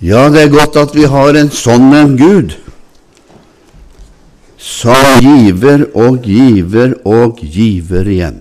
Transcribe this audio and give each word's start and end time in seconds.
Ja, 0.00 0.30
det 0.32 0.46
er 0.46 0.48
godt 0.48 0.78
at 0.80 0.94
vi 0.96 1.02
har 1.04 1.36
en 1.36 1.50
sånn 1.52 1.90
en 1.92 2.14
Gud, 2.16 2.54
som 4.56 4.96
giver 5.20 5.84
og 5.92 6.24
giver 6.24 6.94
og 7.04 7.42
giver 7.44 8.08
igjen. 8.08 8.38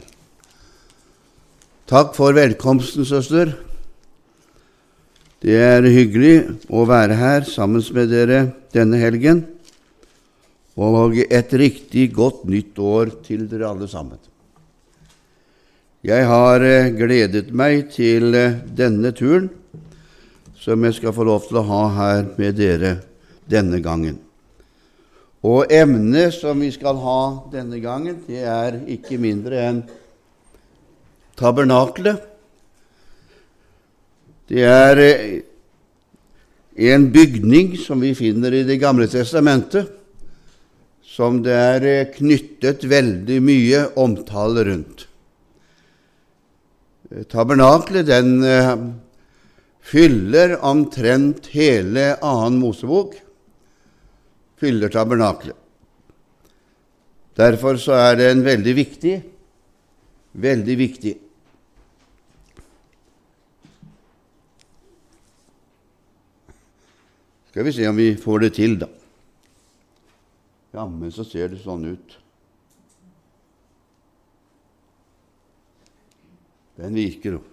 Takk 1.92 2.16
for 2.16 2.38
velkomsten, 2.38 3.04
søster. 3.04 3.52
Det 5.44 5.60
er 5.60 5.84
hyggelig 5.84 6.64
å 6.72 6.88
være 6.88 7.20
her 7.20 7.44
sammen 7.52 7.84
med 7.92 8.08
dere 8.16 8.42
denne 8.72 9.04
helgen, 9.04 9.44
og 10.80 11.20
et 11.28 11.60
riktig 11.60 12.14
godt 12.16 12.46
nytt 12.48 12.80
år 12.80 13.12
til 13.28 13.50
dere 13.52 13.68
alle 13.68 13.92
sammen. 13.92 14.16
Jeg 16.08 16.24
har 16.24 16.64
eh, 16.64 16.94
gledet 16.96 17.50
meg 17.52 17.90
til 17.92 18.32
eh, 18.32 18.62
denne 18.72 19.12
turen 19.12 19.50
som 20.70 20.84
jeg 20.86 21.00
skal 21.00 21.16
få 21.18 21.26
lov 21.26 21.48
til 21.50 21.58
å 21.58 21.66
ha 21.66 21.84
her 21.96 22.28
med 22.38 22.60
dere 22.60 22.92
denne 23.50 23.80
gangen. 23.82 24.20
Og 25.42 25.72
emnet 25.74 26.36
som 26.36 26.60
vi 26.62 26.70
skal 26.76 27.00
ha 27.02 27.22
denne 27.50 27.80
gangen, 27.82 28.20
det 28.28 28.44
er 28.46 28.78
ikke 28.94 29.18
mindre 29.18 29.64
enn 29.66 29.80
tabernaklet. 31.40 32.22
Det 34.50 34.62
er 34.68 35.04
eh, 35.08 35.26
en 36.94 37.10
bygning 37.18 37.74
som 37.82 38.06
vi 38.06 38.14
finner 38.18 38.54
i 38.54 38.64
Det 38.68 38.78
gamle 38.82 39.10
testamentet, 39.10 39.90
som 41.02 41.42
det 41.42 41.58
er 41.58 41.92
eh, 41.96 42.08
knyttet 42.14 42.86
veldig 42.86 43.42
mye 43.42 43.86
omtale 43.98 44.70
rundt. 44.70 45.06
Eh, 47.10 47.26
tabernaklet, 47.26 48.06
den 48.06 49.00
fyller 49.80 50.58
omtrent 50.66 51.48
hele 51.54 52.12
annen 52.26 52.60
Mosebok, 52.62 53.16
fyller 54.60 54.92
tabernaklet. 54.94 55.56
Derfor 57.40 57.80
så 57.80 57.96
er 57.96 58.20
det 58.20 58.30
en 58.34 58.44
veldig 58.44 58.76
viktig, 58.76 59.16
veldig 60.44 60.76
viktig 60.80 61.18
Skal 67.50 67.66
vi 67.66 67.74
se 67.74 67.88
om 67.90 67.98
vi 67.98 68.12
får 68.16 68.40
det 68.40 68.50
til, 68.56 68.76
da. 68.80 68.88
Jammen 70.78 71.10
så 71.12 71.26
ser 71.26 71.50
det 71.50 71.58
sånn 71.64 71.88
ut. 71.90 72.14
Den 76.78 76.94
virker, 76.96 77.40
jo. 77.40 77.49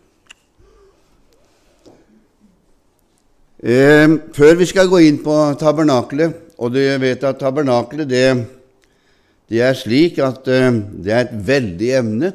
Eh, 3.57 4.11
før 4.37 4.59
vi 4.61 4.67
skal 4.69 4.91
gå 4.93 4.99
inn 5.07 5.23
på 5.25 5.33
tabernakelet, 5.57 6.53
og 6.61 6.75
du 6.75 6.81
vet 7.01 7.23
at 7.25 7.39
tabernakelet 7.41 8.11
det, 8.11 8.27
det 9.49 9.63
er 9.65 9.79
slik 9.79 10.21
at 10.21 10.45
eh, 10.53 10.69
det 10.77 11.15
er 11.15 11.25
et 11.25 11.33
veldig 11.49 11.89
emne. 12.03 12.33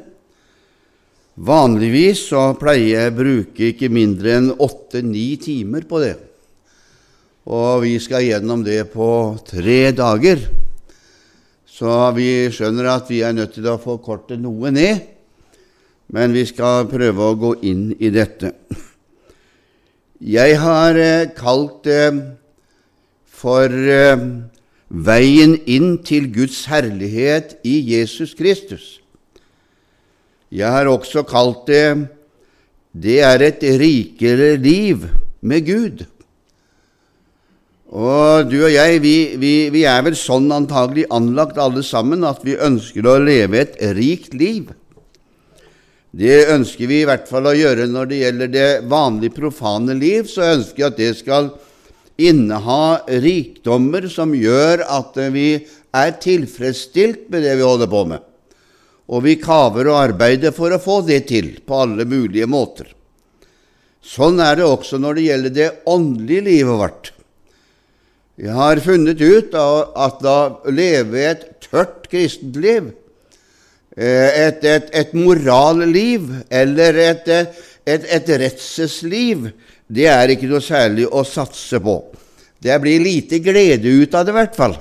Vanligvis 1.38 2.26
så 2.32 2.48
pleier 2.58 2.90
jeg 2.90 3.14
å 3.14 3.16
bruke 3.20 3.70
ikke 3.70 3.92
mindre 3.94 4.34
enn 4.40 4.50
åtte-ni 4.50 5.28
timer 5.38 5.86
på 5.86 6.02
det. 6.02 6.16
Og 7.46 7.86
vi 7.86 7.96
skal 8.02 8.26
gjennom 8.26 8.66
det 8.66 8.82
på 8.90 9.08
tre 9.46 9.80
dager. 9.94 10.42
Så 11.70 12.02
vi 12.18 12.50
skjønner 12.50 12.96
at 12.98 13.10
vi 13.10 13.22
er 13.22 13.34
nødt 13.34 13.54
til 13.54 13.70
å 13.70 13.78
forkorte 13.80 14.34
noe 14.38 14.74
ned, 14.74 15.06
men 16.12 16.34
vi 16.34 16.42
skal 16.50 16.90
prøve 16.90 17.30
å 17.30 17.38
gå 17.38 17.60
inn 17.70 17.92
i 18.02 18.10
dette. 18.10 18.58
Jeg 20.22 20.54
har 20.62 20.94
eh, 20.94 21.32
kalt 21.34 21.82
det 21.82 22.06
for 23.26 23.66
eh, 23.66 24.20
veien 24.86 25.56
inn 25.66 25.96
til 26.06 26.28
Guds 26.30 26.60
herlighet 26.70 27.56
i 27.66 27.80
Jesus 27.90 28.36
Kristus. 28.38 29.00
Jeg 30.52 30.70
har 30.70 30.86
også 30.86 31.24
kalt 31.26 31.66
det 31.66 31.86
det 32.92 33.22
er 33.24 33.40
et 33.40 33.62
rikere 33.80 34.56
liv 34.60 35.06
med 35.40 35.64
Gud. 35.66 36.04
Og 37.88 38.50
du 38.50 38.58
og 38.64 38.72
jeg, 38.72 39.00
vi, 39.02 39.16
vi, 39.40 39.54
vi 39.72 39.82
er 39.88 40.04
vel 40.04 40.16
sånn 40.16 40.52
antagelig 40.52 41.06
anlagt 41.12 41.58
alle 41.60 41.82
sammen 41.84 42.22
at 42.28 42.44
vi 42.44 42.54
ønsker 42.56 43.08
å 43.08 43.18
leve 43.20 43.64
et 43.64 43.80
rikt 43.96 44.36
liv. 44.36 44.70
Det 46.12 46.42
ønsker 46.52 46.90
vi 46.90 46.98
i 47.00 47.06
hvert 47.08 47.28
fall 47.28 47.48
å 47.48 47.54
gjøre 47.56 47.86
når 47.88 48.08
det 48.10 48.18
gjelder 48.20 48.50
det 48.52 48.70
vanlige 48.84 49.36
profane 49.38 49.94
liv. 49.96 50.26
Så 50.28 50.44
ønsker 50.44 50.76
vi 50.76 50.88
at 50.90 50.98
det 50.98 51.12
skal 51.22 51.48
inneha 52.20 53.06
rikdommer 53.24 54.04
som 54.12 54.34
gjør 54.36 54.84
at 54.84 55.16
vi 55.32 55.46
er 55.96 56.12
tilfredsstilt 56.20 57.30
med 57.32 57.46
det 57.46 57.56
vi 57.56 57.64
holder 57.64 57.88
på 57.88 58.04
med. 58.12 58.20
Og 59.12 59.24
vi 59.24 59.38
kaver 59.40 59.88
og 59.88 60.00
arbeider 60.02 60.52
for 60.56 60.72
å 60.72 60.80
få 60.80 61.00
det 61.08 61.24
til 61.32 61.54
på 61.64 61.80
alle 61.84 62.04
mulige 62.08 62.48
måter. 62.48 62.92
Sånn 64.02 64.40
er 64.42 64.58
det 64.58 64.68
også 64.68 65.00
når 65.00 65.16
det 65.16 65.26
gjelder 65.30 65.56
det 65.56 65.70
åndelige 65.88 66.46
livet 66.48 66.80
vårt. 66.80 67.12
Jeg 68.42 68.56
har 68.56 68.80
funnet 68.84 69.20
ut 69.20 69.52
at 69.54 70.20
da 70.24 70.38
å 70.60 70.72
leve 70.72 71.24
et 71.24 71.46
tørt 71.64 72.08
kristent 72.12 72.56
liv 72.60 72.92
et, 73.96 74.64
et, 74.64 74.88
et 74.92 75.10
moralliv 75.12 76.30
eller 76.48 76.96
et, 77.02 77.28
et, 77.84 78.06
et 78.08 78.30
redselsliv, 78.40 79.50
det 79.92 80.06
er 80.08 80.32
ikke 80.32 80.48
noe 80.48 80.62
særlig 80.64 81.04
å 81.10 81.24
satse 81.28 81.80
på. 81.82 81.98
Det 82.62 82.78
blir 82.80 83.02
lite 83.02 83.42
glede 83.42 83.90
ut 83.90 84.14
av 84.14 84.24
det, 84.24 84.32
i 84.32 84.38
hvert 84.38 84.56
fall. 84.56 84.78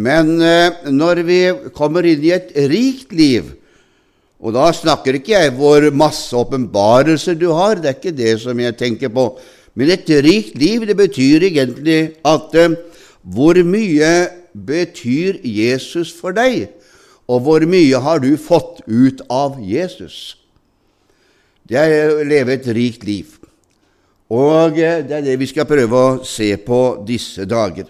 Men 0.00 0.34
eh, 0.42 0.90
når 0.90 1.22
vi 1.26 1.40
kommer 1.76 2.06
inn 2.06 2.22
i 2.24 2.34
et 2.34 2.52
rikt 2.70 3.14
liv, 3.16 3.48
og 4.40 4.54
da 4.56 4.70
snakker 4.72 5.18
ikke 5.18 5.34
jeg 5.34 5.54
hvor 5.58 5.84
masse 5.92 6.36
åpenbarelser 6.36 7.36
du 7.36 7.50
har, 7.52 7.76
det 7.76 7.90
er 7.90 7.98
ikke 7.98 8.16
det 8.16 8.34
som 8.42 8.60
jeg 8.60 8.78
tenker 8.80 9.12
på, 9.12 9.26
men 9.78 9.92
et 9.92 10.08
rikt 10.24 10.56
liv, 10.58 10.86
det 10.88 10.96
betyr 10.98 11.46
egentlig 11.50 12.00
at 12.26 12.56
eh, 12.58 12.76
hvor 13.20 13.58
mye 13.64 14.12
betyr 14.52 15.42
Jesus 15.46 16.10
for 16.16 16.34
deg? 16.34 16.70
Og 17.30 17.44
hvor 17.46 17.62
mye 17.70 18.00
har 18.02 18.22
du 18.22 18.32
fått 18.40 18.82
ut 18.90 19.22
av 19.30 19.60
Jesus? 19.62 20.34
Det 21.62 21.78
er 21.78 22.10
å 22.10 22.26
leve 22.26 22.56
et 22.56 22.66
rikt 22.74 23.06
liv. 23.06 23.36
Og 24.30 24.74
det 24.74 25.10
er 25.10 25.22
det 25.26 25.36
vi 25.38 25.48
skal 25.50 25.68
prøve 25.70 26.00
å 26.00 26.18
se 26.26 26.52
på 26.62 26.80
disse 27.06 27.46
dager. 27.50 27.86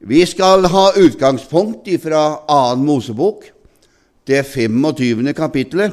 Vi 0.00 0.22
skal 0.26 0.64
ha 0.70 0.84
utgangspunkt 0.96 1.90
fra 2.02 2.22
2. 2.48 2.78
Mosebok, 2.80 3.50
det 4.26 4.44
25. 4.46 5.34
kapittelet, 5.34 5.92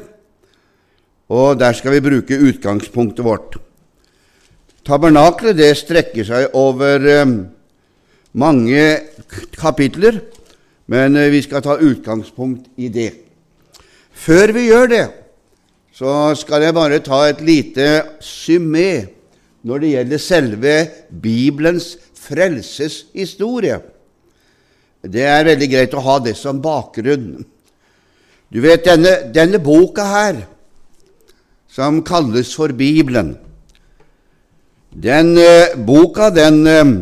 og 1.28 1.58
der 1.60 1.74
skal 1.76 1.92
vi 1.92 2.04
bruke 2.06 2.38
utgangspunktet 2.38 3.26
vårt. 3.26 3.58
Tabernaklet 4.86 5.60
strekker 5.76 6.24
seg 6.24 6.54
over 6.56 7.04
eh, 7.04 7.34
mange 8.32 8.84
kapitler, 9.58 10.22
men 10.88 11.16
eh, 11.16 11.30
vi 11.32 11.42
skal 11.44 11.64
ta 11.64 11.76
utgangspunkt 11.78 12.70
i 12.80 12.88
det. 12.92 13.12
Før 14.18 14.52
vi 14.56 14.68
gjør 14.68 14.90
det, 14.90 15.04
så 15.94 16.32
skal 16.38 16.64
jeg 16.64 16.76
bare 16.76 17.02
ta 17.04 17.24
et 17.28 17.40
lite 17.44 17.86
symé 18.24 19.08
når 19.66 19.82
det 19.82 19.92
gjelder 19.92 20.22
selve 20.22 20.74
Bibelens 21.10 21.92
frelseshistorie. 22.18 23.80
Det 25.02 25.24
er 25.26 25.46
veldig 25.46 25.68
greit 25.70 25.94
å 25.94 26.04
ha 26.04 26.18
det 26.22 26.34
som 26.38 26.62
bakgrunn. 26.62 27.44
Du 28.48 28.62
vet, 28.64 28.86
denne, 28.86 29.28
denne 29.34 29.60
boka 29.62 30.06
her, 30.08 30.40
som 31.68 32.00
kalles 32.02 32.50
for 32.56 32.72
Bibelen, 32.74 33.34
den 34.88 35.36
eh, 35.38 35.76
boka, 35.76 36.30
den 36.32 36.62
uh, 36.64 36.94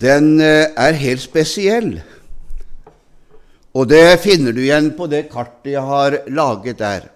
den 0.00 0.40
eh, 0.42 0.72
er 0.74 0.98
helt 0.98 1.22
spesiell. 1.22 1.98
Og 3.74 3.88
det 3.90 4.20
finner 4.22 4.54
du 4.54 4.62
igjen 4.62 4.92
på 4.96 5.08
det 5.10 5.26
kartet 5.32 5.74
jeg 5.74 5.82
har 5.82 6.20
laget 6.30 6.78
der. 6.78 7.08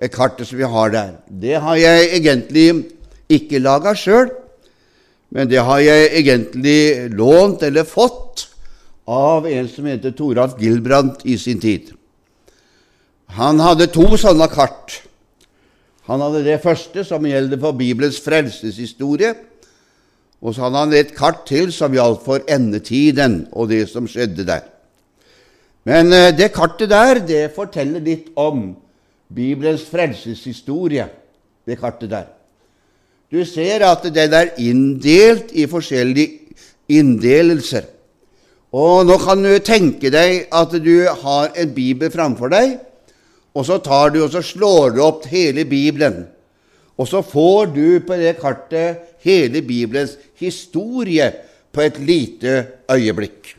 Det 0.00 0.10
kartet 0.12 0.48
som 0.48 0.58
vi 0.58 0.68
har 0.68 0.92
der. 0.92 1.12
Det 1.28 1.60
har 1.60 1.76
jeg 1.78 2.08
egentlig 2.18 2.68
ikke 3.32 3.62
laga 3.62 3.94
sjøl, 3.96 4.32
men 5.34 5.48
det 5.50 5.62
har 5.64 5.80
jeg 5.80 6.10
egentlig 6.20 7.10
lånt 7.14 7.62
eller 7.66 7.86
fått 7.88 8.48
av 9.08 9.46
en 9.48 9.68
som 9.68 9.86
heter 9.88 10.14
Toralf 10.16 10.56
Gilbrandt 10.60 11.24
i 11.28 11.36
sin 11.40 11.60
tid. 11.60 11.92
Han 13.36 13.60
hadde 13.60 13.90
to 13.92 14.06
sånne 14.20 14.48
kart. 14.52 15.00
Han 16.08 16.20
hadde 16.20 16.44
det 16.44 16.60
første, 16.62 17.04
som 17.04 17.24
gjelder 17.24 17.60
for 17.60 17.76
Bibelens 17.76 18.20
frelseshistorie, 18.22 19.32
og 20.44 20.52
så 20.52 20.66
hadde 20.66 20.82
han 20.82 20.92
et 20.92 21.14
kart 21.16 21.46
til 21.48 21.72
som 21.72 21.94
gjaldt 21.96 22.20
for 22.26 22.44
endetiden 22.52 23.46
og 23.56 23.70
det 23.72 23.86
som 23.88 24.08
skjedde 24.08 24.44
der. 24.44 24.66
Men 25.88 26.12
eh, 26.12 26.32
det 26.36 26.52
kartet 26.52 26.92
der 26.92 27.20
det 27.24 27.44
forteller 27.56 28.04
litt 28.04 28.30
om 28.36 28.74
Bibelens 29.34 29.86
frelseshistorie, 29.88 31.08
det 31.64 31.78
kartet 31.80 32.12
der. 32.12 32.28
Du 33.32 33.40
ser 33.48 33.82
at 33.88 34.04
den 34.14 34.36
er 34.36 34.52
inndelt 34.60 35.52
i 35.56 35.64
forskjellige 35.66 36.44
inndelelser. 36.92 37.88
Og 38.74 39.06
nå 39.06 39.16
kan 39.22 39.40
du 39.42 39.54
tenke 39.64 40.10
deg 40.12 40.50
at 40.52 40.76
du 40.82 41.06
har 41.08 41.54
en 41.56 41.74
bibel 41.74 42.12
framfor 42.12 42.52
deg, 42.52 42.76
og 43.54 43.64
så 43.66 43.78
tar 43.82 44.12
du 44.12 44.20
og 44.24 44.32
så 44.34 44.42
slår 44.44 44.96
du 44.96 45.02
opp 45.06 45.28
hele 45.30 45.64
Bibelen. 45.64 46.24
Og 46.98 47.08
så 47.10 47.22
får 47.26 47.72
du 47.74 47.86
på 48.06 48.18
det 48.18 48.36
kartet 48.38 49.13
hele 49.24 49.62
Bibelens 49.64 50.16
historie 50.40 51.30
på 51.74 51.82
et 51.82 51.98
lite 51.98 52.56
øyeblikk. 52.90 53.54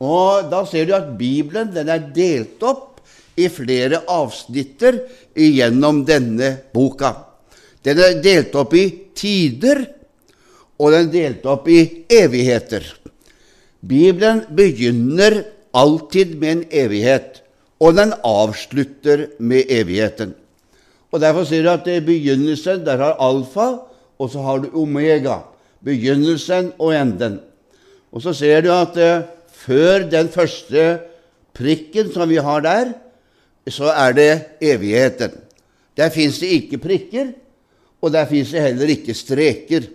Og 0.00 0.50
da 0.52 0.62
ser 0.68 0.88
du 0.88 0.94
at 0.96 1.14
Bibelen 1.18 1.72
den 1.74 1.88
er 1.92 2.10
delt 2.14 2.62
opp 2.64 3.00
i 3.36 3.48
flere 3.52 4.02
avsnitter 4.08 4.98
gjennom 5.36 6.02
denne 6.08 6.52
boka. 6.72 7.12
Den 7.84 8.00
er 8.02 8.20
delt 8.24 8.56
opp 8.58 8.74
i 8.76 8.86
tider, 9.16 9.84
og 10.76 10.92
den 10.92 11.08
er 11.08 11.12
delt 11.12 11.46
opp 11.48 11.68
i 11.72 11.80
evigheter. 12.12 12.84
Bibelen 13.80 14.42
begynner 14.56 15.42
alltid 15.76 16.34
med 16.40 16.50
en 16.50 16.64
evighet, 16.84 17.42
og 17.80 17.96
den 17.98 18.14
avslutter 18.24 19.28
med 19.38 19.70
evigheten. 19.72 20.32
Og 21.12 21.20
Derfor 21.22 21.46
sier 21.48 21.64
du 21.64 21.70
at 21.70 21.86
i 21.88 22.00
begynnelsen 22.04 22.82
der 22.84 23.00
har 23.00 23.20
alfa, 23.22 23.68
og 24.18 24.30
så 24.32 24.42
har 24.42 24.62
du 24.64 24.70
omega. 24.80 25.40
Begynnelsen 25.84 26.72
og 26.78 26.94
enden. 26.96 27.40
Og 28.12 28.22
så 28.24 28.32
ser 28.34 28.64
du 28.64 28.70
at 28.72 28.96
eh, 28.96 29.26
før 29.52 30.06
den 30.10 30.28
første 30.32 30.86
prikken 31.54 32.12
som 32.14 32.28
vi 32.28 32.40
har 32.42 32.64
der, 32.64 32.94
så 33.68 33.92
er 33.92 34.16
det 34.16 34.32
evigheten. 34.60 35.36
Der 35.96 36.10
fins 36.10 36.38
det 36.38 36.52
ikke 36.54 36.78
prikker, 36.78 37.30
og 38.00 38.12
der 38.12 38.26
fins 38.26 38.50
det 38.54 38.62
heller 38.62 38.90
ikke 38.92 39.14
streker. 39.14 39.86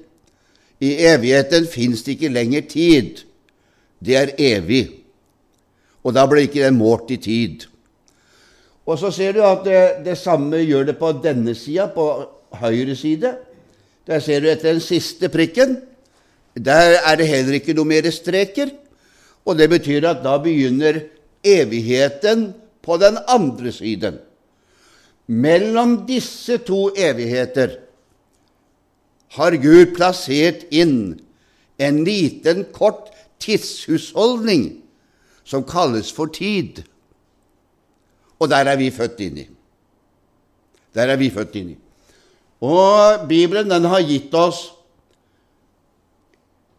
I 0.82 0.96
evigheten 1.14 1.68
fins 1.70 2.04
det 2.04 2.18
ikke 2.18 2.34
lenger 2.34 2.66
tid 2.70 3.22
det 4.06 4.18
er 4.18 4.34
evig. 4.38 4.86
Og 6.02 6.16
da 6.18 6.26
blir 6.26 6.48
ikke 6.48 6.66
den 6.66 6.80
målt 6.80 7.14
i 7.14 7.20
tid. 7.22 7.68
Og 8.90 8.98
så 8.98 9.12
ser 9.14 9.36
du 9.38 9.44
at 9.46 9.62
det, 9.66 9.82
det 10.06 10.18
samme 10.18 10.64
gjør 10.66 10.90
det 10.90 10.98
på 10.98 11.12
denne 11.22 11.54
sida, 11.56 11.86
på 11.94 12.08
høyre 12.58 12.96
side. 12.98 13.36
Der 14.08 14.20
ser 14.24 14.42
du 14.42 14.50
etter 14.50 14.74
den 14.74 14.84
siste 14.84 15.30
prikken. 15.30 15.78
Der 16.56 16.98
er 17.00 17.16
det 17.20 17.30
heller 17.30 17.60
ikke 17.60 17.76
noe 17.78 17.88
mer 17.88 18.10
streker. 18.12 18.74
Og 19.46 19.58
det 19.58 19.70
betyr 19.72 20.06
at 20.10 20.24
da 20.26 20.38
begynner 20.42 21.04
evigheten 21.44 22.52
på 22.82 22.98
den 23.02 23.18
andre 23.28 23.72
siden. 23.72 24.20
Mellom 25.28 26.02
disse 26.08 26.58
to 26.66 26.90
evigheter 26.98 27.78
har 29.38 29.56
Gud 29.64 29.94
plassert 29.96 30.66
inn 30.76 31.22
en 31.82 32.04
liten, 32.06 32.66
kort 32.76 33.10
tidshusholdning 33.42 34.82
som 35.48 35.64
kalles 35.66 36.12
for 36.14 36.30
tid. 36.34 36.84
Og 38.42 38.50
der 38.50 38.68
er 38.68 38.78
vi 38.78 38.90
født 38.92 39.22
inn 39.24 39.40
i. 39.40 39.48
Der 40.94 41.14
er 41.14 41.20
vi 41.22 41.30
født 41.32 41.56
inn 41.62 41.72
i. 41.74 41.78
Og 42.62 43.28
Bibelen 43.30 43.72
den 43.72 43.88
har 43.90 44.04
gitt 44.06 44.34
oss 44.38 44.70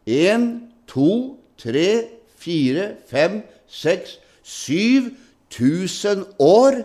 én, 0.07 0.69
to, 0.87 1.39
tre, 1.59 2.05
fire, 2.39 2.95
fem, 3.11 3.41
seks, 3.67 4.19
syv 4.43 5.11
tusen 5.51 6.25
år 6.39 6.83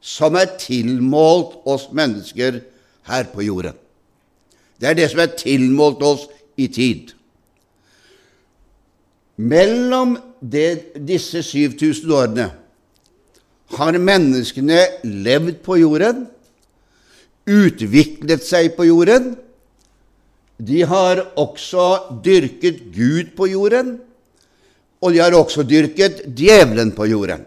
som 0.00 0.36
er 0.38 0.56
tilmålt 0.60 1.58
oss 1.68 1.88
mennesker 1.92 2.60
her 3.08 3.28
på 3.32 3.44
jorden. 3.44 3.76
Det 4.80 4.90
er 4.90 4.98
det 4.98 5.08
som 5.10 5.22
er 5.24 5.36
tilmålt 5.38 6.02
oss 6.06 6.26
i 6.56 6.68
tid. 6.70 7.12
Mellom 9.38 10.16
det, 10.40 10.94
disse 11.08 11.42
7000 11.42 12.12
årene 12.14 12.48
har 13.76 13.98
menneskene 13.98 14.80
levd 15.04 15.60
på 15.66 15.78
jorden, 15.82 16.26
utviklet 17.48 18.44
seg 18.44 18.74
på 18.76 18.86
jorden. 18.88 19.32
De 20.58 20.82
har 20.90 21.22
også 21.38 22.20
dyrket 22.24 22.88
Gud 22.94 23.34
på 23.38 23.48
jorden, 23.52 23.96
og 24.98 25.14
de 25.14 25.22
har 25.22 25.34
også 25.38 25.62
dyrket 25.66 26.24
djevelen 26.36 26.90
på 26.96 27.06
jorden. 27.08 27.44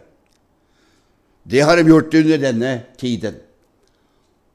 Det 1.44 1.64
har 1.66 1.78
de 1.78 1.90
gjort 1.90 2.14
under 2.16 2.38
denne 2.40 2.74
tiden. 3.02 3.40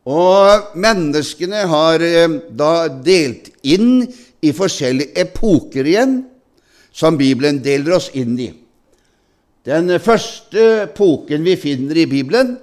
Og 0.07 0.77
menneskene 0.79 1.65
har 1.67 2.03
eh, 2.05 2.39
da 2.55 2.87
delt 2.89 3.51
inn 3.67 4.05
i 4.41 4.53
forskjellige 4.55 5.19
epoker 5.27 5.89
igjen 5.89 6.21
som 6.95 7.19
Bibelen 7.19 7.59
deler 7.65 7.99
oss 7.99 8.09
inn 8.15 8.37
i. 8.39 8.53
Den 9.67 9.91
første 9.99 10.87
epoken 10.87 11.43
vi 11.43 11.57
finner 11.59 11.99
i 11.99 12.07
Bibelen, 12.07 12.55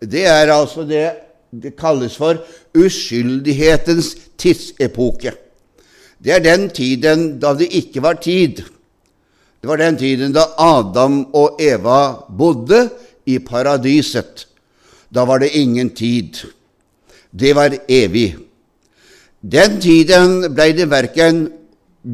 det 0.00 0.24
er 0.30 0.48
altså 0.54 0.86
det 0.88 1.27
det 1.50 1.76
kalles 1.76 2.16
for 2.16 2.40
uskyldighetens 2.76 4.14
tidsepoke. 4.38 5.32
Det 6.18 6.34
er 6.34 6.42
den 6.44 6.68
tiden 6.74 7.38
da 7.40 7.54
det 7.56 7.70
ikke 7.72 8.02
var 8.02 8.18
tid. 8.22 8.62
Det 9.58 9.68
var 9.70 9.80
den 9.80 9.96
tiden 9.98 10.34
da 10.34 10.44
Adam 10.58 11.24
og 11.34 11.58
Eva 11.62 12.28
bodde 12.38 12.88
i 13.26 13.38
paradiset. 13.38 14.46
Da 15.14 15.24
var 15.24 15.38
det 15.38 15.54
ingen 15.56 15.90
tid. 15.90 16.44
Det 17.30 17.54
var 17.56 17.74
evig. 17.88 18.36
Den 19.42 19.80
tiden 19.80 20.54
ble 20.54 20.72
det 20.74 20.90
verken 20.90 21.46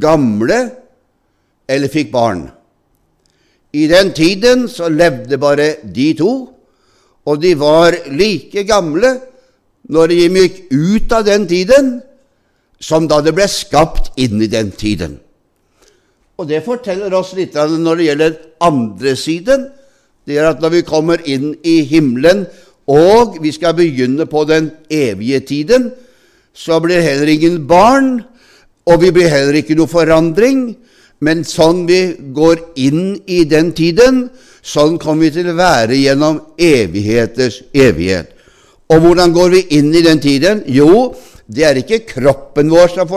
gamle 0.00 0.58
eller 1.68 1.88
fikk 1.88 2.12
barn. 2.12 2.48
I 3.74 3.86
den 3.90 4.12
tiden 4.14 4.68
så 4.68 4.88
levde 4.88 5.38
bare 5.38 5.74
de 5.82 6.12
to, 6.14 6.53
og 7.24 7.40
de 7.40 7.54
var 7.56 7.96
like 8.12 8.64
gamle 8.68 9.14
når 9.92 10.10
de 10.10 10.18
gikk 10.28 10.58
ut 10.72 11.12
av 11.12 11.24
den 11.26 11.46
tiden, 11.48 11.94
som 12.80 13.08
da 13.08 13.20
det 13.24 13.34
ble 13.36 13.46
skapt 13.48 14.12
inn 14.20 14.42
i 14.42 14.48
den 14.50 14.72
tiden. 14.72 15.18
Og 16.40 16.48
det 16.48 16.64
forteller 16.66 17.12
oss 17.14 17.32
litt 17.36 17.54
når 17.54 17.96
det 17.96 18.06
gjelder 18.08 18.38
andre 18.64 19.14
siden. 19.16 19.68
Det 20.24 20.38
er 20.40 20.50
at 20.50 20.62
når 20.62 20.78
vi 20.78 20.86
kommer 20.88 21.20
inn 21.28 21.52
i 21.62 21.82
himmelen, 21.86 22.46
og 22.90 23.38
vi 23.40 23.52
skal 23.54 23.76
begynne 23.76 24.26
på 24.28 24.44
den 24.48 24.70
evige 24.92 25.40
tiden, 25.40 25.92
så 26.52 26.80
blir 26.80 27.04
heller 27.04 27.30
ingen 27.32 27.62
barn, 27.68 28.18
og 28.84 29.00
vi 29.00 29.12
blir 29.14 29.30
heller 29.32 29.56
ikke 29.60 29.76
noe 29.78 29.90
forandring. 29.90 30.74
Men 31.24 31.44
sånn 31.48 31.84
vi 31.88 32.00
går 32.36 32.60
inn 32.84 33.14
i 33.30 33.44
den 33.48 33.72
tiden, 33.76 34.26
sånn 34.64 34.98
kommer 35.00 35.26
vi 35.28 35.34
til 35.38 35.50
å 35.52 35.56
være 35.56 35.96
gjennom 35.96 36.40
evigheters 36.60 37.62
evighet. 37.72 38.33
Og 38.92 39.00
hvordan 39.00 39.32
går 39.32 39.54
vi 39.54 39.62
inn 39.78 39.94
i 39.94 40.02
den 40.04 40.20
tiden? 40.20 40.62
Jo, 40.66 41.14
det 41.44 41.64
er 41.64 41.78
ikke 41.80 42.04
kroppen 42.08 42.70
vår 42.72 42.94
som 42.94 43.10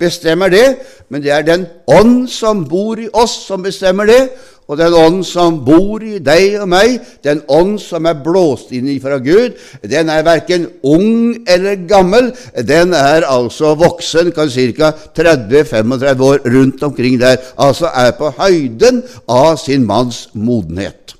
bestemmer 0.00 0.52
det, 0.52 0.66
men 1.12 1.22
det 1.24 1.32
er 1.32 1.44
den 1.44 1.66
ånd 1.86 2.28
som 2.32 2.64
bor 2.68 3.00
i 3.00 3.10
oss, 3.12 3.44
som 3.46 3.64
bestemmer 3.64 4.08
det. 4.08 4.22
Og 4.64 4.78
den 4.80 4.94
ånd 4.96 5.18
som 5.28 5.58
bor 5.66 6.00
i 6.00 6.16
deg 6.24 6.54
og 6.62 6.70
meg, 6.72 6.94
den 7.24 7.42
ånd 7.52 7.76
som 7.82 8.06
er 8.08 8.16
blåst 8.24 8.70
inn 8.72 8.88
fra 9.02 9.18
Gud, 9.20 9.58
den 9.84 10.08
er 10.08 10.24
verken 10.24 10.64
ung 10.80 11.44
eller 11.44 11.82
gammel. 11.88 12.30
Den 12.64 12.96
er 12.96 13.28
altså 13.28 13.74
voksen, 13.76 14.32
kan 14.32 14.48
ca. 14.48 14.94
30-35 15.20 16.24
år 16.24 16.48
rundt 16.56 16.82
omkring 16.88 17.20
der. 17.20 17.36
Altså 17.60 17.92
er 17.92 18.16
på 18.16 18.32
høyden 18.38 19.02
av 19.28 19.58
sin 19.60 19.84
manns 19.84 20.30
modenhet. 20.32 21.12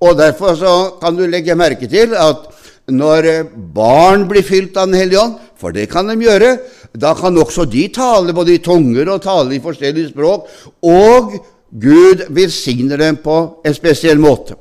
Og 0.00 0.14
Derfor 0.16 0.54
så 0.54 0.74
kan 1.02 1.18
du 1.18 1.26
legge 1.26 1.58
merke 1.58 1.90
til 1.90 2.14
at 2.14 2.46
når 2.90 3.30
barn 3.74 4.26
blir 4.28 4.44
fylt 4.46 4.76
av 4.76 4.90
Den 4.90 5.00
hellige 5.00 5.22
ånd, 5.22 5.38
for 5.60 5.72
det 5.76 5.90
kan 5.92 6.08
de 6.08 6.16
gjøre, 6.24 6.56
da 6.96 7.14
kan 7.14 7.36
også 7.38 7.66
de 7.70 7.86
tale 7.94 8.34
både 8.34 8.56
i 8.56 8.62
tunger 8.64 9.08
og 9.12 9.22
tale 9.22 9.54
i 9.54 9.62
forskjellige 9.62 10.12
språk. 10.12 10.48
og 10.82 11.38
Gud 11.70 12.24
velsigner 12.34 12.98
dem 12.98 13.20
på 13.22 13.62
en 13.64 13.74
spesiell 13.74 14.18
måte. 14.18 14.56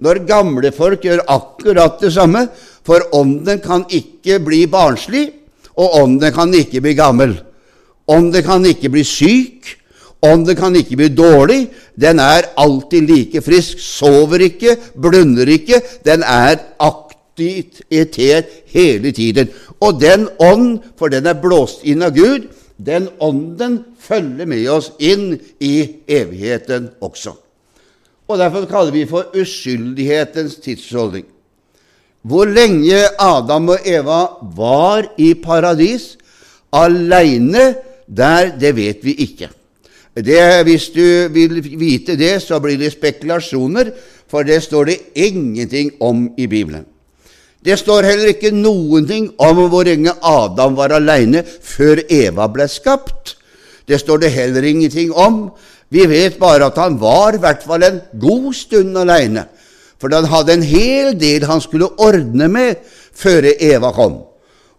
Når 0.00 0.24
gamle 0.28 0.72
folk 0.72 1.04
gjør 1.04 1.24
akkurat 1.28 2.00
det 2.00 2.12
samme, 2.12 2.48
for 2.84 3.00
ånden 3.16 3.60
kan 3.64 3.84
ikke 3.88 4.38
bli 4.44 4.66
barnslig, 4.68 5.30
og 5.76 5.96
ånden 6.02 6.32
kan 6.32 6.52
ikke 6.56 6.82
bli 6.84 6.94
gammel. 6.96 7.34
Ånden 8.08 8.44
kan 8.44 8.64
ikke 8.66 8.90
bli 8.92 9.04
syk, 9.04 9.76
ånden 10.24 10.56
kan 10.56 10.76
ikke 10.76 10.98
bli 11.00 11.08
dårlig. 11.08 11.60
Den 11.96 12.20
er 12.20 12.50
alltid 12.60 13.08
like 13.08 13.40
frisk, 13.44 13.80
sover 13.80 14.44
ikke, 14.44 14.76
blunder 15.00 15.48
ikke. 15.48 15.80
Den 16.04 16.24
er 16.24 16.58
aktivitet 17.40 18.48
hele 18.66 19.12
tiden. 19.12 19.50
Og 19.80 20.00
den 20.00 20.28
ånd, 20.38 20.80
for 20.98 21.08
den 21.08 21.26
er 21.26 21.38
blåst 21.40 21.84
inn 21.88 22.02
av 22.02 22.14
Gud, 22.16 22.48
den 22.76 23.08
ånden 23.20 23.82
følger 24.00 24.48
med 24.48 24.68
oss 24.72 24.92
inn 24.98 25.34
i 25.60 25.74
evigheten 26.08 26.90
også. 27.00 27.34
Og 28.30 28.38
Derfor 28.38 28.64
kaller 28.70 28.94
vi 28.94 29.04
for 29.10 29.34
uskyldighetens 29.36 30.60
tidsholdning. 30.62 31.26
Hvor 32.22 32.44
lenge 32.44 32.98
Adam 33.18 33.72
og 33.74 33.86
Eva 33.88 34.20
var 34.56 35.08
i 35.18 35.32
paradis, 35.34 36.16
Aleine 36.72 37.74
der, 38.06 38.52
det 38.60 38.76
vet 38.76 39.04
vi 39.04 39.14
ikke. 39.24 39.48
Det, 40.14 40.62
hvis 40.66 40.88
du 40.90 41.28
vil 41.32 41.60
vite 41.78 42.16
det, 42.18 42.42
så 42.42 42.58
blir 42.60 42.78
det 42.78 42.92
spekulasjoner, 42.92 43.92
for 44.30 44.42
det 44.42 44.62
står 44.62 44.84
det 44.84 44.96
ingenting 45.14 45.92
om 46.00 46.28
i 46.38 46.46
Bibelen. 46.46 46.84
Det 47.60 47.76
står 47.76 48.06
heller 48.08 48.30
ikke 48.32 48.54
noen 48.56 49.04
ting 49.08 49.26
om 49.36 49.58
hvor 49.68 49.84
lenge 49.84 50.14
Adam 50.24 50.76
var 50.78 50.94
aleine 50.96 51.42
før 51.44 52.00
Eva 52.08 52.48
ble 52.48 52.64
skapt. 52.72 53.34
Det 53.84 53.98
står 54.00 54.22
det 54.22 54.32
heller 54.32 54.64
ingenting 54.64 55.12
om. 55.12 55.50
Vi 55.92 56.06
vet 56.08 56.38
bare 56.40 56.70
at 56.70 56.78
han 56.80 56.96
var 57.00 57.36
i 57.36 57.42
hvert 57.42 57.64
fall 57.66 57.84
en 57.84 58.00
god 58.20 58.54
stund 58.54 58.96
aleine, 58.96 59.44
for 60.00 60.14
han 60.14 60.30
hadde 60.30 60.56
en 60.56 60.64
hel 60.64 61.12
del 61.20 61.44
han 61.50 61.60
skulle 61.60 61.90
ordne 62.00 62.48
med 62.48 62.80
før 63.12 63.50
Eva 63.52 63.92
kom. 63.92 64.22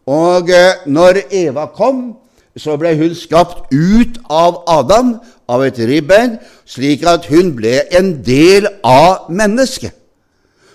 Og 0.09 0.49
eh, 0.49 0.81
når 0.89 1.21
Eva 1.29 1.67
kom, 1.75 2.15
så 2.57 2.75
ble 2.79 2.95
hun 2.97 3.13
skapt 3.15 3.69
ut 3.71 4.17
av 4.25 4.63
Adam, 4.67 5.19
av 5.51 5.61
et 5.67 5.77
ribbein, 5.77 6.39
slik 6.65 7.05
at 7.07 7.27
hun 7.29 7.53
ble 7.55 7.83
en 7.93 8.15
del 8.25 8.67
av 8.87 9.29
mennesket. 9.29 10.00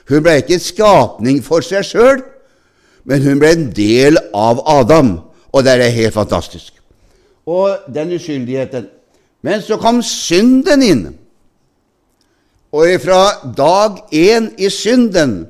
Hun 0.08 0.22
ble 0.22 0.38
ikke 0.40 0.58
skapning 0.62 1.42
for 1.44 1.64
seg 1.66 1.84
sjøl, 1.86 2.22
men 3.06 3.22
hun 3.22 3.40
ble 3.42 3.52
en 3.54 3.68
del 3.74 4.18
av 4.34 4.62
Adam, 4.70 5.16
og 5.52 5.64
det 5.66 5.76
er 5.76 5.94
helt 5.94 6.14
fantastisk. 6.14 6.72
Og 7.46 7.86
den 7.94 8.14
uskyldigheten. 8.16 8.88
Men 9.42 9.62
så 9.62 9.78
kom 9.78 10.02
synden 10.02 10.82
inn, 10.82 11.04
og 12.74 13.00
fra 13.00 13.52
dag 13.56 14.00
én 14.12 14.50
i 14.58 14.70
synden 14.70 15.46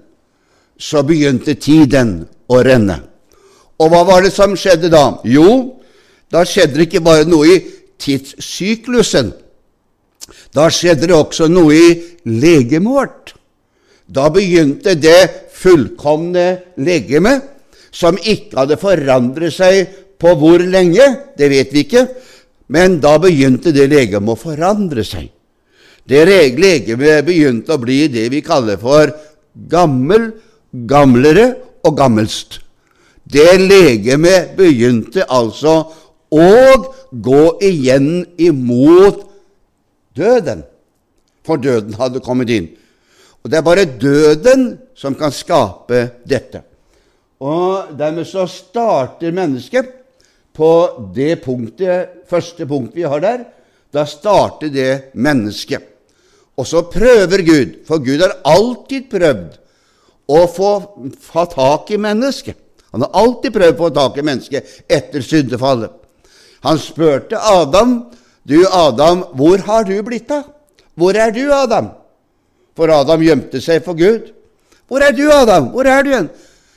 så 0.79 1.03
begynte 1.03 1.57
tiden 1.57 2.27
å 2.53 2.61
renne. 2.63 3.01
Og 3.81 3.91
hva 3.93 4.03
var 4.09 4.25
det 4.25 4.33
som 4.33 4.55
skjedde 4.57 4.91
da? 4.93 5.19
Jo, 5.25 5.81
da 6.33 6.45
skjedde 6.45 6.79
det 6.79 6.89
ikke 6.89 7.05
bare 7.05 7.27
noe 7.29 7.49
i 7.57 7.59
tidssyklusen. 8.01 9.33
Da 10.55 10.69
skjedde 10.73 11.09
det 11.09 11.17
også 11.17 11.49
noe 11.51 11.75
i 11.75 11.89
legemet 12.29 12.93
vårt. 12.93 13.36
Da 14.07 14.29
begynte 14.31 14.95
det 14.95 15.51
fullkomne 15.57 16.47
legeme, 16.79 17.41
som 17.91 18.19
ikke 18.21 18.61
hadde 18.61 18.79
forandret 18.79 19.55
seg 19.57 19.95
på 20.21 20.35
hvor 20.39 20.63
lenge, 20.63 21.07
det 21.37 21.49
vet 21.53 21.73
vi 21.75 21.85
ikke, 21.87 22.07
men 22.73 22.99
da 23.03 23.17
begynte 23.23 23.73
det 23.75 23.89
legemet 23.91 24.35
å 24.35 24.39
forandre 24.39 25.05
seg. 25.07 25.29
Det 26.07 26.23
legemet 26.29 27.25
begynte 27.27 27.75
å 27.75 27.83
bli 27.83 28.05
det 28.11 28.29
vi 28.31 28.43
kaller 28.47 28.79
for 28.79 29.11
gammel, 29.71 30.31
gamlere 30.71 31.49
og 31.87 31.97
gammelst. 31.99 32.61
Det 33.27 33.57
legemet 33.59 34.55
begynte 34.59 35.27
altså 35.27 35.81
å 36.31 36.51
gå 37.11 37.45
igjen 37.65 38.27
imot 38.39 39.25
døden, 40.15 40.63
for 41.43 41.59
døden 41.59 41.97
hadde 41.99 42.23
kommet 42.23 42.51
inn. 42.55 42.69
Og 43.47 43.51
Det 43.51 43.61
er 43.61 43.63
bare 43.63 43.85
døden 43.87 44.63
som 44.99 45.15
kan 45.15 45.31
skape 45.31 46.01
dette. 46.27 46.65
Og 47.39 47.93
Dermed 47.95 48.27
så 48.27 48.43
starter 48.51 49.31
mennesket 49.31 49.93
på 50.57 50.71
det 51.15 51.45
punktet, 51.45 52.25
første 52.27 52.67
punktet 52.67 52.97
vi 52.99 53.05
har 53.07 53.21
der. 53.23 53.45
Da 53.95 54.03
starter 54.03 54.73
det 54.75 55.15
mennesket. 55.15 55.85
Og 56.59 56.67
så 56.67 56.83
prøver 56.91 57.45
Gud, 57.47 57.77
for 57.87 58.03
Gud 58.03 58.25
har 58.25 58.35
alltid 58.43 59.07
prøvd 59.13 59.55
å 60.27 60.41
få, 60.51 60.71
få 61.23 61.45
tak 61.53 61.93
i 61.95 62.01
mennesket. 62.03 62.57
Han 62.91 63.05
har 63.05 63.15
alltid 63.15 63.55
prøvd 63.55 63.77
å 63.77 63.85
få 63.85 63.93
tak 63.95 64.19
i 64.19 64.25
mennesket 64.27 64.81
etter 64.91 65.23
syndefallet. 65.23 65.93
Han 66.67 66.83
spurte 66.83 67.39
Adam, 67.39 68.11
'Du 68.43 68.67
Adam, 68.67 69.23
hvor 69.39 69.59
har 69.59 69.85
du 69.85 70.03
blitt 70.03 70.31
av?' 70.31 70.51
'Hvor 70.97 71.15
er 71.15 71.31
du, 71.31 71.53
Adam?' 71.53 72.06
For 72.77 72.93
Adam 72.93 73.23
gjemte 73.25 73.61
seg 73.61 73.85
for 73.85 73.97
Gud. 73.97 74.33
'Hvor 74.87 75.03
er 75.03 75.13
du, 75.13 75.31
Adam? 75.33 75.71
Hvor 75.75 75.83
er 75.83 76.03
du 76.03 76.11
igjen?' 76.11 76.31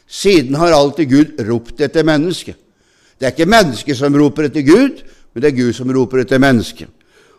Siden 0.07 0.55
har 0.55 0.73
alltid 0.73 1.09
Gud 1.09 1.49
ropt 1.49 1.81
etter 1.81 2.03
mennesket. 2.03 2.55
Det 3.19 3.27
er 3.27 3.31
ikke 3.31 3.45
mennesket 3.45 3.97
som 3.97 4.15
roper 4.15 4.47
etter 4.47 4.61
Gud, 4.65 5.03
men 5.33 5.43
det 5.43 5.51
er 5.51 5.57
Gud 5.57 5.73
som 5.73 5.91
roper 5.93 6.23
etter 6.23 6.39
mennesket. 6.41 6.87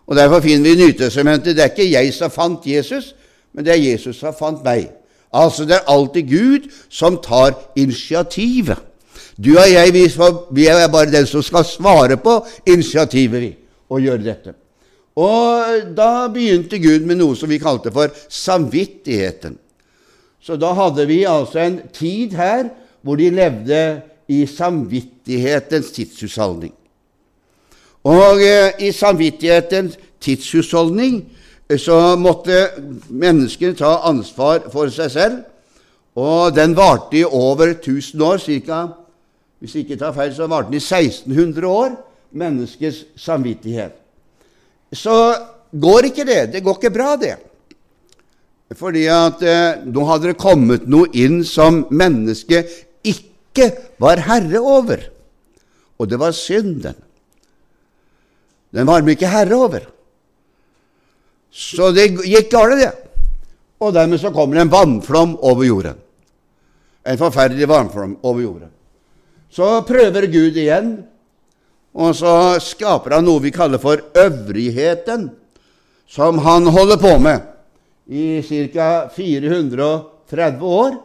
Og 0.06 0.16
Derfor 0.16 0.40
finner 0.40 0.62
vi 0.76 0.84
i 0.84 0.92
det 0.92 1.58
er 1.58 1.70
ikke 1.70 1.90
jeg 1.90 2.14
som 2.14 2.30
fant 2.30 2.66
Jesus, 2.66 3.14
men 3.52 3.64
det 3.64 3.72
er 3.72 3.90
Jesus 3.90 4.16
som 4.16 4.34
fant 4.34 4.62
meg. 4.64 4.90
Altså 5.32 5.64
det 5.64 5.74
er 5.74 5.88
alltid 5.88 6.22
Gud 6.28 6.70
som 6.90 7.18
tar 7.22 7.54
initiativet. 7.76 8.78
Du 9.44 9.56
og 9.58 9.72
jeg, 9.72 9.92
vi 10.50 10.66
er 10.66 10.88
bare 10.88 11.10
den 11.10 11.26
som 11.26 11.42
skal 11.42 11.64
svare 11.64 12.16
på 12.16 12.46
initiativet, 12.66 13.40
vi, 13.40 13.56
og 13.88 14.00
gjøre 14.00 14.24
dette. 14.24 14.54
Og 15.20 15.90
da 15.96 16.28
begynte 16.32 16.78
Gud 16.80 17.04
med 17.08 17.18
noe 17.20 17.36
som 17.36 17.50
vi 17.50 17.60
kalte 17.60 17.92
for 17.92 18.12
samvittigheten. 18.32 19.58
Så 20.40 20.56
da 20.56 20.72
hadde 20.76 21.04
vi 21.10 21.24
altså 21.28 21.60
en 21.60 21.80
tid 21.92 22.36
her 22.38 22.70
hvor 23.04 23.20
de 23.20 23.28
levde 23.32 23.80
i 24.30 24.46
samvittighetens 24.46 25.90
tidshusholdning. 25.96 26.72
Og 28.08 28.40
eh, 28.42 28.72
i 28.80 28.92
samvittighetens 28.92 29.98
tidshusholdning 30.20 31.20
eh, 31.68 31.78
så 31.78 32.16
måtte 32.16 32.70
menneskene 33.08 33.76
ta 33.76 33.98
ansvar 34.08 34.70
for 34.72 34.92
seg 34.92 35.12
selv, 35.12 35.40
og 36.16 36.54
den 36.56 36.74
varte 36.76 37.20
i 37.20 37.24
over 37.24 37.74
1000 37.76 38.22
år, 38.24 38.40
ca. 38.40 38.80
Hvis 39.60 39.74
jeg 39.74 39.84
ikke 39.84 40.00
tar 40.00 40.16
feil, 40.16 40.32
så 40.34 40.48
varte 40.48 40.70
den 40.70 40.80
i 40.80 40.84
1600 40.84 41.66
år, 41.66 41.96
menneskets 42.32 43.04
samvittighet. 43.16 43.92
Så 44.92 45.14
går 45.70 46.10
ikke 46.10 46.26
det. 46.26 46.40
Det 46.54 46.62
går 46.64 46.78
ikke 46.78 46.94
bra, 46.94 47.14
det. 47.20 47.36
Fordi 48.78 49.06
at 49.10 49.42
eh, 49.42 49.82
nå 49.90 50.04
hadde 50.06 50.30
det 50.30 50.38
kommet 50.38 50.86
noe 50.90 51.10
inn 51.18 51.40
som 51.46 51.84
mennesket 51.90 52.70
ikke 53.06 53.70
var 54.02 54.22
herre 54.28 54.60
over. 54.62 55.02
Og 55.98 56.10
det 56.10 56.20
var 56.20 56.36
synden. 56.36 56.94
Den 58.70 58.86
var 58.86 59.02
vi 59.02 59.16
ikke 59.16 59.30
herre 59.30 59.58
over. 59.58 59.88
Så 61.50 61.90
det 61.94 62.12
gikk 62.22 62.52
galt, 62.52 62.78
det. 62.78 62.92
Og 63.82 63.94
dermed 63.96 64.20
så 64.22 64.30
kommer 64.30 64.58
det 64.58 64.68
en 64.68 64.72
vannflom 64.72 65.34
over 65.42 65.66
jorden. 65.66 65.98
En 67.02 67.18
forferdelig 67.18 67.66
vannflom 67.68 68.18
over 68.22 68.40
jorden. 68.44 68.70
Så 69.50 69.80
prøver 69.88 70.28
Gud 70.30 70.54
igjen, 70.54 70.92
og 71.94 72.14
så 72.14 72.34
skaper 72.62 73.16
han 73.16 73.26
noe 73.26 73.42
vi 73.42 73.52
kaller 73.54 73.80
for 73.82 74.02
øvrigheten, 74.18 75.30
som 76.10 76.38
han 76.42 76.66
holder 76.70 76.98
på 77.00 77.16
med 77.22 77.46
i 78.10 78.42
ca. 78.72 79.08
430 79.14 80.66
år. 80.66 80.98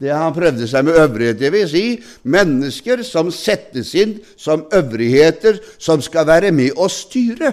Det 0.00 0.12
han 0.16 0.32
prøvde 0.32 0.64
seg 0.68 0.84
med 0.86 0.96
øvrighet, 0.96 1.42
vil 1.52 1.66
si 1.68 1.84
mennesker 2.24 3.02
som 3.04 3.28
settes 3.32 3.92
inn 4.00 4.16
som 4.32 4.64
øvrigheter 4.72 5.58
som 5.76 6.00
skal 6.00 6.24
være 6.28 6.52
med 6.56 6.72
å 6.80 6.88
styre. 6.88 7.52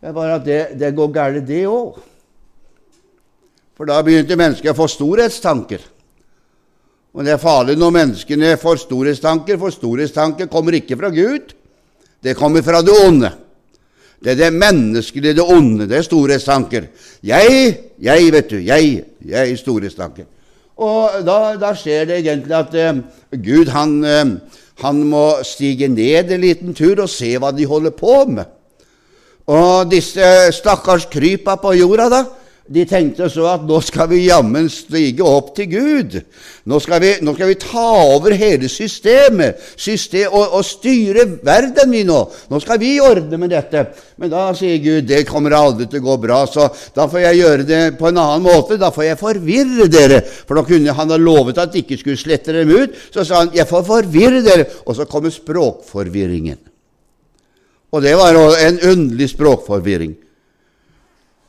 Det 0.00 0.08
er 0.08 0.16
bare 0.16 0.38
at 0.38 0.46
det, 0.46 0.60
det 0.80 0.94
går 0.96 1.12
galt, 1.12 1.42
det 1.48 1.66
òg. 1.68 1.98
For 3.76 3.88
da 3.88 4.00
begynte 4.04 4.38
mennesket 4.38 4.72
å 4.72 4.78
få 4.78 4.88
storhetstanker. 4.88 5.82
Og 7.16 7.24
det 7.24 7.32
er 7.32 7.40
farlig 7.40 7.78
når 7.80 7.94
menneskene 7.96 8.56
får 8.60 8.82
storhetstanker, 8.82 9.56
for 9.56 9.72
storhetstanker 9.72 10.50
kommer 10.52 10.76
ikke 10.76 10.98
fra 11.00 11.08
Gud. 11.08 11.54
Det 12.20 12.36
kommer 12.36 12.64
fra 12.64 12.82
det 12.84 12.92
onde. 13.06 13.30
Det 14.20 14.34
er 14.34 14.40
det 14.40 14.52
menneskelige, 14.52 15.38
det 15.38 15.44
onde. 15.44 15.88
Det 15.88 15.96
er 15.96 16.04
storhetstanker. 16.04 16.90
Jeg, 17.24 17.78
jeg, 18.02 18.32
vet 18.32 18.50
du. 18.50 18.58
Jeg, 18.60 19.02
jeg 19.24 19.58
storhetstanker. 19.58 20.28
Og 20.76 21.24
da, 21.24 21.54
da, 21.56 21.72
skjer 21.72 22.04
det 22.04 22.18
egentlig 22.20 22.56
at 22.56 22.74
eh, 22.76 22.98
Gud 23.32 23.72
han, 23.72 23.96
eh, 24.04 24.58
han 24.84 25.02
må 25.08 25.24
stige 25.44 25.88
ned 25.88 26.34
en 26.34 26.44
liten 26.44 26.76
tur 26.76 27.00
og 27.00 27.08
se 27.08 27.32
hva 27.40 27.48
de 27.56 27.64
holder 27.64 27.96
på 27.96 28.26
med. 28.28 28.44
Og 29.48 29.88
disse 29.88 30.26
stakkars 30.52 31.06
krypa 31.08 31.56
på 31.62 31.72
jorda, 31.78 32.10
da, 32.12 32.24
de 32.66 32.82
tenkte 32.88 33.28
så 33.30 33.44
at 33.46 33.62
nå 33.66 33.78
skal 33.84 34.08
vi 34.10 34.24
jammen 34.24 34.66
stige 34.72 35.22
opp 35.26 35.52
til 35.54 35.68
Gud. 35.70 36.16
Nå 36.66 36.80
skal 36.82 36.98
vi, 37.02 37.12
nå 37.22 37.34
skal 37.36 37.50
vi 37.52 37.58
ta 37.62 37.84
over 38.16 38.34
hele 38.34 38.66
systemet 38.70 39.60
system, 39.78 40.32
og, 40.32 40.56
og, 40.58 40.64
styre 40.66 41.28
verden, 41.46 41.94
vi 41.94 42.02
nå. 42.08 42.18
Nå 42.50 42.60
skal 42.62 42.80
vi 42.82 42.96
ordne 43.02 43.38
med 43.38 43.54
dette. 43.54 43.84
Men 44.18 44.32
da 44.32 44.48
sier 44.58 44.82
Gud 44.82 45.06
det 45.06 45.22
kommer 45.28 45.54
aldri 45.54 45.86
til 45.90 46.02
å 46.02 46.08
gå 46.08 46.18
bra, 46.26 46.42
så 46.50 46.66
da 46.96 47.06
får 47.10 47.22
jeg 47.28 47.40
gjøre 47.42 47.68
det 47.70 47.82
på 48.00 48.10
en 48.10 48.20
annen 48.24 48.46
måte. 48.48 48.80
Da 48.82 48.90
får 48.94 49.10
jeg 49.12 49.22
forvirre 49.22 49.88
dere. 49.92 50.20
For 50.26 50.58
da 50.58 50.66
kunne 50.66 50.98
han 50.98 51.14
ha 51.14 51.22
lovet 51.22 51.62
at 51.62 51.74
de 51.74 51.84
ikke 51.84 52.00
skulle 52.02 52.20
slette 52.20 52.56
dem 52.56 52.74
ut. 52.74 52.98
Så 53.14 53.22
sa 53.22 53.44
han 53.44 53.54
jeg 53.54 53.70
får 53.70 53.86
forvirre 53.86 54.42
dere. 54.46 54.66
Og 54.86 54.98
så 54.98 55.06
kommer 55.06 55.30
språkforvirringen. 55.30 56.58
Og 57.94 58.02
det 58.02 58.18
var 58.18 58.34
en 58.34 58.82
underlig 58.90 59.30
språkforvirring. 59.30 60.16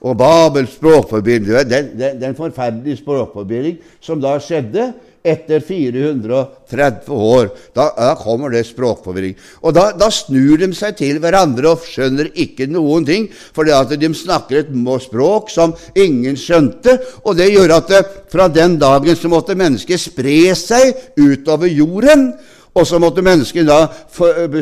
Og 0.05 0.17
Babels 0.17 0.75
språkforvirring, 0.77 1.47
den, 1.69 1.91
den, 1.97 2.19
den 2.21 2.35
forferdelige 2.37 2.99
språkforbilling 2.99 3.79
som 4.03 4.21
da 4.21 4.35
skjedde 4.41 4.91
etter 5.27 5.59
430 5.59 7.11
år. 7.11 7.49
Da, 7.75 7.89
da 7.97 8.11
kommer 8.19 8.53
det 8.53 8.63
språkforvirring. 8.69 9.35
Og 9.65 9.75
da, 9.75 9.89
da, 9.97 10.09
snur 10.13 10.59
de 10.61 10.69
seg 10.77 10.97
til 10.99 11.19
hverandre 11.23 11.73
og 11.73 11.85
skjønner 11.87 12.29
ikke 12.39 12.69
noen 12.71 13.07
ting, 13.07 13.27
fordi 13.55 13.97
de 13.99 14.11
snakker 14.15 14.61
et 14.63 15.01
språk 15.03 15.51
som 15.53 15.75
ingen 15.95 16.37
skjønte. 16.39 16.97
Og 17.25 17.37
det 17.39 17.51
gjør 17.51 17.77
at 17.79 17.91
det, 17.91 18.03
fra 18.31 18.47
den 18.47 18.77
dagen 18.79 19.17
så 19.17 19.31
måtte 19.31 19.57
mennesket 19.57 20.07
spre 20.07 20.55
seg 20.55 20.93
utover 21.17 21.67
jorden. 21.67 22.31
Og 22.77 22.85
så 22.85 22.99
måtte 23.01 23.23
mennesket 23.25 23.65
da 23.67 23.87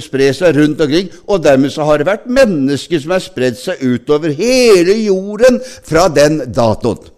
spre 0.04 0.30
seg 0.36 0.56
rundt 0.56 0.82
omkring, 0.86 1.10
og 1.28 1.44
dermed 1.44 1.74
så 1.74 1.88
har 1.88 2.00
det 2.00 2.08
vært 2.08 2.30
mennesker 2.32 3.02
som 3.04 3.16
har 3.16 3.24
spredd 3.24 3.60
seg 3.60 3.84
utover 3.84 4.32
hele 4.38 4.96
jorden 5.04 5.60
fra 5.84 6.08
den 6.08 6.46
datoen. 6.56 7.15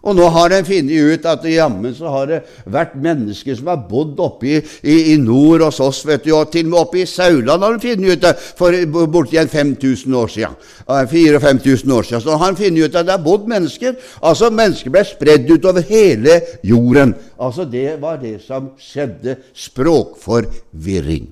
Og 0.00 0.16
nå 0.16 0.26
har 0.32 0.48
de 0.48 0.60
funnet 0.64 1.12
ut 1.12 1.26
at 1.28 1.42
jammen 1.44 1.92
så 1.92 2.08
har 2.14 2.28
det 2.30 2.38
vært 2.72 2.94
mennesker 2.96 3.56
som 3.58 3.68
har 3.68 3.82
bodd 3.88 4.20
oppe 4.24 4.48
i, 4.48 4.60
i, 4.80 4.94
i, 5.12 5.16
nord 5.20 5.60
hos 5.66 5.80
oss, 5.84 6.00
vet 6.08 6.24
du, 6.24 6.30
og 6.38 6.48
til 6.52 6.64
og 6.68 6.70
med 6.72 6.78
oppe 6.80 7.02
i 7.02 7.08
Sauland 7.08 7.66
har 7.66 7.76
de 7.76 7.84
funnet 7.84 8.14
ut 8.14 8.22
det 8.24 8.32
for 8.56 8.76
borti 9.12 9.36
5000 9.40 10.16
år 10.16 10.32
siden. 10.32 10.54
4000-5000 10.88 11.92
år 11.92 12.08
siden. 12.08 12.22
Så 12.24 12.38
har 12.40 12.54
de 12.54 12.62
funnet 12.62 12.84
ut 12.86 12.96
at 12.96 13.08
det 13.08 13.16
har 13.16 13.24
bodd 13.24 13.44
mennesker. 13.50 13.98
Altså, 14.22 14.48
mennesker 14.50 14.94
ble 14.94 15.04
spredd 15.04 15.52
utover 15.52 15.84
hele 15.90 16.38
jorden. 16.64 17.12
Altså, 17.36 17.68
det 17.68 17.98
var 18.00 18.16
det 18.22 18.38
som 18.46 18.72
skjedde. 18.80 19.36
Språkforvirring. 19.52 21.28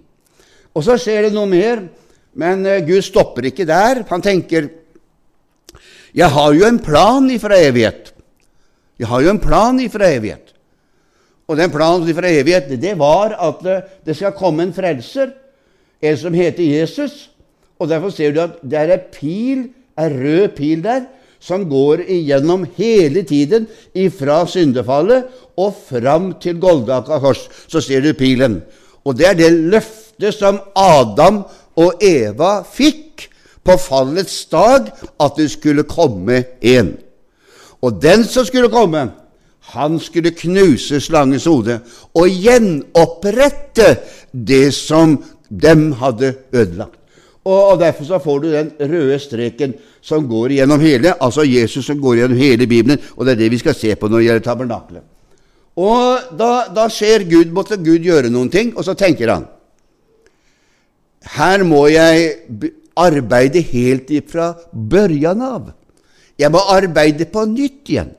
Og 0.76 0.84
så 0.84 0.98
skjer 1.00 1.26
det 1.26 1.32
noe 1.34 1.48
mer, 1.50 1.80
men 2.38 2.68
uh, 2.68 2.76
Gud 2.86 3.00
stopper 3.02 3.48
ikke 3.48 3.66
der. 3.68 4.04
Han 4.12 4.22
tenker 4.22 4.68
Jeg 6.14 6.30
har 6.32 6.54
jo 6.56 6.64
en 6.66 6.78
plan 6.80 7.26
ifra 7.30 7.56
evighet. 7.60 8.12
Jeg 8.98 9.08
har 9.08 9.22
jo 9.22 9.30
en 9.30 9.42
plan 9.42 9.78
ifra 9.80 10.10
evighet. 10.10 10.54
Og 11.48 11.56
den 11.56 11.72
planen 11.72 12.08
ifra 12.10 12.28
evighet 12.28 12.68
det 12.80 12.94
var 12.98 13.36
at 13.40 13.62
det 14.04 14.16
skal 14.16 14.36
komme 14.36 14.66
en 14.66 14.74
frelser, 14.76 15.30
en 16.02 16.18
som 16.18 16.34
heter 16.34 16.62
Jesus. 16.62 17.30
Og 17.78 17.88
Derfor 17.88 18.10
ser 18.10 18.34
du 18.34 18.42
at 18.42 18.58
det 18.62 18.78
er 18.78 18.92
en 18.92 19.06
pil, 19.14 19.62
en 19.98 20.18
rød 20.18 20.48
pil 20.56 20.82
der, 20.84 21.06
som 21.40 21.68
går 21.70 22.02
igjennom 22.10 22.66
hele 22.76 23.22
tiden 23.22 23.68
ifra 23.94 24.42
syndefallet 24.50 25.28
og 25.56 25.76
fram 25.88 26.32
til 26.42 26.58
Goldaka 26.60 27.20
kors. 27.22 27.46
Så 27.70 27.80
ser 27.80 28.02
du 28.02 28.12
pilen. 28.18 28.60
Og 29.06 29.16
det 29.16 29.28
er 29.30 29.38
det 29.38 29.52
løftet 29.54 30.34
som 30.34 30.58
Adam 30.76 31.44
og 31.78 32.02
Eva 32.02 32.58
fikk 32.66 33.28
på 33.64 33.76
fallets 33.78 34.46
dag, 34.50 34.90
at 35.20 35.38
det 35.38 35.50
skulle 35.52 35.86
komme 35.86 36.42
en. 36.60 36.96
Og 37.82 38.02
den 38.02 38.24
som 38.26 38.46
skulle 38.46 38.70
komme, 38.72 39.08
han 39.74 39.98
skulle 40.00 40.32
knuse 40.36 41.00
slangens 41.04 41.46
hode 41.48 41.80
og 42.16 42.28
gjenopprette 42.28 43.90
det 44.32 44.70
som 44.74 45.18
dem 45.48 45.92
hadde 46.00 46.34
ødelagt. 46.52 46.96
Og 47.48 47.78
Derfor 47.80 48.04
så 48.04 48.18
får 48.20 48.40
du 48.40 48.48
den 48.52 48.72
røde 48.80 49.18
streken 49.18 49.74
som 50.04 50.26
går 50.28 50.52
gjennom 50.58 50.80
hele, 50.80 51.14
altså 51.20 51.46
Jesus 51.48 51.86
som 51.86 52.00
går 52.00 52.20
gjennom 52.20 52.38
hele 52.38 52.66
Bibelen, 52.66 52.98
og 53.16 53.24
det 53.24 53.32
er 53.32 53.40
det 53.44 53.50
vi 53.54 53.60
skal 53.62 53.76
se 53.76 53.94
på 53.96 54.08
når 54.08 54.18
det 54.18 54.26
gjelder 54.26 54.44
tabernaklet. 54.44 55.06
Og 55.78 56.34
da, 56.38 56.66
da 56.74 56.88
ser 56.90 57.24
Gud, 57.30 57.52
måtte 57.54 57.78
Gud 57.78 58.04
gjøre 58.04 58.32
noen 58.32 58.50
ting, 58.50 58.74
og 58.76 58.84
så 58.84 58.96
tenker 58.98 59.30
han 59.32 59.46
Her 61.38 61.62
må 61.66 61.86
jeg 61.92 62.34
arbeide 62.98 63.62
helt 63.62 64.10
ifra 64.10 64.52
børjan 64.72 65.42
av. 65.44 65.70
Jeg 66.38 66.52
må 66.54 66.62
arbeide 66.70 67.26
på 67.32 67.44
nytt 67.50 67.90
igjen. 67.90 68.12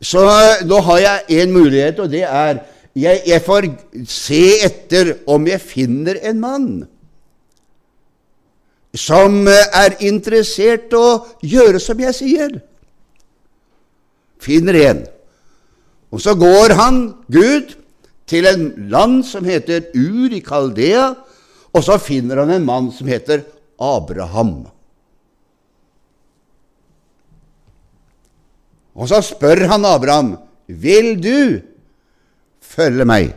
Så 0.00 0.22
nå 0.64 0.78
har 0.86 1.00
jeg 1.02 1.42
én 1.42 1.52
mulighet, 1.52 1.98
og 2.00 2.10
det 2.12 2.22
er 2.24 2.62
jeg, 2.98 3.22
jeg 3.26 3.42
får 3.44 3.66
se 4.10 4.44
etter 4.66 5.12
om 5.30 5.46
jeg 5.46 5.62
finner 5.62 6.18
en 6.26 6.40
mann 6.42 6.70
som 8.98 9.44
er 9.46 9.98
interessert 10.08 10.94
å 10.96 11.20
gjøre 11.44 11.78
som 11.82 12.00
jeg 12.02 12.16
sier. 12.16 12.56
Finner 14.42 14.78
en. 14.80 15.04
Og 16.14 16.22
så 16.24 16.34
går 16.38 16.74
han, 16.78 17.02
Gud, 17.28 17.74
til 18.28 18.48
en 18.48 18.70
land 18.90 19.20
som 19.28 19.46
heter 19.46 19.90
Ur 19.94 20.32
i 20.34 20.40
Kaldea, 20.44 21.12
og 21.68 21.84
så 21.84 21.98
finner 22.00 22.42
han 22.42 22.54
en 22.56 22.66
mann 22.66 22.90
som 22.94 23.10
heter 23.10 23.44
Abraham. 23.78 24.66
Og 28.98 29.08
så 29.08 29.20
spør 29.22 29.68
han 29.70 29.84
Abraham, 29.86 30.36
'Vil 30.66 31.22
du 31.22 31.60
følge 32.60 33.04
meg?' 33.04 33.34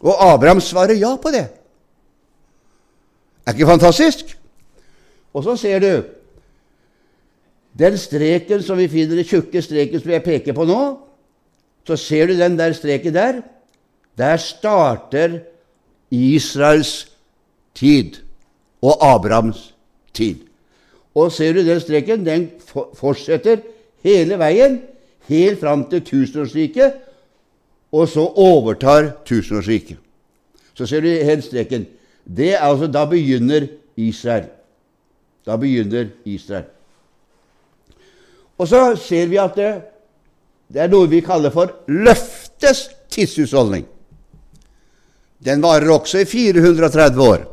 Og 0.00 0.32
Abraham 0.32 0.60
svarer 0.60 0.94
ja 0.94 1.16
på 1.16 1.30
det. 1.30 1.48
Er 3.46 3.52
ikke 3.52 3.66
fantastisk? 3.66 4.38
Og 5.34 5.44
så 5.44 5.56
ser 5.56 5.78
du 5.78 6.04
den 7.78 7.98
streken 7.98 8.62
som 8.62 8.78
vi 8.78 8.88
finner, 8.88 9.16
den 9.16 9.24
tjukke 9.24 9.62
streken 9.62 10.00
som 10.00 10.10
jeg 10.10 10.24
peker 10.24 10.56
på 10.56 10.64
nå. 10.64 10.80
Så 11.86 11.96
ser 11.96 12.26
du 12.26 12.38
den 12.38 12.58
der 12.58 12.72
streken 12.72 13.14
der. 13.14 13.42
Der 14.18 14.36
starter 14.36 15.38
Israels 16.10 17.08
tid 17.74 18.16
og 18.82 19.14
Abrahams 19.14 19.74
tid. 20.14 20.36
Og 21.16 21.32
ser 21.32 21.56
du 21.56 21.62
den 21.64 21.80
streken? 21.80 22.24
Den 22.26 22.50
fortsetter 22.96 23.62
hele 24.04 24.36
veien, 24.40 24.82
helt 25.30 25.60
fram 25.60 25.86
til 25.90 26.04
tusenårsriket, 26.04 26.98
og 27.96 28.08
så 28.12 28.26
overtar 28.36 29.14
tusenårsriket. 29.24 29.96
Så 30.76 30.86
ser 30.86 31.00
du 31.00 31.08
hele 31.08 31.42
streken. 31.42 31.86
Det 32.26 32.52
er 32.54 32.64
altså, 32.66 32.86
Da 32.86 33.06
begynner 33.08 33.68
Israel. 33.96 34.50
Da 35.46 35.56
begynner 35.56 36.08
Israel. 36.24 36.64
Og 38.58 38.68
så 38.68 38.96
ser 38.96 39.26
vi 39.26 39.36
at 39.36 39.56
det, 39.56 39.72
det 40.72 40.82
er 40.82 40.88
noe 40.88 41.08
vi 41.08 41.20
kaller 41.20 41.52
for 41.52 41.72
løftes 41.88 42.88
tidshusholdning. 43.12 43.86
Den 45.44 45.62
varer 45.62 45.92
også 45.92 46.24
i 46.24 46.24
430 46.24 47.22
år. 47.22 47.44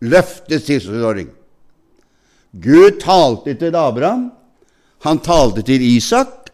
Løftes 0.00 0.62
tidshusholdning. 0.68 1.30
Gud 2.52 3.00
talte 3.00 3.54
til 3.54 3.76
Abraham, 3.76 4.30
han 5.04 5.18
talte 5.22 5.62
til 5.66 5.82
Isak, 5.82 6.50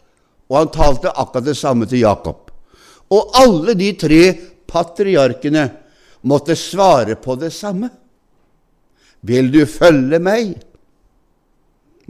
og 0.50 0.58
han 0.58 0.72
talte 0.72 1.12
akkurat 1.12 1.46
det 1.46 1.56
samme 1.56 1.86
til 1.88 2.02
Jakob. 2.04 2.50
Og 3.12 3.32
alle 3.38 3.74
de 3.78 3.92
tre 3.96 4.22
patriarkene 4.68 5.66
måtte 6.28 6.56
svare 6.56 7.16
på 7.16 7.36
det 7.40 7.52
samme. 7.52 7.90
Vil 9.22 9.50
du 9.52 9.62
følge 9.66 10.18
meg? 10.18 10.56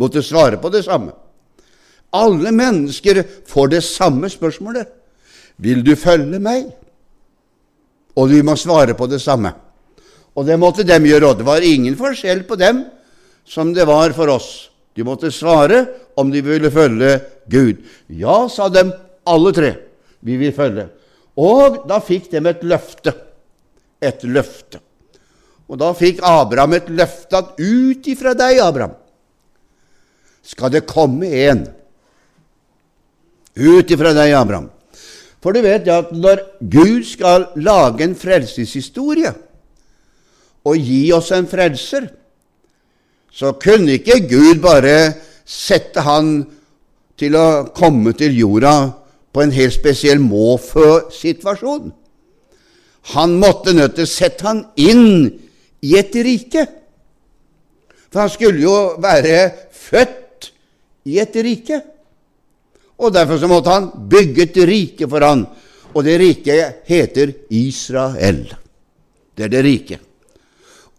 Måtte 0.01 0.23
svare 0.25 0.59
på 0.59 0.71
det 0.73 0.85
samme. 0.87 1.13
Alle 2.13 2.53
mennesker 2.53 3.23
får 3.49 3.69
det 3.73 3.83
samme 3.85 4.31
spørsmålet. 4.33 4.89
Vil 5.57 5.85
du 5.85 5.95
følge 5.97 6.41
meg? 6.43 6.71
Og 8.17 8.29
de 8.29 8.43
må 8.45 8.57
svare 8.57 8.97
på 8.97 9.07
det 9.09 9.21
samme. 9.23 9.53
Og 10.37 10.47
det 10.49 10.59
måtte 10.61 10.85
dem 10.89 11.07
gjøre, 11.07 11.29
og 11.29 11.39
det 11.39 11.47
var 11.47 11.65
ingen 11.65 11.97
forskjell 11.97 12.45
på 12.49 12.57
dem 12.61 12.85
som 13.45 13.73
det 13.75 13.87
var 13.89 14.15
for 14.17 14.31
oss. 14.33 14.71
De 14.95 15.05
måtte 15.05 15.33
svare 15.33 15.87
om 16.21 16.31
de 16.31 16.43
ville 16.45 16.71
følge 16.71 17.19
Gud. 17.51 17.83
Ja, 18.09 18.49
sa 18.49 18.69
dem 18.69 18.93
alle 19.29 19.53
tre. 19.57 19.73
Vi 20.21 20.37
vil 20.41 20.55
følge. 20.55 20.89
Og 21.41 21.83
da 21.89 21.99
fikk 22.05 22.31
de 22.33 22.43
et 22.49 22.65
løfte. 22.67 23.15
Et 24.03 24.25
løfte. 24.29 24.83
Og 25.71 25.79
da 25.81 25.93
fikk 25.97 26.21
Abraham 26.27 26.77
et 26.77 26.91
løfte 26.93 27.39
at 27.39 27.55
ut 27.57 28.09
ifra 28.13 28.35
deg, 28.37 28.61
Abraham, 28.61 28.99
skal 30.43 30.73
det 30.75 30.85
komme 30.91 31.31
en. 31.47 31.63
Ut 33.57 33.91
ifra 33.95 34.13
deg, 34.17 34.35
Abraham. 34.37 34.69
For 35.43 35.55
du 35.55 35.63
vet 35.65 35.89
at 35.91 36.13
når 36.15 36.43
Gud 36.61 37.07
skal 37.09 37.49
lage 37.59 38.05
en 38.05 38.15
frelseshistorie 38.19 39.33
og 40.63 40.77
gi 40.79 41.09
oss 41.15 41.33
en 41.35 41.49
frelser, 41.51 42.07
så 43.33 43.55
kunne 43.57 43.97
ikke 43.97 44.21
Gud 44.29 44.61
bare 44.63 45.15
sette 45.49 46.05
han 46.05 46.35
til 47.19 47.37
å 47.39 47.65
komme 47.75 48.13
til 48.19 48.37
jorda 48.37 48.75
på 49.33 49.43
en 49.45 49.55
helt 49.55 49.75
spesiell 49.75 50.21
måfø-situasjon. 50.21 51.91
Han 53.17 53.39
måtte 53.41 53.75
nødt 53.75 53.97
til 53.97 54.07
å 54.07 54.11
sette 54.11 54.47
han 54.47 54.63
inn 54.79 55.31
i 55.83 55.97
et 55.99 56.15
rike. 56.23 56.67
For 58.13 58.25
han 58.25 58.33
skulle 58.33 58.63
jo 58.63 58.77
være 59.03 59.39
født 59.73 60.53
i 61.09 61.19
et 61.23 61.37
rike. 61.43 61.81
Og 63.03 63.11
derfor 63.15 63.41
så 63.41 63.49
måtte 63.51 63.73
han 63.73 63.89
bygge 64.13 64.45
et 64.45 64.59
rike 64.69 65.09
for 65.11 65.25
han, 65.27 65.47
og 65.93 66.05
det 66.07 66.21
riket 66.21 66.85
heter 66.89 67.33
Israel. 67.51 68.45
Det 69.35 69.49
er 69.49 69.53
det 69.53 69.63
rike. 69.65 69.99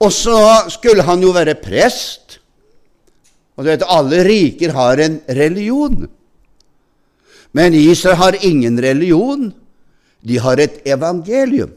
Og 0.03 0.11
så 0.11 0.37
skulle 0.73 1.05
han 1.07 1.21
jo 1.23 1.31
være 1.31 1.55
prest. 1.61 2.22
Og 3.57 3.65
du 3.65 3.69
vet, 3.69 3.85
alle 3.85 4.23
riker 4.25 4.73
har 4.73 4.99
en 5.03 5.19
religion. 5.29 6.07
Men 7.53 7.73
Israel 7.77 8.17
har 8.17 8.37
ingen 8.41 8.79
religion. 8.81 9.51
De 10.25 10.39
har 10.39 10.57
et 10.57 10.81
evangelium. 10.85 11.71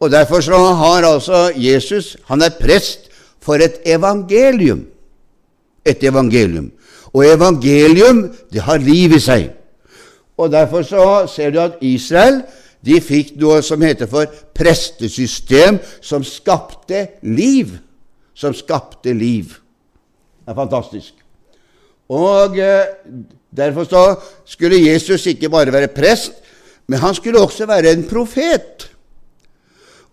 Og 0.00 0.10
Derfor 0.10 0.40
så 0.40 0.58
har 0.74 1.06
altså 1.06 1.52
Jesus 1.56 2.16
Han 2.24 2.42
er 2.42 2.50
prest 2.60 3.08
for 3.40 3.54
et 3.54 3.80
evangelium. 3.86 4.84
Et 5.84 6.04
evangelium. 6.04 6.72
Og 7.14 7.26
evangelium, 7.26 8.34
det 8.52 8.60
har 8.60 8.78
liv 8.78 9.16
i 9.16 9.20
seg. 9.20 9.50
Og 10.36 10.52
Derfor 10.52 10.82
så 10.82 11.26
ser 11.34 11.50
du 11.50 11.60
at 11.60 11.80
Israel 11.80 12.42
de 12.84 13.00
fikk 13.00 13.36
noe 13.40 13.62
som 13.64 13.80
heter 13.80 14.08
for 14.10 14.28
prestesystem, 14.54 15.78
som 16.04 16.24
skapte 16.24 17.06
liv. 17.22 17.78
Som 18.34 18.52
skapte 18.54 19.14
liv. 19.16 19.54
Det 20.44 20.52
er 20.52 20.58
fantastisk. 20.58 21.14
Og 22.08 22.58
eh, 22.58 22.84
Derfor 23.54 23.84
så 23.86 24.14
skulle 24.44 24.80
Jesus 24.82 25.26
ikke 25.30 25.48
bare 25.48 25.72
være 25.72 25.88
prest, 25.94 26.32
men 26.86 26.98
han 26.98 27.14
skulle 27.14 27.40
også 27.40 27.66
være 27.66 27.92
en 27.92 28.02
profet. 28.08 28.90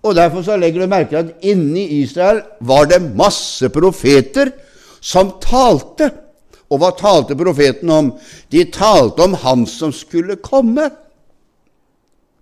Og 0.04 0.16
Derfor 0.16 0.42
så 0.42 0.58
legger 0.58 0.82
du 0.82 0.88
merke 0.88 1.10
til 1.10 1.16
at 1.16 1.34
inni 1.42 1.86
Israel 2.02 2.42
var 2.62 2.86
det 2.86 3.02
masse 3.18 3.70
profeter 3.70 4.52
som 5.02 5.34
talte. 5.42 6.12
Og 6.70 6.80
hva 6.80 6.94
talte 6.96 7.36
profeten 7.36 7.90
om? 7.90 8.14
De 8.52 8.64
talte 8.72 9.26
om 9.26 9.34
Han 9.34 9.66
som 9.66 9.92
skulle 9.92 10.36
komme. 10.36 10.90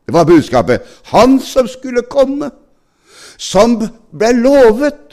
Det 0.06 0.14
var 0.14 0.26
budskapet. 0.26 0.82
Han 1.04 1.40
som 1.40 1.68
skulle 1.68 2.02
komme, 2.02 2.52
som 3.38 3.78
ble 4.12 4.32
lovet. 4.34 5.09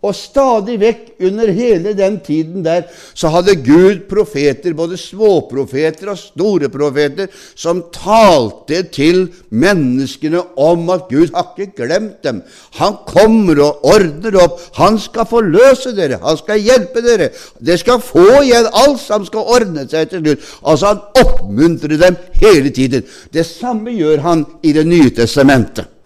Og 0.00 0.14
stadig 0.16 0.78
vekk 0.80 1.26
under 1.28 1.50
hele 1.52 1.92
den 1.92 2.14
tiden 2.24 2.62
der 2.64 2.86
så 3.12 3.28
hadde 3.34 3.52
Gud 3.60 4.06
profeter, 4.08 4.72
både 4.72 4.96
småprofeter 4.96 6.08
og 6.08 6.16
store 6.18 6.70
profeter, 6.72 7.28
som 7.52 7.82
talte 7.92 8.80
til 8.96 9.26
menneskene 9.52 10.40
om 10.56 10.88
at 10.94 11.04
Gud 11.10 11.34
har 11.36 11.52
ikke 11.52 11.84
glemt 11.84 12.24
dem. 12.24 12.40
Han 12.80 12.96
kommer 13.04 13.60
og 13.66 13.84
ordner 13.92 14.40
opp. 14.40 14.56
Han 14.80 14.96
skal 14.98 15.28
forløse 15.28 15.92
dere. 15.96 16.22
Han 16.24 16.40
skal 16.40 16.64
hjelpe 16.64 17.04
dere. 17.04 17.28
Dere 17.60 17.84
skal 17.84 18.00
få 18.00 18.40
igjen 18.40 18.72
alt 18.72 19.04
som 19.04 19.28
skal 19.28 19.52
ordne 19.52 19.84
seg 19.84 20.08
til 20.08 20.24
slutt. 20.24 20.50
Altså, 20.64 20.94
han 20.94 21.26
oppmuntrer 21.26 22.00
dem 22.00 22.20
hele 22.40 22.72
tiden. 22.72 23.04
Det 23.28 23.44
samme 23.46 23.92
gjør 23.92 24.24
han 24.24 24.48
i 24.64 24.72
Det 24.72 24.86
nye 24.86 25.10
testamentet. 25.12 25.99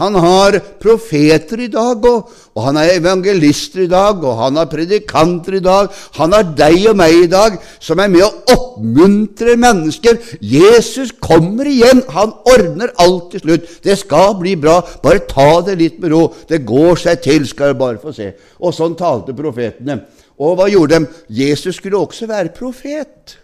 Han 0.00 0.14
har 0.16 0.56
profeter 0.80 1.60
i 1.60 1.68
dag, 1.68 2.00
og, 2.08 2.30
og, 2.54 2.60
han 2.64 2.78
har 2.80 2.94
evangelister 2.94 3.82
i 3.84 3.90
dag, 3.92 4.22
og 4.24 4.38
han 4.38 4.56
har 4.56 4.70
predikanter 4.72 5.58
i 5.58 5.60
dag. 5.64 5.90
Han 6.16 6.32
har 6.32 6.46
deg 6.56 6.86
og 6.88 6.96
meg 6.96 7.16
i 7.18 7.26
dag, 7.28 7.58
som 7.76 8.00
er 8.00 8.08
med 8.08 8.24
å 8.24 8.30
oppmuntre 8.54 9.58
mennesker. 9.60 10.16
Jesus 10.40 11.12
kommer 11.20 11.68
igjen. 11.68 12.00
Han 12.14 12.32
ordner 12.48 12.94
alt 13.04 13.34
til 13.34 13.44
slutt. 13.44 13.66
Det 13.84 13.98
skal 14.00 14.38
bli 14.40 14.54
bra. 14.56 14.78
Bare 15.04 15.26
ta 15.28 15.60
det 15.66 15.76
litt 15.82 15.98
med 16.00 16.14
ro. 16.14 16.22
Det 16.48 16.62
går 16.64 17.02
seg 17.02 17.20
til, 17.26 17.44
skal 17.50 17.74
du 17.74 17.82
bare 17.82 18.00
få 18.00 18.14
se. 18.16 18.30
Og 18.64 18.72
sånn 18.72 18.96
talte 18.96 19.36
profetene. 19.36 19.98
Og 20.40 20.56
hva 20.56 20.70
gjorde 20.72 21.02
de? 21.02 21.10
Jesus 21.36 21.76
skulle 21.76 22.00
også 22.00 22.30
være 22.30 22.54
profet. 22.56 23.36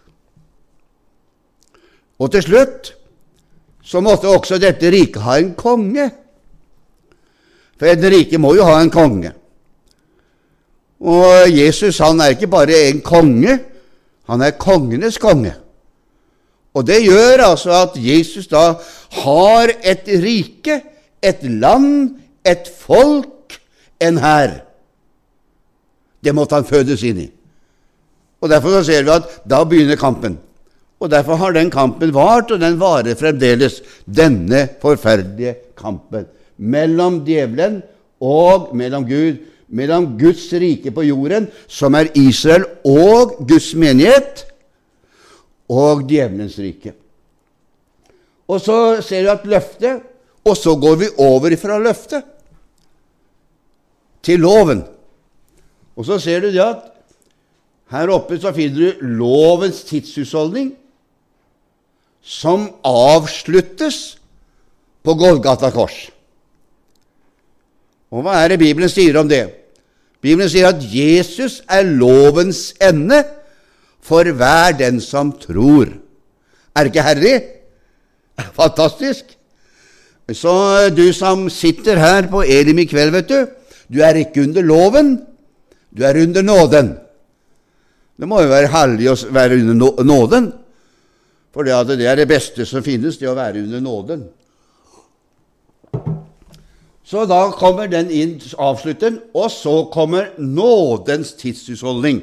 Og 2.18 2.32
til 2.32 2.46
slutt 2.48 2.94
så 3.84 4.00
måtte 4.04 4.32
også 4.32 4.56
dette 4.60 4.88
riket 4.92 5.22
ha 5.24 5.36
en 5.40 5.52
konge. 5.58 6.08
For 7.78 7.90
et 7.90 8.02
rike 8.10 8.40
må 8.42 8.54
jo 8.58 8.66
ha 8.66 8.80
en 8.82 8.90
konge. 8.92 9.32
Og 10.98 11.50
Jesus 11.54 12.00
han 12.02 12.20
er 12.20 12.34
ikke 12.34 12.50
bare 12.50 12.88
en 12.88 13.00
konge, 13.06 13.58
han 14.28 14.42
er 14.42 14.58
kongenes 14.58 15.18
konge. 15.22 15.54
Og 16.74 16.86
det 16.86 17.00
gjør 17.06 17.44
altså 17.46 17.74
at 17.78 17.96
Jesus 18.02 18.48
da 18.50 18.72
har 19.22 19.72
et 19.82 20.10
rike, 20.22 20.80
et 21.22 21.42
land, 21.42 22.18
et 22.46 22.68
folk, 22.80 23.56
en 24.02 24.18
hær. 24.22 24.60
Det 26.22 26.34
måtte 26.34 26.58
han 26.58 26.66
fødes 26.66 27.02
inn 27.06 27.22
i. 27.24 27.28
Og 28.42 28.50
Derfor 28.50 28.78
så 28.78 28.84
ser 28.86 29.06
vi 29.06 29.14
at 29.14 29.40
da 29.48 29.62
begynner 29.66 29.98
kampen. 29.98 30.36
Og 30.98 31.10
Derfor 31.10 31.38
har 31.38 31.54
den 31.54 31.70
kampen 31.70 32.10
vart, 32.14 32.50
og 32.50 32.60
den 32.60 32.78
varer 32.78 33.18
fremdeles, 33.18 33.80
denne 34.06 34.66
forferdelige 34.82 35.54
kampen 35.78 36.26
mellom 36.58 37.22
djevelen 37.26 37.80
og 38.20 38.74
mellom 38.76 39.06
Gud, 39.08 39.38
mellom 39.68 40.12
Guds 40.18 40.48
rike 40.52 40.92
på 40.94 41.04
jorden, 41.06 41.48
som 41.68 41.94
er 41.94 42.10
Israel, 42.18 42.66
og 42.84 43.38
Guds 43.48 43.74
menighet, 43.78 44.44
og 45.68 46.06
djevelens 46.08 46.56
rike. 46.58 46.94
Og 48.48 48.60
så 48.64 48.78
ser 49.04 49.26
du 49.26 49.34
at 49.34 49.44
løftet 49.48 50.06
Og 50.48 50.56
så 50.56 50.72
går 50.80 50.94
vi 50.96 51.08
over 51.20 51.52
fra 51.60 51.76
løftet 51.82 52.24
til 54.24 54.40
loven. 54.40 54.80
Og 55.96 56.06
så 56.06 56.18
ser 56.22 56.40
du 56.40 56.46
det 56.54 56.62
at 56.62 56.86
her 57.92 58.12
oppe 58.12 58.38
så 58.40 58.52
finner 58.56 58.78
du 58.78 59.06
lovens 59.18 59.82
tidshusholdning, 59.88 60.70
som 62.22 62.68
avsluttes 62.84 64.18
på 65.04 65.14
Golgata 65.20 65.70
kors. 65.72 66.08
Og 68.10 68.24
hva 68.24 68.38
er 68.40 68.54
det 68.54 68.62
Bibelen 68.62 68.90
sier 68.90 69.18
om 69.20 69.28
det? 69.28 69.44
Bibelen 70.24 70.48
sier 70.50 70.70
at 70.70 70.82
Jesus 70.82 71.60
er 71.70 71.86
lovens 71.86 72.72
ende 72.82 73.20
for 74.02 74.24
hver 74.24 74.76
den 74.78 75.00
som 75.04 75.34
tror. 75.36 75.92
Er 76.74 76.86
det 76.86 76.92
ikke 76.92 77.06
herlig? 77.06 77.34
Fantastisk! 78.56 79.34
Så 80.28 80.52
du 80.92 81.06
som 81.16 81.46
sitter 81.48 81.96
her 81.96 82.26
på 82.28 82.42
Elim 82.44 82.82
i 82.82 82.88
kveld, 82.88 83.14
vet 83.14 83.30
du, 83.30 83.46
du 83.88 84.02
er 84.04 84.18
ikke 84.20 84.42
under 84.44 84.64
loven, 84.64 85.14
du 85.88 86.02
er 86.04 86.20
under 86.20 86.44
nåden. 86.44 86.90
Det 88.18 88.28
må 88.28 88.42
jo 88.42 88.50
være 88.50 88.72
herlig 88.72 89.08
å 89.08 89.16
være 89.32 89.56
under 89.62 90.04
nåden, 90.04 90.50
for 91.54 91.64
det, 91.64 92.04
er 92.04 92.20
det 92.20 92.28
beste 92.28 92.66
som 92.68 92.84
finnes, 92.84 93.16
det 93.16 93.30
å 93.30 93.38
være 93.38 93.62
under 93.64 93.80
nåden. 93.80 94.26
Så 97.08 97.24
da 97.24 97.46
kommer 97.56 97.88
den 97.88 98.10
inn, 98.12 98.34
avslutter 98.60 99.14
og 99.32 99.48
så 99.52 99.86
kommer 99.92 100.34
nådens 100.36 101.32
tidshusholdning, 101.40 102.20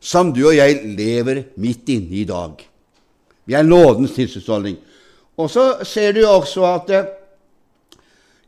som 0.00 0.34
du 0.36 0.42
og 0.50 0.58
jeg 0.58 0.96
lever 0.98 1.46
midt 1.56 1.88
inne 1.88 2.18
i 2.20 2.26
dag. 2.28 2.60
Vi 3.48 3.56
er 3.56 3.64
nådens 3.64 4.12
tidshusholdning. 4.12 4.76
Og 5.40 5.48
så 5.50 5.64
ser 5.88 6.12
du 6.12 6.20
også 6.26 6.66
at 6.68 6.92
eh, 6.92 7.08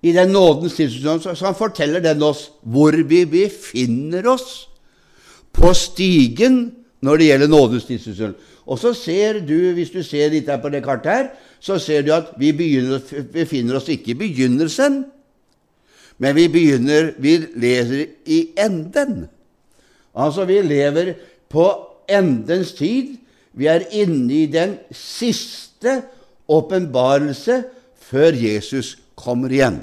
i 0.03 0.13
den 0.13 0.35
nådens 0.35 0.77
tidshusholdning 0.77 1.25
så, 1.25 1.35
så 1.35 1.55
forteller 1.57 2.05
den 2.05 2.23
oss 2.23 2.51
hvor 2.63 2.93
vi 3.09 3.25
befinner 3.25 4.29
oss 4.29 4.67
på 5.53 5.73
stigen 5.77 6.61
når 7.01 7.17
det 7.17 7.31
gjelder 7.31 7.49
nådens 7.49 7.89
tidshusholdning. 7.89 8.37
Og 8.67 8.79
så 8.79 8.93
ser 8.95 9.41
du, 9.41 9.73
hvis 9.73 9.91
du 9.91 10.03
ser 10.05 10.31
litt 10.31 10.53
her 10.53 10.61
på 10.61 10.71
det 10.71 10.85
kartet 10.85 11.13
her, 11.13 11.33
så 11.61 11.79
ser 11.81 12.05
du 12.05 12.13
at 12.15 12.35
vi 12.39 12.53
begynner, 12.53 13.01
befinner 13.33 13.81
oss 13.81 13.89
ikke 13.91 14.13
i 14.13 14.21
begynnelsen, 14.21 15.03
men 16.23 16.37
vi 16.39 16.47
begynner 16.49 17.13
Vi 17.19 17.37
leser 17.59 18.07
i 18.31 18.41
enden. 18.59 19.27
Altså, 20.15 20.45
vi 20.47 20.61
lever 20.63 21.15
på 21.51 21.67
endens 22.09 22.73
tid. 22.79 23.17
Vi 23.53 23.67
er 23.67 23.89
inne 23.91 24.45
i 24.45 24.47
den 24.47 24.77
siste 24.95 26.03
åpenbarelse 26.49 27.63
før 28.09 28.37
Jesus 28.37 28.95
kommer 29.17 29.53
igjen. 29.53 29.81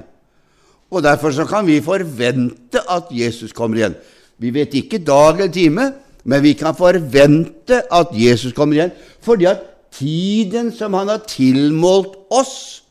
Og 0.90 1.04
Derfor 1.04 1.32
så 1.32 1.46
kan 1.46 1.68
vi 1.68 1.82
forvente 1.82 2.82
at 2.90 3.12
Jesus 3.12 3.54
kommer 3.54 3.78
igjen. 3.78 3.98
Vi 4.40 4.54
vet 4.54 4.74
ikke 4.74 5.04
dag 5.06 5.38
eller 5.38 5.54
time, 5.54 5.92
men 6.24 6.44
vi 6.44 6.54
kan 6.54 6.76
forvente 6.76 7.82
at 7.94 8.14
Jesus 8.14 8.54
kommer 8.54 8.78
igjen, 8.78 8.96
fordi 9.22 9.46
at 9.46 9.62
tiden 9.92 10.72
som 10.72 10.94
han 10.94 11.10
har 11.12 11.22
tilmålt 11.28 12.16
oss, 12.32 12.84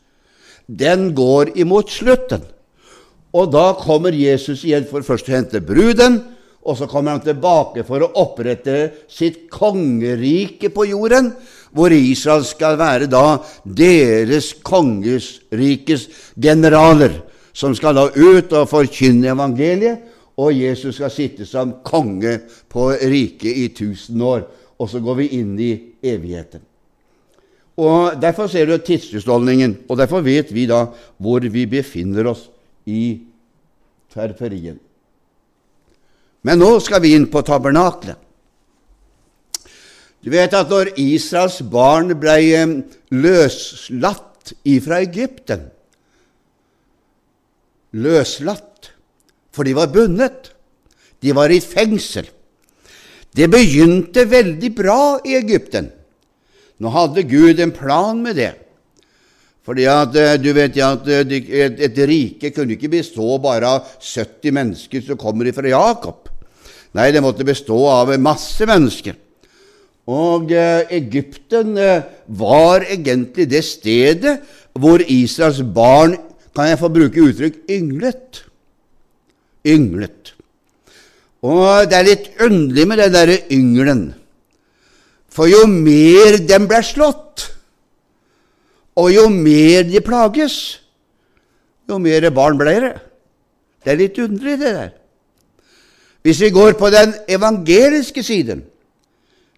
den 0.67 1.11
går 1.15 1.55
imot 1.59 1.91
slutten. 1.91 2.45
Og 3.35 3.51
da 3.53 3.71
kommer 3.77 4.15
Jesus 4.15 4.63
igjen 4.65 4.87
for 4.89 5.05
først 5.05 5.29
å 5.29 5.35
hente 5.35 5.61
bruden, 5.61 6.17
og 6.65 6.75
så 6.77 6.89
kommer 6.89 7.15
han 7.15 7.23
tilbake 7.23 7.85
for 7.87 8.03
å 8.03 8.11
opprette 8.19 9.05
sitt 9.09 9.45
kongerike 9.53 10.71
på 10.73 10.89
jorden, 10.89 11.31
hvor 11.71 11.93
Israel 11.93 12.43
skal 12.47 12.77
være 12.79 13.07
da 13.09 13.39
deres 13.63 14.51
kongesrikes 14.65 16.07
generaler, 16.35 17.21
som 17.53 17.75
skal 17.77 17.97
da 17.97 18.07
ut 18.09 18.53
og 18.57 18.69
forkynne 18.69 19.31
evangeliet, 19.31 20.01
og 20.39 20.55
Jesus 20.55 20.95
skal 20.97 21.11
sitte 21.11 21.45
som 21.45 21.79
konge 21.83 22.37
på 22.71 22.89
riket 23.11 23.57
i 23.59 23.67
tusen 23.75 24.21
år. 24.23 24.45
Og 24.79 24.87
så 24.87 25.01
går 25.03 25.17
vi 25.19 25.25
inn 25.35 25.57
i 25.59 25.73
evigheten. 25.99 26.61
Og 27.79 28.15
Derfor 28.19 28.47
ser 28.47 28.67
du 28.67 28.77
tidsutholdningen, 28.79 29.89
og 29.91 29.99
derfor 29.99 30.23
vet 30.23 30.53
vi 30.55 30.65
da 30.67 30.85
hvor 31.19 31.43
vi 31.43 31.65
befinner 31.67 32.31
oss 32.31 32.47
i 32.89 33.03
ferferien. 34.09 34.79
Men 36.41 36.61
nå 36.61 36.71
skal 36.81 37.03
vi 37.03 37.13
inn 37.15 37.27
på 37.31 37.43
tabernaklet. 37.45 38.17
Du 40.19 40.31
vet 40.33 40.53
at 40.55 40.71
når 40.71 40.93
Israels 40.99 41.61
barn 41.71 42.11
ble 42.19 42.37
eh, 42.57 42.71
løslatt 43.15 44.55
ifra 44.67 45.03
Egypten 45.05 45.69
Løslatt, 47.89 48.91
for 49.49 49.65
de 49.65 49.73
var 49.73 49.89
bundet. 49.89 50.51
De 51.25 51.33
var 51.33 51.49
i 51.49 51.57
fengsel. 51.57 52.27
Det 53.33 53.47
begynte 53.49 54.27
veldig 54.29 54.69
bra 54.77 55.01
i 55.25 55.33
Egypten. 55.39 55.89
Nå 56.79 56.91
hadde 56.93 57.25
Gud 57.27 57.59
en 57.59 57.73
plan 57.73 58.21
med 58.21 58.37
det. 58.39 58.53
Fordi 59.69 59.85
at 59.85 60.15
eh, 60.17 60.35
du 60.41 60.49
vet 60.57 60.77
ja, 60.79 60.95
at 60.97 61.05
eh, 61.13 61.21
et, 61.37 61.81
et 61.85 61.99
rike 62.09 62.49
kunne 62.55 62.73
ikke 62.73 62.89
bestå 62.89 63.35
bare 63.43 63.69
av 63.69 63.91
70 64.01 64.55
mennesker 64.55 65.03
som 65.05 65.19
kommer 65.21 65.51
fra 65.53 65.69
Jakob. 65.69 66.25
Nei, 66.97 67.11
det 67.13 67.21
måtte 67.21 67.45
bestå 67.45 67.77
av 67.91 68.15
masse 68.17 68.65
mennesker. 68.65 69.13
Og 70.09 70.49
eh, 70.57 70.89
Egypten 70.97 71.77
eh, 71.77 72.07
var 72.33 72.87
egentlig 72.89 73.45
det 73.51 73.61
stedet 73.67 74.39
hvor 74.73 75.03
Israels 75.05 75.61
barn, 75.61 76.17
kan 76.55 76.71
jeg 76.71 76.79
få 76.81 76.89
bruke 76.89 77.21
uttrykk, 77.29 77.61
ynglet. 77.69 78.41
Ynglet. 79.69 80.33
Og 81.45 81.85
det 81.91 81.99
er 81.99 82.09
litt 82.09 82.41
underlig 82.41 82.87
med 82.89 83.03
den 83.03 83.13
derre 83.13 83.37
yngelen. 83.53 84.03
For 85.29 85.45
jo 85.45 85.61
mer 85.69 86.41
den 86.49 86.65
ble 86.67 86.81
slått, 86.83 87.45
og 88.99 89.11
jo 89.13 89.27
mer 89.31 89.85
de 89.87 90.01
plages, 90.03 90.55
jo 91.89 91.99
mer 92.03 92.27
barn 92.35 92.59
ble 92.59 92.75
det. 92.83 92.95
Det 93.79 93.93
er 93.93 94.01
litt 94.01 94.19
underlig, 94.19 94.57
det 94.59 94.73
der. 94.75 94.89
Hvis 96.25 96.41
vi 96.43 96.51
går 96.51 96.75
på 96.79 96.89
den 96.91 97.13
evangeliske 97.31 98.23
siden, 98.23 98.65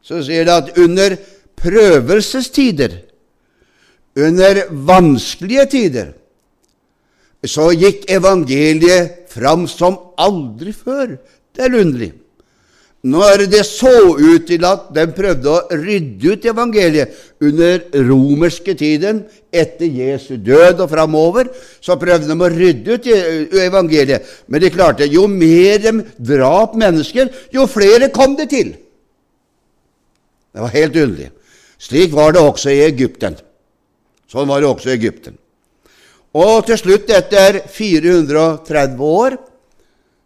så 0.06 0.21
sier 0.25 0.45
det 0.45 0.54
at 0.54 0.77
under 0.82 1.15
prøvelsestider, 1.58 2.99
under 4.21 4.62
vanskelige 4.69 5.65
tider, 5.71 6.12
så 7.47 7.71
gikk 7.73 8.06
evangeliet 8.12 9.32
fram 9.32 9.65
som 9.69 9.97
aldri 10.21 10.73
før. 10.75 11.15
Det 11.56 11.65
er 11.65 11.80
underlig. 11.80 12.12
Når 13.02 13.48
det 13.50 13.64
så 13.66 13.90
ut 14.14 14.44
til 14.46 14.66
at 14.68 14.92
de 14.94 15.08
prøvde 15.10 15.50
å 15.50 15.74
rydde 15.74 16.36
ut 16.36 16.44
evangeliet 16.52 17.16
under 17.42 17.82
romerske 18.06 18.76
tiden, 18.78 19.24
etter 19.50 19.90
Jesu 19.90 20.36
død 20.38 20.84
og 20.86 20.92
framover, 20.92 21.50
så 21.82 21.98
prøvde 21.98 22.30
de 22.30 22.38
å 22.38 22.52
rydde 22.54 23.00
ut 23.00 23.10
evangeliet. 23.64 24.28
Men 24.46 24.62
de 24.62 24.70
klarte 24.74 25.10
Jo 25.10 25.26
mer 25.28 25.82
de 25.82 25.96
drap 26.22 26.78
mennesker, 26.78 27.34
jo 27.50 27.66
flere 27.66 28.12
kom 28.14 28.38
det 28.38 28.52
til. 28.54 28.76
Det 30.54 30.62
var 30.62 30.78
helt 30.78 30.96
underlig. 30.96 31.32
Slik 31.82 32.14
var 32.14 32.36
det 32.36 32.46
også 32.46 32.70
i 32.70 32.84
Egypten. 32.86 33.40
Sånn 34.30 34.48
var 34.48 34.62
det 34.62 34.70
også 34.70 34.92
i 34.92 34.98
Egypten. 35.00 35.40
Og 36.38 36.68
til 36.70 36.78
slutt, 36.80 37.10
etter 37.10 37.64
430 37.66 39.02
år, 39.02 39.40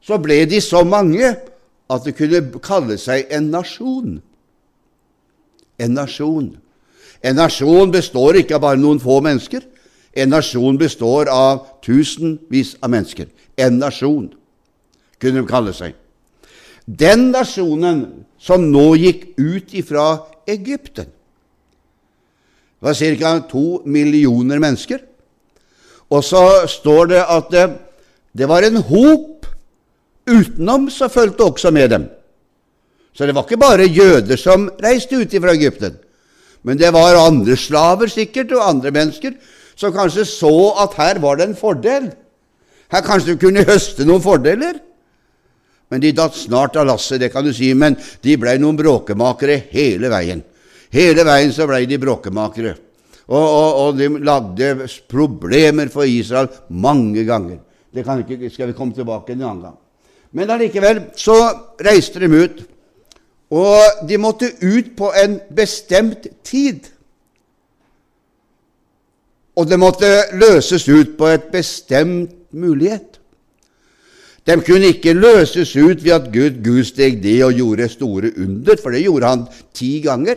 så 0.05 0.19
ble 0.21 0.43
de 0.49 0.59
så 0.61 0.83
mange 0.85 1.31
at 1.89 2.05
det 2.05 2.15
kunne 2.17 2.41
kalle 2.63 2.97
seg 3.01 3.29
en 3.33 3.51
nasjon. 3.53 4.19
En 5.77 5.93
nasjon. 5.93 6.55
En 7.23 7.37
nasjon 7.37 7.91
består 7.93 8.39
ikke 8.41 8.57
av 8.57 8.63
bare 8.63 8.81
noen 8.81 9.01
få 9.01 9.19
mennesker. 9.25 9.63
En 10.15 10.31
nasjon 10.31 10.77
består 10.79 11.29
av 11.31 11.65
tusenvis 11.83 12.75
av 12.81 12.93
mennesker. 12.93 13.27
En 13.59 13.79
nasjon 13.81 14.29
kunne 15.21 15.41
de 15.41 15.49
kalle 15.49 15.73
seg. 15.75 15.95
Den 16.85 17.31
nasjonen 17.33 18.05
som 18.37 18.67
nå 18.69 18.93
gikk 19.01 19.33
ut 19.41 19.73
ifra 19.73 20.07
Egypten. 20.47 21.09
Det 22.79 22.85
var 22.85 23.17
ca. 23.17 23.39
to 23.49 23.81
millioner 23.85 24.59
mennesker. 24.59 24.99
Og 26.09 26.23
så 26.23 26.67
står 26.69 27.05
det 27.05 27.23
at 27.25 27.47
det, 27.51 27.65
det 28.37 28.47
var 28.47 28.61
en 28.61 28.77
hop 28.77 29.34
utenom 30.29 30.89
som 30.89 31.11
fulgte 31.11 31.45
også 31.45 31.71
med 31.71 31.89
dem. 31.93 32.07
Så 33.15 33.25
det 33.25 33.35
var 33.35 33.45
ikke 33.45 33.61
bare 33.61 33.87
jøder 33.87 34.39
som 34.39 34.67
reiste 34.81 35.15
ut 35.15 35.31
fra 35.31 35.53
Egypten, 35.53 35.95
men 36.65 36.77
det 36.77 36.91
var 36.93 37.15
andre 37.19 37.55
slaver 37.55 38.09
sikkert, 38.11 38.51
og 38.51 38.65
andre 38.67 38.91
mennesker 38.91 39.35
som 39.75 39.93
kanskje 39.93 40.25
så 40.27 40.55
at 40.83 40.95
her 40.97 41.19
var 41.23 41.37
det 41.37 41.49
en 41.49 41.57
fordel. 41.57 42.09
Her 42.91 43.03
kanskje 43.05 43.35
du 43.35 43.41
kunne 43.45 43.65
høste 43.67 44.05
noen 44.07 44.23
fordeler. 44.23 44.79
Men 45.91 46.01
de 46.01 46.11
datt 46.17 46.35
snart 46.35 46.77
av 46.81 46.87
lasset, 46.89 47.19
det 47.21 47.29
kan 47.33 47.45
du 47.45 47.53
si, 47.53 47.69
men 47.77 47.97
de 48.25 48.37
blei 48.41 48.57
noen 48.57 48.77
bråkemakere 48.79 49.59
hele 49.69 50.09
veien. 50.09 50.41
Hele 50.95 51.25
veien 51.27 51.53
så 51.53 51.67
blei 51.69 51.83
de 51.89 51.99
bråkemakere. 52.01 52.73
Og, 53.25 53.41
og, 53.41 53.69
og, 53.81 53.97
de 53.97 54.09
lagde 54.21 54.87
problemer 55.09 55.89
for 55.93 56.05
Israel 56.05 56.49
mange 56.69 57.23
ganger. 57.25 57.57
Det 57.93 58.03
ikke, 58.05 58.51
skal 58.53 58.69
vi 58.69 58.77
komme 58.77 58.93
tilbake 58.93 59.33
en 59.33 59.41
annen 59.41 59.63
gang. 59.65 59.77
Men 60.35 60.51
allikevel 60.51 60.99
så 61.15 61.35
reiste 61.79 62.19
de 62.19 62.27
ut, 62.27 62.63
og 63.55 64.07
de 64.09 64.17
måtte 64.19 64.49
ut 64.61 64.91
på 64.97 65.11
en 65.15 65.37
bestemt 65.55 66.27
tid. 66.43 66.89
Og 69.55 69.69
det 69.69 69.77
måtte 69.79 70.09
løses 70.35 70.87
ut 70.89 71.13
på 71.17 71.29
et 71.31 71.45
bestemt 71.53 72.33
mulighet. 72.51 73.21
De 74.45 74.57
kunne 74.61 74.91
ikke 74.91 75.15
løses 75.15 75.71
ut 75.75 76.03
ved 76.03 76.11
at 76.11 76.27
Gud, 76.33 76.59
Gud 76.63 76.83
steg 76.85 77.21
ned 77.23 77.45
og 77.47 77.55
gjorde 77.57 77.87
store 77.89 78.33
under, 78.37 78.75
for 78.81 78.93
det 78.93 79.05
gjorde 79.05 79.31
han 79.31 79.45
ti 79.73 80.01
ganger. 80.03 80.35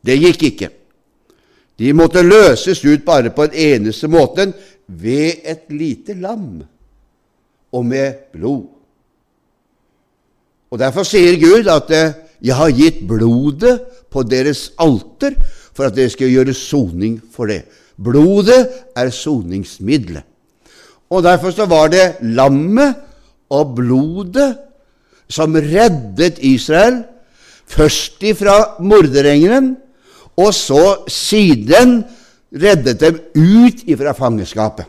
Det 0.00 0.16
gikk 0.18 0.46
ikke. 0.48 0.70
De 1.78 1.92
måtte 1.92 2.24
løses 2.24 2.80
ut 2.84 3.04
bare 3.04 3.30
på 3.30 3.44
en 3.44 3.60
eneste 3.66 4.08
måte, 4.08 4.48
ved 4.86 5.42
et 5.44 5.68
lite 5.74 6.14
lam 6.14 6.62
og 7.72 7.86
med 7.86 8.32
blod. 8.32 8.75
Og 10.70 10.78
Derfor 10.78 11.06
sier 11.06 11.38
Gud 11.40 11.68
at 11.70 11.90
eh, 11.90 12.14
'jeg 12.42 12.54
har 12.54 12.70
gitt 12.70 13.06
blodet 13.08 13.80
på 14.10 14.22
deres 14.22 14.72
alter 14.78 15.34
for 15.74 15.86
at 15.86 15.96
dere 15.96 16.10
skal 16.10 16.30
gjøre 16.30 16.54
soning 16.54 17.20
for 17.32 17.46
det'. 17.46 17.64
Blodet 17.96 18.68
er 18.96 19.10
soningsmiddelet. 19.10 20.22
Og 21.10 21.22
Derfor 21.22 21.50
så 21.50 21.66
var 21.66 21.88
det 21.88 22.16
lammet 22.20 22.94
og 23.50 23.74
blodet 23.76 24.58
som 25.28 25.54
reddet 25.54 26.38
Israel, 26.38 27.04
først 27.66 28.22
ifra 28.22 28.76
morderengelen, 28.80 29.76
og 30.36 30.54
så 30.54 31.04
siden 31.08 32.04
reddet 32.52 33.00
dem 33.00 33.20
ut 33.34 33.82
ifra 33.86 34.12
fangenskapet. 34.12 34.84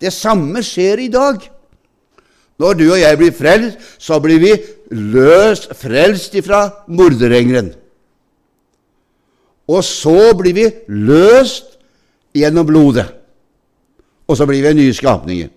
Det 0.00 0.12
samme 0.12 0.62
skjer 0.62 0.98
i 1.06 1.08
dag. 1.08 1.38
Når 2.58 2.74
du 2.74 2.84
og 2.90 3.00
jeg 3.00 3.18
blir 3.18 3.34
frelst, 3.34 3.78
så 3.98 4.18
blir 4.22 4.40
vi 4.42 4.52
løst, 4.90 5.70
frelst 5.76 6.34
ifra 6.38 6.62
morderengelen. 6.88 7.72
Og 9.68 9.84
så 9.84 10.32
blir 10.38 10.56
vi 10.56 10.66
løst 10.88 11.76
gjennom 12.36 12.66
blodet. 12.66 13.06
Og 14.28 14.36
så 14.36 14.46
blir 14.48 14.64
vi 14.64 14.74
nye 14.76 14.94
skapninger. 14.94 15.48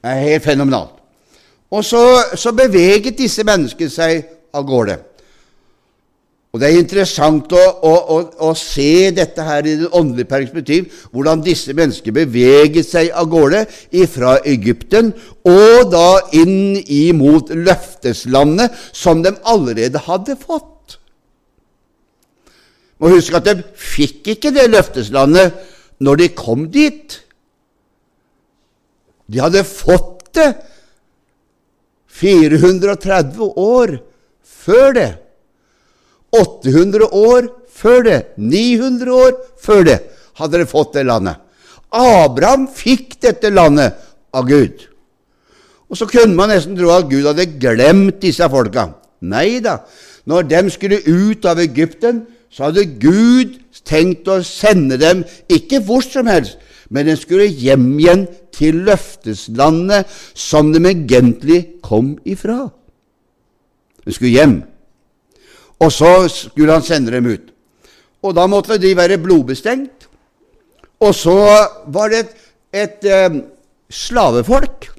Det 0.00 0.10
er 0.10 0.24
helt 0.26 0.44
fenomenalt. 0.44 0.96
Og 1.70 1.84
så, 1.84 2.02
så 2.34 2.52
beveget 2.52 3.18
disse 3.18 3.44
menneskene 3.46 3.90
seg 3.90 4.24
av 4.54 4.66
gårde. 4.66 4.96
Og 6.50 6.58
Det 6.58 6.66
er 6.66 6.80
interessant 6.80 7.52
å, 7.54 7.60
å, 7.86 7.90
å, 8.10 8.16
å, 8.48 8.48
se 8.58 9.12
dette 9.14 9.44
her 9.46 9.66
i 9.70 9.76
det 9.84 9.90
åndelige 9.94 10.30
perspektiv, 10.32 10.88
hvordan 11.14 11.44
disse 11.46 11.74
menneskene 11.78 12.24
beveget 12.24 12.88
seg 12.88 13.12
av 13.14 13.28
gårde 13.30 13.62
fra 14.10 14.34
Egypten 14.42 15.12
og 15.46 15.92
da 15.92 16.08
inn 16.34 16.74
imot 16.82 17.52
løfteslandet 17.54 18.74
som 18.90 19.22
de 19.22 19.36
allerede 19.46 20.02
hadde 20.08 20.34
fått. 20.42 20.98
Må 22.98 23.14
huske 23.14 23.38
at 23.38 23.46
de 23.46 23.62
fikk 23.78 24.34
ikke 24.34 24.50
det 24.52 24.66
løfteslandet 24.72 25.54
når 26.02 26.24
de 26.24 26.30
kom 26.34 26.66
dit. 26.74 27.20
De 29.30 29.38
hadde 29.38 29.62
fått 29.64 30.32
det 30.34 30.50
430 32.20 33.54
år 33.54 34.00
før 34.42 34.96
det. 34.98 35.10
800 36.36 37.08
år 37.10 37.48
før 37.80 38.04
det, 38.06 38.18
900 38.36 39.14
år 39.14 39.36
før 39.60 39.86
det, 39.88 39.98
hadde 40.38 40.58
dere 40.58 40.68
fått 40.70 40.94
det 40.98 41.06
landet. 41.08 41.40
Abraham 41.90 42.68
fikk 42.70 43.16
dette 43.22 43.50
landet 43.50 43.98
av 44.34 44.46
Gud. 44.46 44.86
Og 45.90 45.98
så 45.98 46.06
kunne 46.06 46.36
man 46.38 46.52
nesten 46.52 46.76
tro 46.78 46.92
at 46.94 47.08
Gud 47.10 47.26
hadde 47.26 47.48
glemt 47.58 48.20
disse 48.22 48.46
folka. 48.50 48.92
Nei 49.26 49.58
da. 49.64 49.80
Når 50.30 50.46
de 50.46 50.60
skulle 50.70 51.00
ut 51.02 51.46
av 51.50 51.58
Egypten, 51.62 52.22
så 52.50 52.68
hadde 52.68 52.86
Gud 53.02 53.58
tenkt 53.86 54.28
å 54.30 54.40
sende 54.46 54.98
dem 55.00 55.24
ikke 55.50 55.80
hvor 55.86 56.04
som 56.04 56.30
helst, 56.30 56.58
men 56.90 57.06
de 57.06 57.14
skulle 57.18 57.46
hjem 57.46 57.92
igjen 57.98 58.24
til 58.54 58.82
løfteslandet 58.86 60.10
som 60.34 60.72
de 60.74 60.82
egentlig 60.90 61.60
kom 61.86 62.16
ifra. 62.26 62.68
De 64.04 64.14
skulle 64.14 64.34
hjem. 64.34 64.56
Og 65.80 65.92
så 65.92 66.12
skulle 66.28 66.72
han 66.72 66.84
sende 66.84 67.14
dem 67.14 67.26
ut. 67.30 67.50
Og 68.22 68.36
da 68.36 68.44
måtte 68.50 68.78
de 68.80 68.92
være 68.96 69.20
blodbestengt. 69.22 70.08
Og 71.00 71.14
så 71.16 71.36
var 71.88 72.12
det 72.12 72.20
et, 72.20 72.34
et 72.76 73.06
eh, 73.08 73.38
slavefolk. 73.88 74.90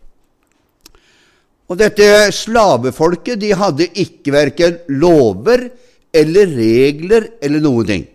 Og 1.69 1.77
dette 1.79 2.31
slavefolket 2.35 3.39
de 3.39 3.53
hadde 3.55 3.87
ikke 4.01 4.33
verken 4.33 4.81
lover 4.89 5.69
eller 6.11 6.49
regler 6.57 7.29
eller 7.39 7.63
noen 7.63 7.87
ting. 7.87 8.07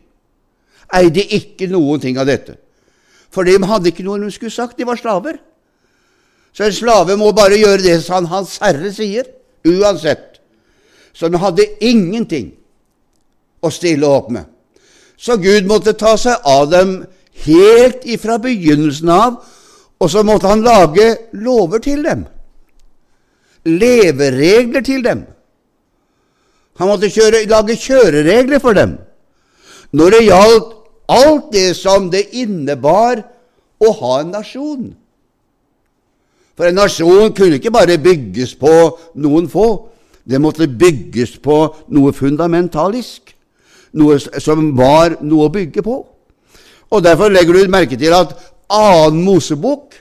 Eide 0.96 1.22
ikke 1.38 1.70
noen 1.70 2.02
ting 2.02 2.18
av 2.20 2.28
dette. 2.28 2.58
For 3.32 3.46
de 3.46 3.56
hadde 3.62 3.92
ikke 3.92 4.04
noe 4.06 4.20
de 4.20 4.32
skulle 4.34 4.54
sagt. 4.54 4.76
De 4.76 4.86
var 4.88 4.98
slaver. 5.00 5.38
Så 6.56 6.66
en 6.66 6.74
slave 6.74 7.16
må 7.20 7.30
bare 7.36 7.58
gjøre 7.60 7.84
det 7.84 7.96
som 8.04 8.28
hans 8.30 8.56
herre 8.62 8.90
sier, 8.94 9.28
uansett. 9.66 10.38
Så 11.16 11.28
de 11.28 11.40
hadde 11.40 11.66
ingenting 11.84 12.52
å 13.62 13.70
stille 13.72 14.06
opp 14.08 14.30
med. 14.34 14.44
Så 15.16 15.38
Gud 15.40 15.68
måtte 15.68 15.96
ta 15.96 16.16
seg 16.20 16.44
av 16.44 16.68
dem 16.70 16.98
helt 17.46 18.04
ifra 18.04 18.38
begynnelsen 18.42 19.12
av, 19.12 19.38
og 19.96 20.10
så 20.12 20.22
måtte 20.26 20.50
han 20.50 20.64
lage 20.64 21.14
lover 21.32 21.80
til 21.84 22.02
dem. 22.04 22.26
Leveregler 23.64 24.84
til 24.84 25.02
dem. 25.04 25.24
Han 26.76 26.90
måtte 26.92 27.08
kjøre, 27.10 27.46
lage 27.48 27.78
kjøreregler 27.80 28.60
for 28.60 28.76
dem 28.76 28.98
når 29.96 30.12
det 30.12 30.22
gjaldt 30.26 30.72
alt 31.08 31.50
det 31.54 31.68
som 31.78 32.08
det 32.10 32.26
innebar 32.36 33.22
å 33.78 33.92
ha 34.00 34.20
en 34.20 34.32
nasjon. 34.34 34.88
For 36.56 36.68
en 36.68 36.78
nasjon 36.80 37.34
kunne 37.36 37.60
ikke 37.60 37.72
bare 37.72 37.98
bygges 38.00 38.56
på 38.58 38.72
noen 39.22 39.48
få. 39.52 39.68
Det 40.26 40.40
måtte 40.42 40.66
bygges 40.66 41.36
på 41.38 41.58
noe 41.94 42.12
fundamentalisk, 42.16 43.25
noe 43.92 44.18
som 44.20 44.72
var 44.76 45.18
noe 45.22 45.48
å 45.48 45.52
bygge 45.52 45.84
på. 45.86 45.96
Og 46.90 47.02
Derfor 47.02 47.32
legger 47.32 47.56
du 47.56 47.70
merke 47.72 47.98
til 47.98 48.14
at 48.14 48.34
annen 48.72 49.22
Mosebok, 49.24 49.94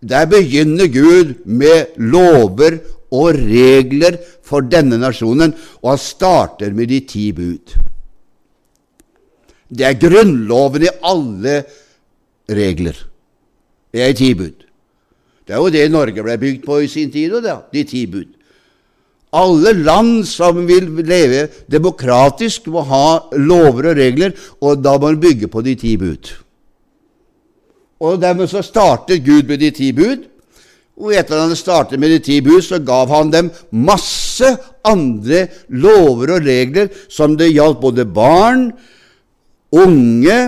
der 0.00 0.28
begynner 0.30 0.86
Gud 0.86 1.34
med 1.44 1.96
lover 1.98 2.78
og 3.10 3.34
regler 3.34 4.18
for 4.44 4.64
denne 4.64 4.98
nasjonen, 5.00 5.54
og 5.82 5.90
han 5.94 6.00
starter 6.00 6.72
med 6.76 6.92
de 6.92 7.00
ti 7.08 7.30
bud. 7.32 7.74
Det 9.68 9.84
er 9.84 10.00
grunnloven 10.00 10.86
i 10.86 10.94
alle 11.04 11.58
regler. 12.48 12.96
Det 13.92 14.04
er 14.04 14.16
ti 14.16 14.32
bud. 14.34 14.64
Det 15.44 15.56
er 15.56 15.60
jo 15.60 15.72
det 15.72 15.90
Norge 15.92 16.24
ble 16.24 16.36
bygd 16.40 16.64
på 16.64 16.80
i 16.84 16.88
sin 16.92 17.10
tid, 17.12 17.34
da, 17.44 17.60
de 17.72 17.84
ti 17.88 18.06
bud. 18.06 18.37
Alle 19.36 19.74
land 19.76 20.22
som 20.28 20.62
vil 20.68 20.88
leve 21.04 21.48
demokratisk, 21.68 22.70
må 22.72 22.84
ha 22.88 23.28
lover 23.36 23.90
og 23.92 23.98
regler, 23.98 24.32
og 24.64 24.80
da 24.80 24.96
må 24.96 25.10
man 25.10 25.20
bygge 25.20 25.50
på 25.52 25.62
de 25.64 25.74
ti 25.76 25.96
bud. 26.00 26.30
Og 28.00 28.20
Dermed 28.22 28.48
så 28.48 28.62
startet 28.62 29.24
Gud 29.26 29.48
med 29.48 29.60
de 29.60 29.70
ti 29.74 29.90
bud, 29.92 30.24
og 30.98 31.12
etter 31.14 31.36
at 31.36 31.46
han 31.46 31.58
startet 31.58 32.00
med 32.00 32.10
de 32.10 32.18
ti 32.22 32.40
bud, 32.42 32.62
så 32.64 32.80
gav 32.82 33.10
han 33.12 33.30
dem 33.30 33.50
masse 33.70 34.48
andre 34.86 35.46
lover 35.68 36.38
og 36.38 36.46
regler 36.46 36.88
som 37.10 37.36
det 37.38 37.52
gjaldt 37.52 37.82
både 37.82 38.06
barn, 38.06 38.70
unge, 39.74 40.38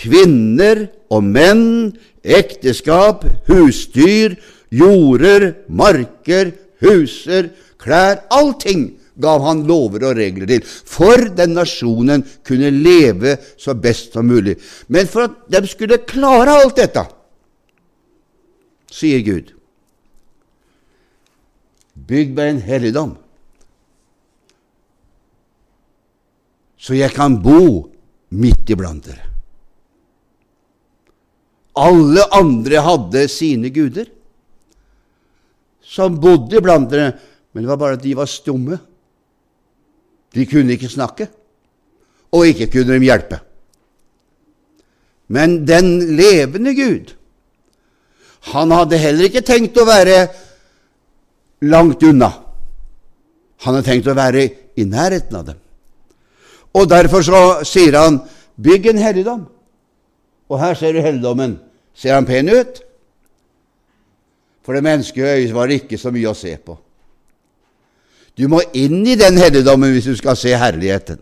kvinner 0.00 0.86
og 1.12 1.26
menn, 1.26 1.92
ekteskap, 2.24 3.26
husdyr, 3.50 4.34
jorder, 4.70 5.52
marker, 5.68 6.54
huser, 6.82 7.50
klær 7.80 8.24
Allting 8.34 8.88
gav 9.20 9.42
han 9.44 9.64
lover 9.68 10.06
og 10.08 10.18
regler 10.18 10.48
til, 10.48 10.64
for 10.64 11.30
den 11.36 11.54
nasjonen 11.58 12.24
kunne 12.46 12.72
leve 12.72 13.36
så 13.60 13.74
best 13.76 14.16
som 14.16 14.28
mulig. 14.30 14.56
Men 14.88 15.08
for 15.10 15.28
at 15.28 15.48
de 15.52 15.64
skulle 15.68 16.00
klare 16.08 16.56
alt 16.62 16.78
dette, 16.80 17.04
sier 18.90 19.22
Gud, 19.26 19.52
bygg 21.94 22.32
meg 22.36 22.54
en 22.54 22.62
helligdom, 22.64 23.16
så 26.80 26.96
jeg 26.96 27.12
kan 27.12 27.36
bo 27.44 27.90
midt 28.32 28.72
iblant 28.72 29.04
dere. 29.04 29.26
Alle 31.80 32.24
andre 32.34 32.80
hadde 32.82 33.26
sine 33.30 33.70
guder, 33.72 34.08
som 35.90 36.16
bodde 36.22 36.58
iblant 36.58 36.90
dere, 36.90 37.12
men 37.52 37.62
det 37.62 37.70
var 37.70 37.80
bare 37.80 37.98
at 37.98 38.02
de 38.04 38.16
var 38.16 38.30
stumme. 38.30 38.78
De 40.34 40.46
kunne 40.46 40.76
ikke 40.76 40.90
snakke, 40.90 41.26
og 42.30 42.46
ikke 42.46 42.70
kunne 42.70 42.94
de 42.94 43.08
hjelpe. 43.08 43.40
Men 45.30 45.60
den 45.66 46.16
levende 46.16 46.74
Gud, 46.74 47.14
han 48.54 48.70
hadde 48.70 48.98
heller 48.98 49.28
ikke 49.28 49.44
tenkt 49.46 49.78
å 49.78 49.86
være 49.86 50.20
langt 51.66 52.02
unna. 52.06 52.30
Han 53.66 53.76
hadde 53.76 53.86
tenkt 53.86 54.08
å 54.08 54.16
være 54.16 54.46
i 54.80 54.86
nærheten 54.88 55.36
av 55.36 55.48
dem. 55.50 55.58
Og 56.74 56.86
derfor 56.90 57.26
så 57.26 57.40
sier 57.66 57.98
han, 57.98 58.20
bygg 58.56 58.92
en 58.92 59.02
helligdom. 59.02 59.42
Og 60.50 60.58
her 60.62 60.78
ser 60.78 60.94
du 60.94 61.02
helligdommen. 61.02 61.58
Ser 61.94 62.14
han 62.14 62.26
pen 62.26 62.48
ut? 62.48 62.80
For 64.66 64.76
det 64.76 64.86
menneskelige 64.86 65.34
øyet 65.34 65.54
var 65.54 65.68
det 65.68 65.82
ikke 65.82 65.98
så 65.98 66.12
mye 66.14 66.30
å 66.30 66.38
se 66.38 66.54
på. 66.56 66.78
Du 68.38 68.46
må 68.48 68.62
inn 68.76 69.02
i 69.06 69.18
den 69.18 69.38
helligdommen 69.40 69.92
hvis 69.94 70.08
du 70.10 70.16
skal 70.18 70.38
se 70.38 70.54
herligheten. 70.56 71.20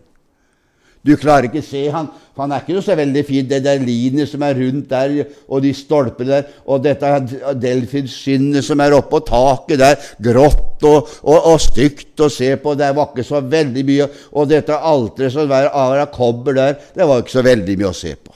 Du 1.05 1.13
klarer 1.15 1.47
ikke 1.47 1.61
se 1.63 1.85
han, 1.93 2.09
for 2.35 2.43
han 2.43 2.51
er 2.51 2.65
ikke 2.65 2.81
så 2.83 2.95
veldig 2.99 3.21
fin, 3.23 3.45
det 3.47 3.61
der 3.63 3.79
linet 3.79 4.27
som 4.27 4.43
er 4.43 4.57
rundt 4.59 4.89
der, 4.91 5.13
og 5.47 5.61
de 5.63 5.71
stolpene 5.73 6.33
der, 6.33 6.49
og 6.67 6.83
dette 6.83 7.11
delfinskinnet 7.55 8.65
som 8.67 8.83
er 8.83 8.97
oppå 8.97 9.21
taket 9.27 9.79
der, 9.79 9.95
grått 10.27 10.83
og, 10.83 11.07
og, 11.23 11.37
og, 11.37 11.55
stygt 11.63 12.19
å 12.19 12.27
se 12.31 12.51
på, 12.59 12.75
det 12.75 12.91
var 12.97 13.13
ikke 13.13 13.27
så 13.27 13.39
veldig 13.39 13.85
mye, 13.87 14.09
og 14.35 14.51
dette 14.51 14.75
alteret 14.75 15.35
som 15.35 15.47
var 15.51 15.71
av 15.71 16.03
kobber 16.11 16.59
der, 16.59 16.75
det 16.95 17.07
var 17.07 17.23
ikke 17.23 17.37
så 17.37 17.45
veldig 17.47 17.77
mye 17.79 17.93
å 17.93 17.95
se 17.95 18.13
på. 18.19 18.35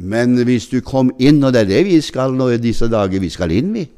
Men 0.00 0.36
hvis 0.48 0.68
du 0.68 0.78
kom 0.84 1.14
inn, 1.20 1.40
og 1.44 1.56
det 1.56 1.64
er 1.64 1.72
det 1.74 1.80
vi 1.88 1.96
skal 2.04 2.36
nå 2.36 2.52
i 2.52 2.60
disse 2.60 2.88
dager, 2.92 3.20
vi 3.20 3.32
skal 3.32 3.52
inn, 3.56 3.72
vi. 3.76 3.88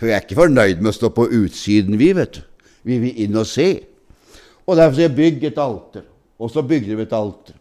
For 0.00 0.08
vi 0.08 0.14
er 0.16 0.22
ikke 0.24 0.38
fornøyd 0.38 0.78
med 0.80 0.94
å 0.94 0.96
stå 0.96 1.10
på 1.12 1.26
utsiden, 1.28 1.98
vi, 2.00 2.14
vet 2.16 2.38
du. 2.38 2.44
Vi 2.88 2.96
vil 3.02 3.18
inn 3.20 3.34
og 3.36 3.44
se. 3.44 3.68
Og 4.64 4.78
derfor 4.78 4.96
sier 4.96 5.10
jeg 5.10 5.16
bygg 5.18 5.42
et 5.50 5.58
alter. 5.60 6.06
Og 6.40 6.48
så 6.48 6.62
bygger 6.64 6.96
vi 6.96 7.04
et 7.04 7.12
alter. 7.12 7.58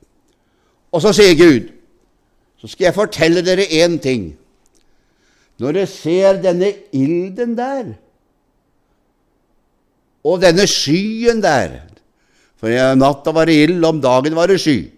Og 0.95 1.04
så 1.04 1.12
sier 1.17 1.36
Gud, 1.36 1.67
så 2.63 2.69
skal 2.71 2.88
jeg 2.88 2.95
fortelle 2.95 3.43
dere 3.43 3.67
én 3.67 3.97
ting. 3.99 4.30
Når 5.60 5.75
dere 5.75 5.91
ser 5.91 6.39
denne 6.39 6.71
ilden 6.95 7.58
der, 7.60 7.91
og 10.23 10.39
denne 10.43 10.65
skyen 10.67 11.43
der 11.43 11.78
For 12.60 12.67
natta 12.99 13.32
var 13.32 13.47
det 13.47 13.56
ild, 13.56 13.84
om 13.88 14.02
dagen 14.04 14.36
var 14.36 14.52
det 14.52 14.58
sky. 14.60 14.89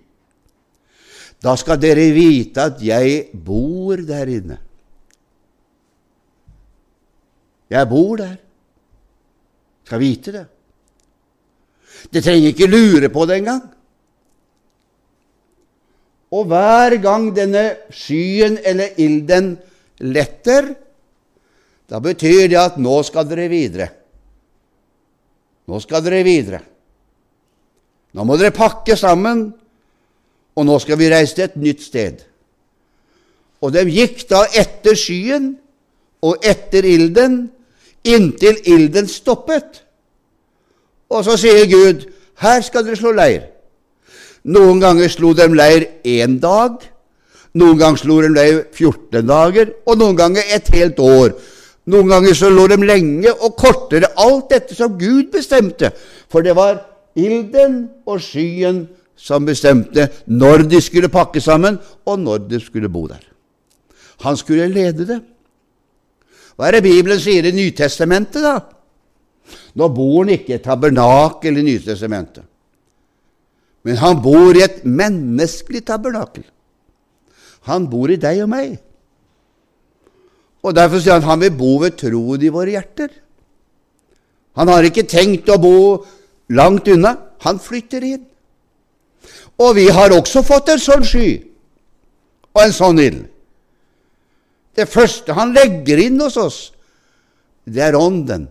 Da 1.46 1.54
skal 1.58 1.78
dere 1.78 2.08
vite 2.14 2.64
at 2.72 2.80
jeg 2.82 3.28
bor 3.38 4.02
der 4.02 4.30
inne. 4.34 4.58
Jeg 7.72 7.88
bor 7.88 8.18
der. 8.20 8.36
Skal 9.88 10.02
vite 10.02 10.34
det. 10.36 10.46
Det 12.12 12.24
trenger 12.24 12.52
ikke 12.52 12.70
lure 12.70 13.10
på 13.14 13.26
det 13.30 13.38
engang. 13.42 13.64
Og 16.32 16.48
hver 16.48 16.96
gang 17.04 17.30
denne 17.36 17.64
skyen 17.92 18.58
eller 18.64 19.00
ilden 19.04 19.54
letter, 20.00 20.72
da 21.92 22.00
betyr 22.00 22.48
det 22.52 22.60
at 22.60 22.78
nå 22.80 23.02
skal 23.04 23.28
dere 23.28 23.50
videre. 23.52 23.88
Nå 25.68 25.80
skal 25.84 26.04
dere 26.06 26.22
videre. 26.24 26.62
Nå 28.16 28.24
må 28.28 28.38
dere 28.39 28.56
pakke 28.56 28.95
sammen, 29.00 29.50
og 30.56 30.68
nå 30.68 30.78
skal 30.84 31.00
vi 31.00 31.10
reise 31.12 31.36
til 31.36 31.48
et 31.48 31.60
nytt 31.60 31.84
sted. 31.84 32.24
Og 33.62 33.72
de 33.76 33.84
gikk 33.91 34.24
da 34.32 34.45
etter 34.58 34.98
skyen 35.00 35.52
og 36.26 36.43
etter 36.48 36.88
ilden 36.88 37.43
inntil 38.04 38.60
ilden 38.66 39.08
stoppet. 39.08 39.84
Og 41.12 41.26
så 41.28 41.38
sier 41.39 41.68
Gud, 41.70 42.08
her 42.41 42.62
skal 42.66 42.86
dere 42.86 42.99
slå 42.99 43.14
leir. 43.16 43.49
Noen 44.43 44.80
ganger 44.82 45.12
slo 45.12 45.36
de 45.38 45.45
leir 45.54 45.86
én 46.08 46.39
dag, 46.41 46.80
noen 47.54 47.78
ganger 47.78 47.99
slo 47.99 48.22
de 48.24 48.32
leir 48.32 48.62
14 48.74 49.26
dager, 49.28 49.74
og 49.86 49.99
noen 49.99 50.18
ganger 50.18 50.54
et 50.56 50.72
helt 50.74 51.02
år. 51.04 51.36
Noen 51.91 52.10
ganger 52.10 52.38
så 52.38 52.49
lå 52.54 52.68
de 52.70 52.78
lenge 52.86 53.32
og 53.34 53.56
kortere, 53.60 54.12
alt 54.18 54.52
dette 54.54 54.78
som 54.78 54.93
Gud 54.99 55.32
bestemte. 55.34 55.91
For 56.32 56.45
det 56.45 56.56
var 56.56 56.80
ilden 57.18 57.84
og 58.06 58.22
skyen 58.24 58.86
som 59.18 59.45
bestemte 59.45 60.08
når 60.26 60.68
de 60.70 60.82
skulle 60.82 61.12
pakke 61.12 61.41
sammen, 61.41 61.80
og 62.06 62.20
når 62.20 62.45
de 62.49 62.62
skulle 62.62 62.89
bo 62.89 63.08
der. 63.10 63.22
Han 64.22 64.38
skulle 64.38 64.70
lede 64.70 65.08
det. 65.08 65.20
Hva 66.56 66.68
er 66.68 66.78
det 66.78 66.86
Bibelen 66.86 67.20
sier 67.22 67.47
i 67.47 67.54
Nytestamentet, 67.56 68.43
da? 68.43 68.60
Nå 69.78 69.88
bor 69.95 70.22
han 70.22 70.34
ikke 70.36 70.54
i 70.54 70.58
et 70.58 70.66
tabernakel 70.66 71.58
i 71.58 71.66
Nytestamentet, 71.66 72.45
men 73.88 73.97
han 73.97 74.20
bor 74.22 74.56
i 74.58 74.64
et 74.66 74.84
menneskelig 74.86 75.82
tabernakel. 75.88 76.43
Han 77.70 77.88
bor 77.89 78.12
i 78.12 78.20
deg 78.22 78.43
og 78.43 78.49
meg. 78.52 78.76
Og 80.62 80.76
Derfor 80.78 81.02
sier 81.02 81.18
han 81.18 81.26
han 81.26 81.41
vil 81.41 81.56
bo 81.58 81.72
ved 81.82 81.97
troen 81.97 82.43
i 82.45 82.52
våre 82.54 82.76
hjerter. 82.76 83.10
Han 84.60 84.70
har 84.70 84.86
ikke 84.86 85.08
tenkt 85.10 85.49
å 85.49 85.58
bo 85.62 85.78
langt 86.54 86.89
unna. 86.91 87.16
Han 87.45 87.62
flytter 87.62 88.06
inn. 88.06 88.26
Og 89.62 89.76
vi 89.78 89.88
har 89.93 90.14
også 90.14 90.43
fått 90.45 90.70
en 90.74 90.82
sånn 90.82 91.06
sky 91.06 91.30
og 92.52 92.62
en 92.66 92.74
sånn 92.76 93.02
ild. 93.02 93.26
Det 94.76 94.88
første 94.89 95.36
han 95.36 95.53
legger 95.55 95.99
inn 95.99 96.19
hos 96.22 96.38
oss, 96.39 96.59
det 97.65 97.84
er 97.91 97.97
Ånden, 97.97 98.47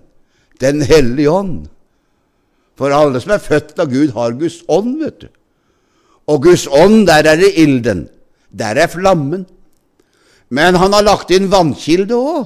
Den 0.60 0.82
hellige 0.84 1.30
ånd. 1.32 1.68
For 2.76 2.92
alle 2.92 3.20
som 3.20 3.32
er 3.32 3.40
født 3.40 3.78
av 3.80 3.88
Gud, 3.88 4.10
har 4.12 4.36
Guds 4.36 4.58
ånd, 4.68 4.98
vet 5.00 5.22
du. 5.24 5.28
Og 6.28 6.42
Guds 6.44 6.66
ånd, 6.68 7.06
der 7.08 7.24
er 7.32 7.40
det 7.40 7.54
ilden. 7.56 8.02
Der 8.52 8.76
er 8.76 8.90
flammen. 8.92 9.46
Men 10.50 10.76
han 10.76 10.92
har 10.92 11.06
lagt 11.06 11.32
inn 11.32 11.48
vannkilde 11.48 12.16
òg. 12.16 12.44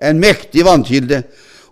En 0.00 0.20
mektig 0.20 0.64
vannkilde. 0.64 1.22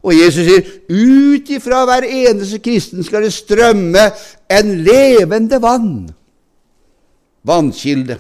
Og 0.05 0.13
Jesus 0.13 0.45
sier 0.45 0.69
ut 0.93 1.51
ifra 1.57 1.87
hver 1.89 2.05
eneste 2.05 2.61
kristen 2.65 3.05
skal 3.07 3.25
det 3.25 3.33
strømme 3.33 4.11
en 4.53 4.73
levende 4.85 5.61
vann. 5.63 5.95
Vannkilde. 7.49 8.19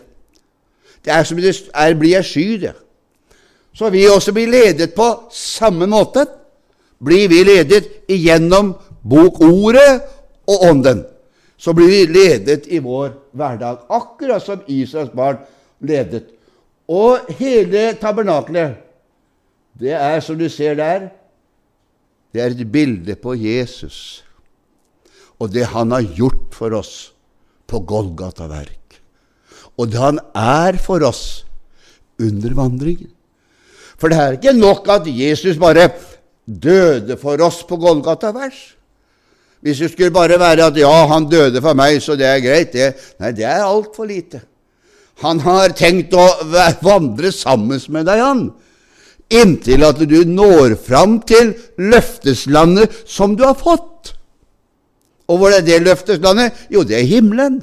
Det 1.05 1.12
er 1.12 1.24
som 1.24 1.40
det 1.40 1.52
er, 1.74 1.94
blir 1.98 2.16
jeg 2.16 2.24
sky, 2.24 2.46
det. 2.62 2.74
Så 3.74 3.90
vi 3.90 4.07
også 4.09 4.32
blir 4.32 4.48
ledet 4.48 4.94
på 4.94 5.09
samme 5.34 5.86
måte. 5.90 6.26
Blir 7.05 7.28
vi 7.28 7.42
ledet 7.44 8.09
igjennom 8.09 8.74
bokordet 9.05 10.00
og 10.48 10.62
Ånden, 10.70 11.02
så 11.57 11.72
blir 11.72 11.88
vi 11.88 12.00
ledet 12.12 12.66
i 12.72 12.78
vår 12.84 13.12
hverdag, 13.32 13.84
akkurat 13.88 14.44
som 14.44 14.64
Israels 14.68 15.12
barn 15.16 15.40
ledet. 15.80 16.26
Og 16.88 17.28
hele 17.38 17.94
tabernakelet, 18.00 18.76
det 19.80 19.96
er 19.96 20.20
som 20.20 20.38
du 20.38 20.48
ser 20.52 20.76
der, 20.78 21.09
det 22.32 22.42
er 22.42 22.52
et 22.52 22.72
bilde 22.72 23.16
på 23.16 23.34
Jesus 23.38 24.24
og 25.38 25.52
det 25.52 25.66
han 25.72 25.92
har 25.94 26.05
gjort 26.16 26.55
for 26.55 26.74
oss 26.78 26.94
på 27.68 27.80
Golgata-verk, 27.88 28.84
og 29.79 29.91
det 29.91 30.01
han 30.01 30.20
er 30.35 30.79
for 30.83 31.03
oss 31.07 31.45
under 32.20 32.55
vandringen. 32.55 33.11
For 33.99 34.11
det 34.11 34.18
er 34.20 34.39
ikke 34.39 34.55
nok 34.57 34.89
at 34.93 35.07
Jesus 35.09 35.59
bare 35.61 35.89
døde 36.45 37.16
for 37.18 37.41
oss 37.43 37.62
på 37.66 37.79
Golgata-vers. 37.81 38.59
Hvis 39.64 39.81
det 39.81 39.93
skulle 39.93 40.12
bare 40.12 40.39
være 40.39 40.66
at 40.66 40.77
'ja, 40.77 41.07
han 41.07 41.29
døde 41.31 41.62
for 41.62 41.72
meg, 41.72 42.03
så 42.03 42.16
det 42.16 42.27
er 42.27 42.41
greit', 42.41 42.72
det, 42.72 42.95
nei, 43.20 43.33
det 43.33 43.45
er 43.45 43.64
altfor 43.64 44.05
lite. 44.05 44.43
Han 45.22 45.41
har 45.41 45.68
tenkt 45.68 46.12
å 46.12 46.27
vandre 46.83 47.33
sammen 47.33 47.81
med 47.89 48.07
deg, 48.07 48.18
han 48.18 48.53
inntil 49.33 49.85
at 49.87 50.01
du 50.09 50.18
når 50.29 50.77
fram 50.85 51.18
til 51.27 51.55
løfteslandet 51.81 53.05
som 53.09 53.37
du 53.37 53.45
har 53.47 53.57
fått. 53.59 54.14
Og 55.29 55.41
hvor 55.41 55.55
er 55.55 55.64
det 55.64 55.83
løfteslandet? 55.83 56.66
Jo, 56.72 56.85
det 56.85 56.99
er 57.01 57.09
himmelen. 57.09 57.62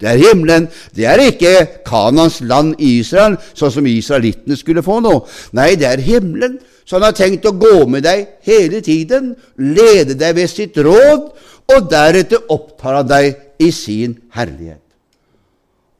Det 0.00 0.08
er 0.10 0.20
himmelen. 0.20 0.68
Det 0.92 1.06
er 1.08 1.22
ikke 1.24 1.54
Kanans 1.86 2.40
land 2.44 2.74
Israel, 2.84 3.38
sånn 3.56 3.72
som 3.72 3.88
israelittene 3.88 4.58
skulle 4.58 4.84
få 4.84 4.98
nå. 5.04 5.14
Nei, 5.56 5.74
det 5.80 5.88
er 5.88 6.04
himmelen. 6.04 6.58
Så 6.86 6.98
han 6.98 7.08
har 7.08 7.16
tenkt 7.18 7.48
å 7.48 7.56
gå 7.56 7.80
med 7.90 8.04
deg 8.06 8.26
hele 8.46 8.82
tiden, 8.84 9.32
lede 9.58 10.14
deg 10.14 10.36
ved 10.38 10.52
sitt 10.52 10.76
råd, 10.78 11.32
og 11.66 11.88
deretter 11.90 12.44
opptar 12.52 13.00
han 13.00 13.08
deg 13.10 13.32
i 13.58 13.72
sin 13.74 14.14
herlighet. 14.36 14.82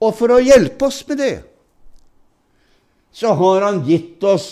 Og 0.05 0.13
for 0.15 0.37
å 0.37 0.45
hjelpe 0.45 0.87
oss 0.87 1.01
med 1.09 1.19
det, 1.19 1.35
så 3.17 3.33
har 3.35 3.65
han 3.65 3.81
gitt 3.89 4.23
oss 4.29 4.49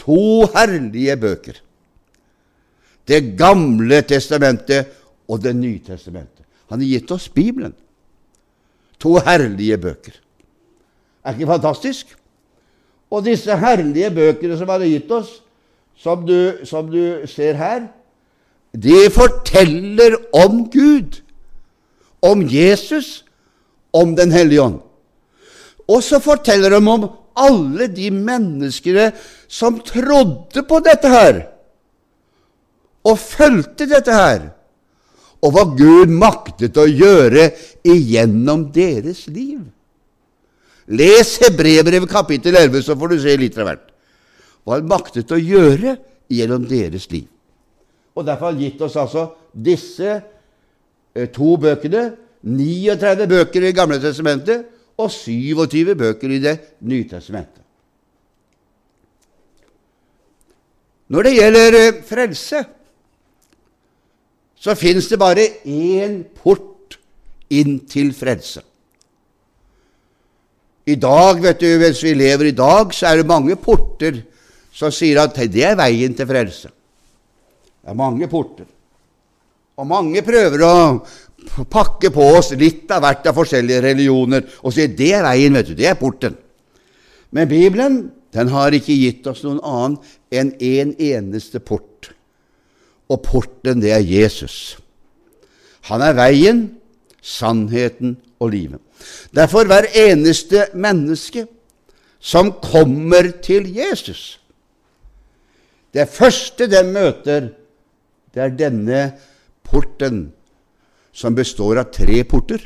to 0.00 0.48
herlige 0.52 1.14
bøker. 1.20 1.60
Det 3.06 3.22
gamle 3.38 4.02
testamentet 4.06 4.96
og 5.30 5.38
Det 5.42 5.54
nye 5.54 5.78
testamentet. 5.78 6.42
Han 6.68 6.82
har 6.82 6.86
gitt 6.90 7.10
oss 7.14 7.28
Bibelen. 7.30 7.72
To 9.00 9.16
herlige 9.24 9.78
bøker. 9.80 10.16
Er 11.24 11.36
ikke 11.36 11.46
fantastisk? 11.46 12.16
Og 13.10 13.24
disse 13.24 13.56
herlige 13.56 14.10
bøkene 14.14 14.58
som 14.58 14.68
han 14.68 14.84
har 14.84 14.92
gitt 14.92 15.10
oss, 15.12 15.40
som 15.98 16.22
du, 16.26 16.60
som 16.64 16.88
du 16.90 17.26
ser 17.28 17.58
her, 17.58 17.88
de 18.70 19.10
forteller 19.10 20.14
om 20.36 20.62
Gud, 20.70 21.20
om 22.22 22.44
Jesus, 22.46 23.24
om 23.92 24.14
Den 24.16 24.30
hellige 24.32 24.62
ånd. 24.62 24.78
Og 25.90 26.02
så 26.06 26.20
forteller 26.22 26.70
de 26.70 26.78
om 26.78 27.08
alle 27.34 27.88
de 27.90 28.10
menneskene 28.14 29.10
som 29.48 29.80
trodde 29.82 30.62
på 30.68 30.78
dette 30.84 31.10
her, 31.10 31.40
og 33.04 33.18
fulgte 33.18 33.88
dette 33.90 34.14
her, 34.14 34.50
og 35.40 35.54
hva 35.54 35.64
Gud 35.76 36.12
maktet 36.12 36.76
å 36.76 36.86
gjøre 36.86 37.50
igjennom 37.86 38.66
deres 38.74 39.24
liv. 39.30 39.62
Les 40.90 41.36
Hebrebrevet 41.40 42.10
kapittel 42.10 42.56
11, 42.58 42.82
så 42.84 42.96
får 42.98 43.12
du 43.12 43.20
se 43.22 43.36
litt 43.38 43.58
av 43.60 43.68
hvert. 43.68 43.86
Hva 44.66 44.76
han 44.76 44.90
maktet 44.90 45.30
å 45.32 45.38
gjøre 45.38 45.96
gjennom 46.30 46.66
deres 46.68 47.06
liv. 47.12 47.28
Og 48.14 48.26
Derfor 48.26 48.50
har 48.50 48.56
han 48.56 48.62
gitt 48.62 48.82
oss 48.84 48.98
altså 49.00 49.30
disse 49.54 50.10
eh, 50.10 51.30
to 51.32 51.54
bøkene, 51.62 52.10
39 52.42 53.28
bøker 53.30 53.64
i 53.68 53.72
Gamle 53.76 54.00
testamentet 54.02 54.66
og 55.00 55.10
27 55.12 55.94
bøker 55.94 56.32
i 56.32 56.40
Det 56.42 56.56
nye 56.88 57.06
testamentet. 57.08 57.62
Når 61.10 61.26
det 61.26 61.34
gjelder 61.34 61.78
eh, 61.78 62.02
frelse, 62.06 62.64
så 64.60 64.76
fins 64.76 65.08
det 65.08 65.18
bare 65.20 65.46
én 65.64 66.20
port 66.36 66.98
inn 67.50 67.80
til 67.88 68.12
frelse. 68.14 68.62
I 70.90 70.96
dag, 71.00 71.40
vet 71.42 71.62
du, 71.62 71.70
hvis 71.80 72.02
vi 72.04 72.12
lever 72.16 72.50
i 72.50 72.56
dag, 72.56 72.92
så 72.94 73.10
er 73.10 73.20
det 73.20 73.30
mange 73.30 73.56
porter 73.60 74.20
som 74.74 74.92
sier 74.94 75.20
at 75.22 75.36
det 75.52 75.64
er 75.66 75.78
veien 75.78 76.14
til 76.16 76.28
frelse. 76.28 76.70
Det 77.80 77.90
er 77.92 77.98
mange 77.98 78.28
porter. 78.30 78.68
Og 79.80 79.88
mange 79.88 80.22
prøver 80.24 80.64
å 80.66 80.76
pakke 81.72 82.10
på 82.12 82.24
oss 82.36 82.52
litt 82.58 82.90
av 82.92 83.04
hvert 83.04 83.28
av 83.30 83.36
forskjellige 83.38 83.84
religioner 83.86 84.44
og 84.60 84.74
sier 84.76 84.92
det 84.92 85.12
er 85.16 85.24
veien, 85.24 85.56
vet 85.56 85.70
du, 85.70 85.76
det 85.78 85.88
er 85.88 86.00
porten. 86.00 86.36
Men 87.32 87.48
Bibelen 87.48 88.00
den 88.34 88.50
har 88.52 88.74
ikke 88.76 88.94
gitt 88.94 89.26
oss 89.30 89.42
noen 89.46 89.62
annen 89.64 89.96
enn 90.30 90.52
en 90.54 90.92
eneste 91.00 91.62
port. 91.64 92.12
Og 93.10 93.22
porten, 93.26 93.82
det 93.82 93.92
er 93.92 94.04
Jesus. 94.04 94.78
Han 95.90 96.02
er 96.04 96.14
veien, 96.14 96.60
sannheten 97.20 98.16
og 98.40 98.52
livet. 98.54 98.80
Derfor 99.34 99.66
hver 99.68 99.88
eneste 99.96 100.68
menneske 100.74 101.46
som 102.20 102.52
kommer 102.60 103.30
til 103.42 103.64
Jesus 103.72 104.36
Det 105.90 106.04
første 106.08 106.68
de 106.70 106.82
møter, 106.86 107.48
det 108.34 108.42
er 108.42 108.52
denne 108.54 108.98
porten 109.66 110.28
som 111.10 111.34
består 111.34 111.80
av 111.82 111.88
tre 111.90 112.20
porter. 112.22 112.62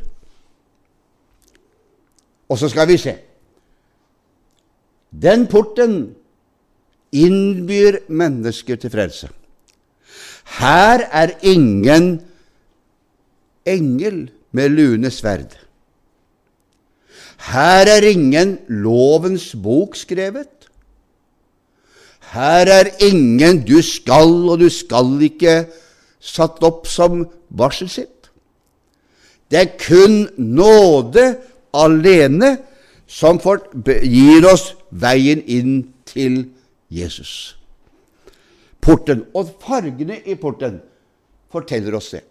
Og 2.52 2.60
så 2.60 2.68
skal 2.68 2.90
vi 2.90 2.98
se. 3.00 3.14
Den 5.08 5.46
porten 5.48 5.96
innbyr 7.16 8.02
mennesker 8.12 8.76
til 8.76 8.92
frelse. 8.92 9.30
Her 10.44 11.04
er 11.12 11.34
ingen 11.42 12.20
engel 13.66 14.30
med 14.52 14.68
lune 14.68 15.10
sverd. 15.10 15.56
Her 17.44 17.88
er 17.90 18.06
ingen 18.08 18.58
lovens 18.68 19.54
bok 19.62 19.96
skrevet. 19.96 20.68
Her 22.32 22.66
er 22.66 22.90
ingen 23.00 23.64
'du 23.66 23.82
skal' 23.82 24.50
og 24.50 24.58
'du 24.58 24.68
skal 24.68 25.22
ikke' 25.22 25.66
satt 26.20 26.62
opp 26.62 26.86
som 26.86 27.26
varselsitt. 27.50 28.30
Det 29.50 29.60
er 29.60 29.76
kun 29.78 30.28
nåde 30.38 31.36
alene 31.74 32.58
som 33.06 33.38
gir 33.38 34.46
oss 34.48 34.74
veien 34.90 35.42
inn 35.46 35.92
til 36.06 36.48
Jesus. 36.90 37.56
Porten. 38.84 39.24
Og 39.34 39.54
fargene 39.62 40.20
i 40.24 40.36
porten 40.40 40.78
forteller 41.52 41.96
oss 41.96 42.12
det. 42.14 42.24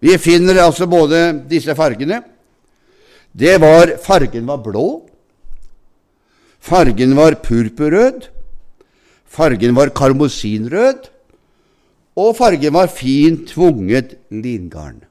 Vi 0.00 0.16
finner 0.16 0.62
altså 0.64 0.88
både 0.88 1.20
disse 1.48 1.74
fargene. 1.76 2.22
Det 3.36 3.58
var 3.60 3.96
Fargen 4.00 4.46
var 4.48 4.62
blå. 4.64 4.86
Fargen 6.60 7.14
var 7.16 7.36
purpurrød. 7.44 8.26
Fargen 9.30 9.76
var 9.76 9.92
karmosinrød. 9.94 11.10
Og 12.16 12.32
fargen 12.36 12.74
var 12.74 12.90
fint 12.92 13.46
tvunget 13.52 14.16
lingarn. 14.32 15.04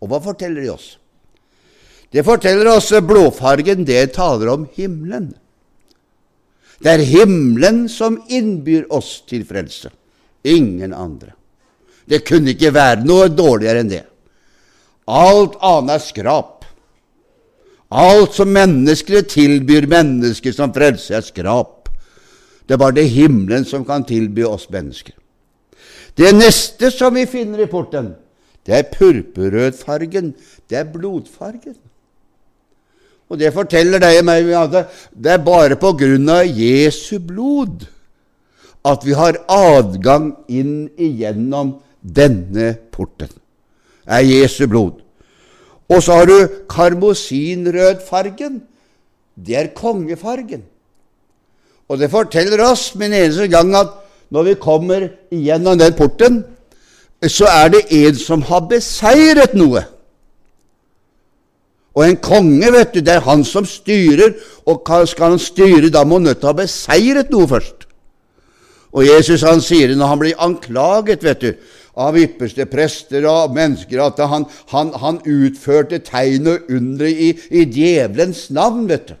Og 0.00 0.10
hva 0.10 0.22
forteller 0.22 0.62
de 0.62 0.72
oss? 0.72 0.94
Det 2.08 2.24
forteller 2.24 2.70
oss 2.72 2.88
blåfargen, 3.04 3.84
det 3.84 4.14
taler 4.16 4.48
om 4.54 4.64
himmelen. 4.72 5.34
Det 6.78 6.92
er 6.92 7.02
himmelen 7.02 7.86
som 7.90 8.20
innbyr 8.30 8.86
oss 8.94 9.22
til 9.26 9.42
frelse, 9.46 9.90
ingen 10.46 10.94
andre. 10.94 11.34
Det 12.08 12.22
kunne 12.26 12.54
ikke 12.54 12.72
være 12.74 13.04
noe 13.04 13.26
dårligere 13.28 13.82
enn 13.82 13.90
det. 13.90 14.04
Alt 15.08 15.58
annet 15.64 15.96
er 15.96 16.04
skrap. 16.04 16.54
Alt 17.88 18.36
som 18.36 18.52
menneskene 18.52 19.24
tilbyr 19.24 19.88
mennesker 19.88 20.52
som 20.52 20.72
frelse, 20.76 21.16
er 21.16 21.24
skrap. 21.24 21.88
Det 22.68 22.76
er 22.76 22.80
bare 22.80 22.98
det 23.00 23.08
himmelen 23.10 23.64
som 23.64 23.84
kan 23.88 24.04
tilby 24.04 24.44
oss 24.44 24.68
mennesker. 24.70 25.16
Det 26.18 26.34
neste 26.36 26.90
som 26.92 27.14
vi 27.16 27.24
finner 27.30 27.64
i 27.64 27.70
porten, 27.70 28.12
det 28.66 28.74
er 28.76 28.90
purpurrødfargen. 28.92 30.34
Det 30.68 30.76
er 30.76 30.90
blodfargen. 30.92 31.78
Og 33.28 33.38
det 33.40 33.52
forteller 33.52 34.00
deg 34.00 34.22
og 34.22 34.26
meg 34.28 34.50
at 34.56 34.76
det 35.12 35.34
er 35.34 35.44
bare 35.44 35.76
på 35.80 35.92
grunn 36.00 36.28
av 36.32 36.48
Jesu 36.48 37.18
blod 37.20 37.84
at 38.88 39.04
vi 39.04 39.12
har 39.18 39.40
adgang 39.52 40.32
inn 40.48 40.88
igjennom 40.96 41.76
denne 42.00 42.72
porten. 42.94 43.30
Det 44.08 44.16
er 44.20 44.24
Jesu 44.24 44.64
blod. 44.70 45.02
Og 45.88 46.02
så 46.04 46.20
har 46.20 46.28
du 46.28 46.48
karmosinrødfargen. 46.70 48.62
Det 49.36 49.56
er 49.56 49.72
kongefargen. 49.76 50.64
Og 51.88 51.98
det 52.00 52.10
forteller 52.12 52.60
oss 52.64 52.92
en 52.96 53.12
eneste 53.12 53.48
gang 53.48 53.74
at 53.76 53.92
når 54.32 54.50
vi 54.50 54.54
kommer 54.60 55.08
igjennom 55.32 55.78
den 55.80 55.94
porten, 55.96 56.42
så 57.24 57.48
er 57.48 57.72
det 57.72 57.86
en 57.90 58.18
som 58.20 58.42
har 58.44 58.66
beseiret 58.70 59.56
noe. 59.56 59.82
Og 61.98 62.04
en 62.06 62.18
konge, 62.22 62.70
vet 62.70 62.94
du, 62.94 63.00
det 63.02 63.16
er 63.16 63.26
han 63.26 63.42
som 63.46 63.66
styrer, 63.66 64.36
og 64.70 64.86
skal 65.10 65.34
han 65.34 65.42
styre, 65.42 65.90
da 65.90 66.04
må 66.06 66.20
han 66.20 66.28
nødt 66.28 66.38
til 66.38 66.46
å 66.46 66.52
ha 66.52 66.60
beseiret 66.60 67.32
noe 67.34 67.48
først. 67.50 67.88
Og 68.94 69.04
Jesus 69.04 69.42
han 69.44 69.60
sier 69.60 69.90
det 69.90 69.98
når 69.98 70.12
han 70.12 70.20
blir 70.22 70.42
anklaget, 70.46 71.24
vet 71.26 71.42
du, 71.42 71.48
av 71.98 72.14
ypperste 72.14 72.68
prester 72.70 73.26
og 73.26 73.56
mennesker, 73.56 73.98
at 74.04 74.20
han, 74.30 74.46
han, 74.70 74.92
han 75.02 75.18
utførte 75.26 75.98
tegn 76.06 76.46
og 76.52 76.70
undre 76.70 77.10
i, 77.10 77.32
i 77.50 77.64
djevelens 77.66 78.46
navn, 78.54 78.86
vet 78.90 79.10
du. 79.10 79.16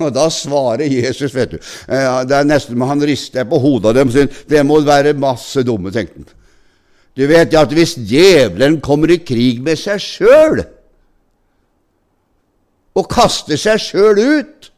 Og 0.00 0.08
da 0.10 0.24
svarer 0.32 0.90
Jesus, 0.90 1.30
vet 1.36 1.52
du 1.52 1.58
Det 1.86 2.34
er 2.34 2.46
nesten 2.48 2.74
som 2.74 2.88
han 2.88 3.04
rister 3.06 3.44
på 3.46 3.60
hodet 3.62 3.92
av 3.92 4.00
dem. 4.00 4.30
Det 4.50 4.62
må 4.66 4.80
være 4.82 5.12
masse 5.14 5.62
dumme, 5.62 5.92
tenkte 5.94 6.24
han. 6.24 6.32
Du 7.14 7.28
vet 7.30 7.52
at 7.54 7.70
hvis 7.70 7.92
djevelen 7.94 8.80
kommer 8.82 9.12
i 9.14 9.20
krig 9.22 9.60
med 9.62 9.78
seg 9.78 10.00
sjøl 10.02 10.64
og 12.94 13.08
kaster 13.10 13.58
seg 13.58 13.80
sjøl 13.82 14.20
ut, 14.20 14.70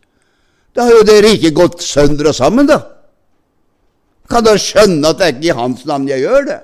da 0.76 0.86
har 0.86 0.98
jo 0.98 1.06
det 1.08 1.20
riket 1.24 1.56
gått 1.56 1.84
sønder 1.84 2.30
og 2.30 2.36
sammen, 2.36 2.68
da. 2.68 2.80
Kan 4.28 4.44
da 4.44 4.56
skjønne 4.58 5.12
at 5.12 5.20
det 5.20 5.26
er 5.26 5.36
ikke 5.36 5.48
i 5.48 5.58
hans 5.60 5.84
navn 5.88 6.08
jeg 6.10 6.24
gjør 6.24 6.48
det? 6.48 6.60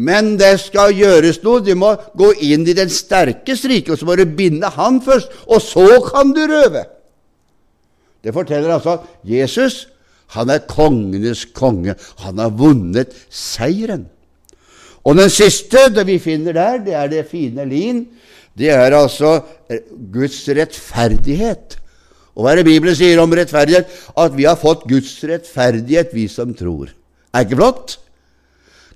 Men 0.00 0.34
det 0.40 0.52
skal 0.62 0.94
gjøres 0.94 1.40
noe. 1.42 1.62
Du 1.64 1.72
må 1.76 1.92
gå 2.16 2.30
inn 2.46 2.62
i 2.68 2.76
den 2.76 2.92
sterkes 2.92 3.64
rike, 3.68 3.92
og 3.92 4.00
så 4.00 4.06
må 4.08 4.16
du 4.16 4.24
binde 4.24 4.68
han 4.76 5.00
først, 5.04 5.32
og 5.48 5.62
så 5.64 5.86
kan 6.06 6.34
du 6.36 6.44
røve. 6.48 6.84
Det 8.20 8.34
forteller 8.36 8.76
altså 8.76 8.98
at 8.98 9.08
Jesus 9.24 9.86
han 10.36 10.50
er 10.52 10.62
kongenes 10.70 11.44
konge. 11.56 11.96
Han 12.22 12.38
har 12.38 12.52
vunnet 12.54 13.14
seieren. 13.34 14.06
Og 15.02 15.16
den 15.16 15.30
siste 15.32 15.88
det 15.90 16.04
vi 16.06 16.20
finner 16.22 16.54
der, 16.54 16.76
det 16.84 16.94
er 16.94 17.08
det 17.10 17.24
fine 17.30 17.64
lin. 17.66 18.04
Det 18.60 18.68
er 18.68 18.92
altså 18.92 19.38
Guds 20.12 20.42
rettferdighet. 20.48 21.78
Og 22.36 22.44
hva 22.44 22.52
er 22.52 22.60
det 22.60 22.68
Bibelen 22.68 22.96
sier 22.96 23.20
om 23.22 23.32
rettferdighet? 23.32 23.88
At 24.20 24.36
vi 24.36 24.46
har 24.48 24.60
fått 24.60 24.86
Guds 24.88 25.14
rettferdighet, 25.24 26.12
vi 26.12 26.28
som 26.28 26.52
tror. 26.56 26.92
Er 27.32 27.46
ikke 27.46 27.58
flott? 27.58 27.96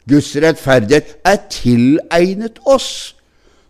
Guds 0.09 0.31
rettferdighet 0.37 1.17
er 1.25 1.41
tilegnet 1.53 2.61
oss. 2.69 3.15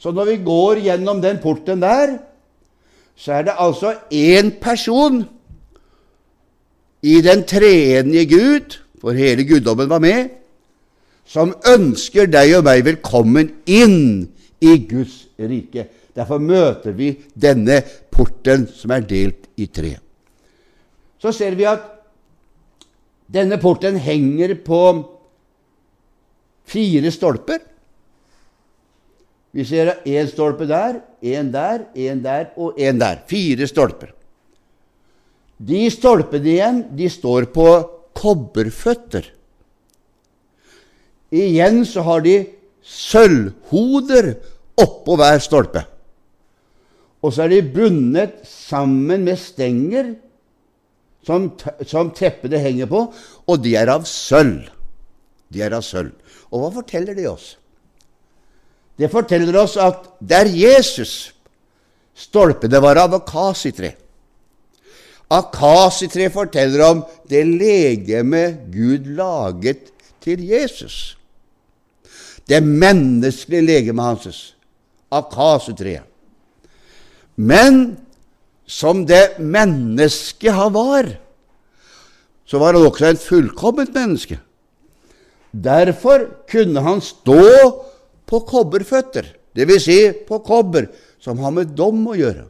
Så 0.02 0.12
når 0.12 0.32
vi 0.32 0.38
går 0.44 0.82
gjennom 0.84 1.22
den 1.22 1.38
porten 1.42 1.82
der, 1.82 2.18
så 3.16 3.38
er 3.38 3.46
det 3.46 3.58
altså 3.62 3.94
én 4.10 4.50
person 4.60 5.22
i 7.04 7.20
den 7.22 7.44
treenige 7.46 8.26
Gud, 8.26 8.78
for 9.00 9.14
hele 9.14 9.44
guddommen 9.46 9.88
var 9.88 10.02
med, 10.02 10.32
som 11.24 11.54
ønsker 11.68 12.26
deg 12.28 12.56
og 12.58 12.66
meg 12.66 12.82
velkommen 12.84 13.52
inn 13.70 14.26
i 14.64 14.78
Guds 14.88 15.24
rike. 15.38 15.86
Derfor 16.14 16.40
møter 16.42 16.94
vi 16.96 17.10
denne 17.34 17.80
porten 18.12 18.68
som 18.70 18.94
er 18.94 19.06
delt 19.08 19.48
i 19.60 19.66
tre. 19.66 19.96
Så 21.20 21.32
ser 21.34 21.56
vi 21.58 21.66
at 21.68 21.90
denne 23.34 23.58
porten 23.60 23.96
henger 23.98 24.54
på 24.64 24.80
fire 26.68 27.10
stolper. 27.12 27.62
Vi 29.54 29.64
ser 29.66 29.92
én 30.02 30.26
stolpe 30.26 30.66
der, 30.66 30.98
én 31.22 31.52
der, 31.54 31.86
én 31.94 32.22
der 32.22 32.50
og 32.58 32.78
én 32.78 32.98
der. 32.98 33.22
Fire 33.30 33.68
stolper. 33.70 34.10
De 35.58 35.86
stolpene 35.94 36.50
igjen, 36.50 36.80
de 36.98 37.08
står 37.10 37.46
på 37.54 37.68
kobberføtter. 38.18 39.28
Igjen 41.34 41.84
så 41.86 42.02
har 42.06 42.24
de 42.26 42.34
sølvhoder 42.84 44.34
oppå 44.80 45.16
hver 45.18 45.40
stolpe. 45.42 45.84
Og 47.24 47.32
så 47.32 47.46
er 47.46 47.54
de 47.54 47.74
bundet 47.74 48.42
sammen 48.48 49.24
med 49.24 49.40
stenger 49.40 50.12
som, 51.24 51.48
som 51.88 52.12
teppene 52.16 52.60
henger 52.60 52.90
på, 52.90 53.06
og 53.48 53.62
de 53.64 53.76
er 53.80 53.92
av 53.92 54.04
sølv. 54.08 54.68
De 55.48 55.62
er 55.64 55.76
av 55.76 55.84
sølv. 55.86 56.12
Og 56.52 56.60
hva 56.60 56.72
forteller 56.74 57.16
de 57.16 57.26
oss? 57.30 57.54
Det 58.98 59.10
forteller 59.10 59.56
oss 59.58 59.78
at 59.80 60.04
der 60.20 60.46
er 60.46 60.54
Jesus 60.54 61.32
stolpene 62.14 62.78
var 62.82 63.00
av 63.00 63.16
akasitre. 63.16 63.94
Akasitre 65.34 66.28
forteller 66.30 66.84
om 66.86 67.02
det 67.26 67.42
legeme 67.48 68.44
Gud 68.70 69.08
laget 69.16 69.90
til 70.22 70.44
Jesus 70.46 71.16
det 72.48 72.60
menneskelige 72.62 73.64
legemet 73.64 74.04
hans, 74.04 74.56
akasitreet. 75.20 76.06
Men 77.34 77.96
som 78.66 79.04
det 79.06 79.38
mennesket 79.42 80.54
han 80.54 80.72
var, 80.74 81.08
så 82.46 82.60
var 82.60 82.76
han 82.76 82.86
også 82.86 83.08
en 83.10 83.20
fullkomment 83.20 83.94
menneske. 83.94 84.38
Derfor 85.50 86.26
kunne 86.50 86.82
han 86.82 87.00
stå 87.02 87.42
på 88.26 88.40
kobberføtter, 88.48 89.26
dvs. 89.54 89.84
Si 89.84 89.98
på 90.28 90.40
kobber, 90.46 90.88
som 91.22 91.38
har 91.42 91.54
med 91.54 91.74
dom 91.76 92.02
å 92.10 92.16
gjøre. 92.18 92.46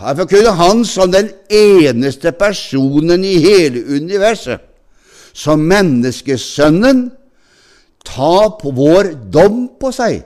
Derfor 0.00 0.28
kunne 0.30 0.56
han 0.56 0.84
som 0.88 1.10
den 1.12 1.28
eneste 1.52 2.32
personen 2.32 3.24
i 3.26 3.36
hele 3.42 3.82
universet, 3.96 4.62
som 5.32 5.62
menneskesønnen, 5.62 7.10
ta 8.04 8.48
på 8.58 8.72
vår 8.74 9.12
dom 9.30 9.66
på 9.80 9.92
seg, 9.92 10.22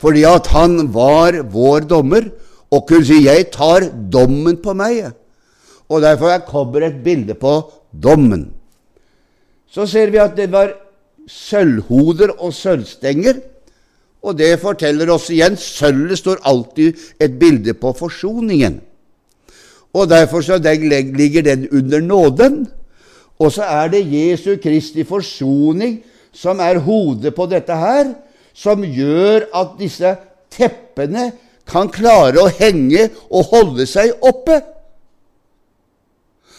fordi 0.00 0.24
at 0.28 0.46
han 0.54 0.92
var 0.94 1.42
vår 1.50 1.88
dommer 1.90 2.30
og 2.70 2.86
kunne 2.86 3.04
si 3.04 3.24
'jeg 3.24 3.50
tar 3.50 3.90
dommen 4.12 4.56
på 4.56 4.72
meg'. 4.72 5.12
Og 5.88 6.02
derfor 6.02 6.38
kommer 6.46 6.86
et 6.86 7.04
bilde 7.04 7.34
på 7.34 7.72
dommen. 8.02 8.52
Så 9.70 9.86
ser 9.86 10.10
vi 10.10 10.16
at 10.16 10.36
det 10.36 10.52
var 10.52 10.72
sølvhoder 11.28 12.30
og 12.38 12.52
sølvstenger. 12.54 13.40
Og 14.22 14.38
det 14.38 14.58
forteller 14.60 15.10
oss 15.10 15.30
igjen 15.30 15.56
sølvet 15.56 16.18
står 16.18 16.42
alltid 16.44 16.96
et 17.20 17.38
bilde 17.38 17.74
på 17.74 17.92
forsoningen. 17.92 18.80
Og 19.94 20.08
derfor 20.08 20.40
så 20.40 20.58
ligger 20.58 21.42
den 21.42 21.68
under 21.72 22.00
nåden. 22.00 22.66
Og 23.38 23.52
så 23.52 23.62
er 23.62 23.88
det 23.88 24.12
Jesu 24.12 24.56
Kristi 24.62 25.04
forsoning 25.04 26.02
som 26.32 26.60
er 26.60 26.78
hodet 26.78 27.34
på 27.34 27.46
dette 27.46 27.74
her, 27.74 28.12
som 28.58 28.82
gjør 28.82 29.46
at 29.54 29.76
disse 29.78 30.16
teppene 30.54 31.30
kan 31.68 31.90
klare 31.92 32.40
å 32.42 32.50
henge 32.58 33.06
og 33.28 33.52
holde 33.52 33.86
seg 33.86 34.16
oppe. 34.24 34.58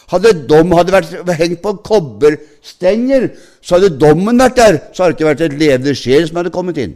Hadde 0.09 0.33
dom 0.49 0.71
hadde 0.73 0.93
vært 0.95 1.35
hengt 1.37 1.61
på 1.61 1.75
kobberstenger, 1.85 3.29
så 3.61 3.77
hadde 3.77 3.97
dommen 4.01 4.41
vært 4.41 4.57
der. 4.57 4.79
Så 4.93 5.03
hadde 5.03 5.13
det 5.13 5.19
ikke 5.19 5.29
vært 5.29 5.45
et 5.45 5.59
levende 5.59 5.95
sjel 5.97 6.25
som 6.29 6.39
hadde 6.41 6.53
kommet 6.53 6.81
inn. 6.81 6.95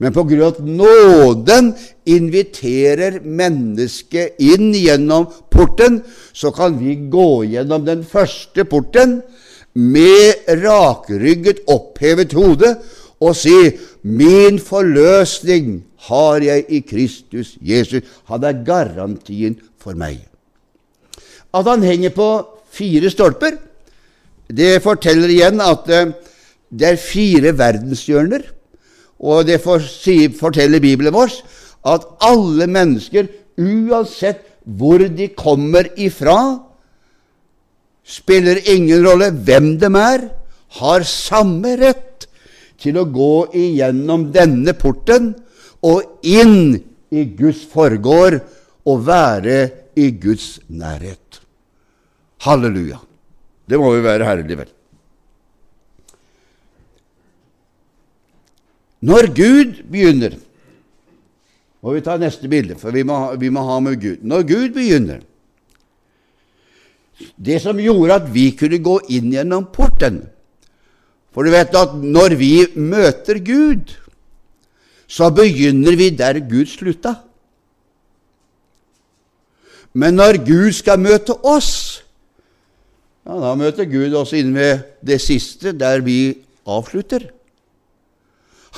Men 0.00 0.14
på 0.16 0.24
grunn 0.24 0.46
av 0.46 0.54
at 0.54 0.60
nåden 0.64 1.74
inviterer 2.08 3.20
mennesket 3.20 4.40
inn 4.40 4.72
gjennom 4.72 5.28
porten, 5.52 6.00
så 6.32 6.54
kan 6.56 6.78
vi 6.80 6.96
gå 7.12 7.44
gjennom 7.52 7.84
den 7.84 8.06
første 8.08 8.64
porten 8.64 9.18
med 9.76 10.48
rakrygget, 10.64 11.66
opphevet 11.70 12.32
hode 12.34 12.72
og 13.20 13.36
si 13.36 13.54
'Min 14.02 14.58
forløsning 14.58 15.84
har 16.08 16.40
jeg 16.40 16.64
i 16.68 16.80
Kristus 16.80 17.58
Jesus'. 17.60 18.06
Han 18.24 18.44
er 18.44 18.64
garantien 18.64 19.58
for 19.78 19.92
meg. 19.92 20.26
At 21.54 21.64
han 21.66 21.82
henger 21.82 22.10
på 22.10 22.28
fire 22.70 23.10
stolper, 23.10 23.58
det 24.48 24.82
forteller 24.82 25.28
igjen 25.28 25.60
at 25.60 25.88
eh, 25.90 26.12
det 26.70 26.88
er 26.88 26.96
fire 26.96 27.52
verdenshjørner. 27.58 28.42
Og 29.20 29.46
det 29.46 29.60
forteller 29.60 30.80
Bibelen 30.80 31.12
vår 31.12 31.34
at 31.84 32.06
alle 32.24 32.66
mennesker, 32.66 33.28
uansett 33.58 34.40
hvor 34.64 34.98
de 34.98 35.28
kommer 35.36 35.90
ifra, 35.96 36.60
spiller 38.04 38.60
ingen 38.64 39.04
rolle 39.06 39.30
hvem 39.30 39.74
de 39.80 39.90
er, 40.00 40.28
har 40.80 41.04
samme 41.04 41.76
rett 41.80 42.09
til 42.80 42.98
å 43.00 43.06
gå 43.08 43.34
igjennom 43.56 44.30
denne 44.34 44.74
porten 44.78 45.34
og 45.86 46.26
inn 46.26 46.74
i 47.10 47.24
Guds 47.36 47.62
forgård 47.70 48.40
og 48.88 49.06
være 49.06 49.60
i 49.98 50.10
Guds 50.16 50.58
nærhet. 50.68 51.40
Halleluja. 52.46 53.00
Det 53.68 53.78
må 53.78 53.92
jo 53.94 54.04
være 54.04 54.26
herlig, 54.26 54.56
vel. 54.58 54.70
Når 59.00 59.28
Gud 59.36 59.82
begynner 59.88 60.36
må 61.80 61.94
vi 61.96 62.02
ta 62.04 62.18
neste 62.20 62.48
bilde, 62.52 62.76
for 62.76 62.92
vi 62.92 63.04
må, 63.08 63.16
vi 63.40 63.48
må 63.52 63.62
ha 63.64 63.78
med 63.80 63.96
Gud. 64.00 64.20
Når 64.20 64.42
Gud 64.48 64.74
begynner 64.76 65.22
Det 67.36 67.58
som 67.60 67.76
gjorde 67.76 68.16
at 68.16 68.28
vi 68.32 68.46
kunne 68.56 68.78
gå 68.80 68.94
inn 69.12 69.32
gjennom 69.32 69.66
porten 69.72 70.22
For 71.30 71.46
du 71.46 71.52
vet 71.54 71.74
at 71.78 71.94
når 71.94 72.34
vi 72.38 72.54
møter 72.74 73.38
Gud, 73.44 73.94
så 75.10 75.30
begynner 75.34 75.96
vi 75.98 76.10
der 76.14 76.40
Gud 76.46 76.70
slutta. 76.70 77.16
Men 79.92 80.14
når 80.18 80.38
Gud 80.46 80.70
skal 80.74 81.02
møte 81.02 81.34
oss, 81.46 82.02
ja, 83.26 83.34
da 83.42 83.56
møter 83.58 83.88
Gud 83.90 84.14
oss 84.18 84.32
inne 84.38 84.54
ved 84.54 84.86
det 85.06 85.18
siste, 85.22 85.74
der 85.74 86.02
vi 86.06 86.38
avslutter. 86.66 87.26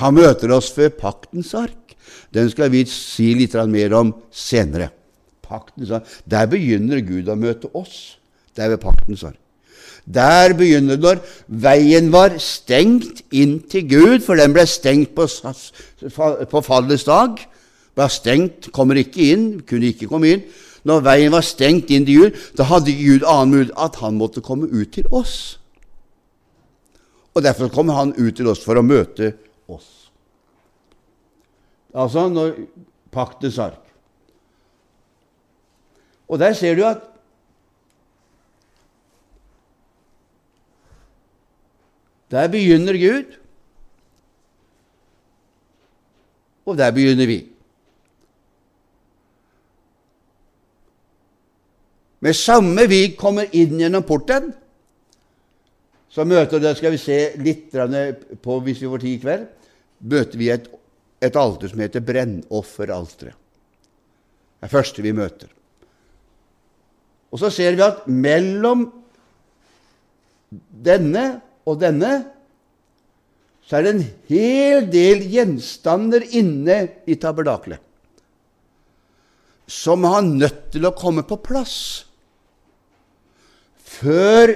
Han 0.00 0.16
møter 0.16 0.52
oss 0.56 0.72
ved 0.76 0.96
paktens 0.96 1.52
ark. 1.56 1.96
Den 2.32 2.48
skal 2.52 2.72
vi 2.72 2.86
si 2.88 3.32
litt 3.36 3.54
mer 3.68 3.92
om 3.98 4.14
senere. 4.32 4.88
Paktens 5.44 5.92
ark. 5.92 6.08
Der 6.24 6.48
begynner 6.48 7.04
Gud 7.04 7.28
å 7.28 7.36
møte 7.36 7.68
oss. 7.76 8.16
Det 8.56 8.64
er 8.64 8.72
ved 8.74 8.80
paktens 8.80 9.24
ark. 9.28 9.38
Der 10.04 10.54
begynner 10.58 10.98
når 10.98 11.20
veien 11.46 12.10
var 12.12 12.34
stengt 12.42 13.22
inn 13.30 13.60
til 13.70 13.86
Gud, 13.88 14.18
for 14.24 14.38
den 14.38 14.54
ble 14.54 14.66
stengt 14.66 15.14
på, 15.14 15.28
på 16.50 16.62
fallets 16.66 17.06
dag. 17.06 17.38
Ble 17.94 18.08
stengt, 18.10 18.72
kommer 18.74 18.98
ikke 18.98 19.30
inn, 19.30 19.46
kunne 19.68 19.92
ikke 19.92 20.10
komme 20.10 20.34
inn. 20.34 20.44
Når 20.88 21.04
veien 21.06 21.34
var 21.34 21.46
stengt 21.46 21.92
inn 21.94 22.06
til 22.08 22.24
Gud, 22.24 22.40
da 22.58 22.66
hadde 22.66 22.94
Gud 22.98 23.26
annen 23.28 23.54
mulighet 23.54 23.78
at 23.78 24.00
han 24.02 24.18
måtte 24.18 24.42
komme 24.42 24.66
ut 24.66 24.90
til 24.96 25.06
oss. 25.14 25.60
Og 27.34 27.42
Derfor 27.42 27.70
kommer 27.72 27.94
han 27.94 28.14
ut 28.18 28.36
til 28.36 28.50
oss 28.50 28.64
for 28.64 28.76
å 28.76 28.84
møte 28.84 29.32
oss. 29.70 30.10
Altså 31.94 32.26
når 32.28 32.56
paktens 33.12 33.58
ark. 33.60 33.80
Og 36.28 36.40
der 36.40 36.56
ser 36.56 36.76
du 36.76 36.84
at 36.88 37.11
Der 42.32 42.48
begynner 42.48 42.96
Gud, 42.96 43.38
og 46.64 46.78
der 46.78 46.90
begynner 46.96 47.28
vi. 47.28 47.38
Med 52.22 52.38
samme 52.38 52.86
vi 52.88 53.02
kommer 53.18 53.50
inn 53.52 53.76
gjennom 53.82 54.06
porten, 54.06 54.52
så 56.12 56.24
møter 56.28 56.62
det 56.62 56.76
skal 56.78 56.94
vi 56.94 57.00
se 57.00 57.18
litt 57.42 57.74
på 58.44 58.60
hvis 58.64 58.80
vi 58.80 58.88
får 58.88 59.02
tid 59.02 59.16
i 59.16 59.22
kveld, 59.26 59.44
møter 60.12 60.40
vi 60.40 60.48
et 60.54 60.70
et 61.22 61.38
alter 61.38 61.70
som 61.70 61.82
heter 61.82 62.02
brennofferalteret. 62.02 63.36
Det 64.58 64.68
er 64.68 64.72
første 64.72 65.02
vi 65.04 65.14
møter. 65.14 65.50
Og 67.32 67.40
så 67.40 67.50
ser 67.50 67.76
vi 67.78 67.84
at 67.86 68.04
mellom 68.10 68.84
denne 70.84 71.24
og 71.68 71.80
denne 71.80 72.12
så 73.62 73.78
er 73.78 73.86
det 73.86 73.92
en 73.94 74.06
hel 74.28 74.86
del 74.90 75.22
gjenstander 75.30 76.24
inne 76.34 76.78
i 77.06 77.16
tabernakelet 77.20 77.80
som 79.72 80.04
har 80.04 80.24
nødt 80.26 80.66
til 80.74 80.84
å 80.84 80.94
komme 80.96 81.22
på 81.24 81.38
plass 81.40 81.76
før 83.92 84.52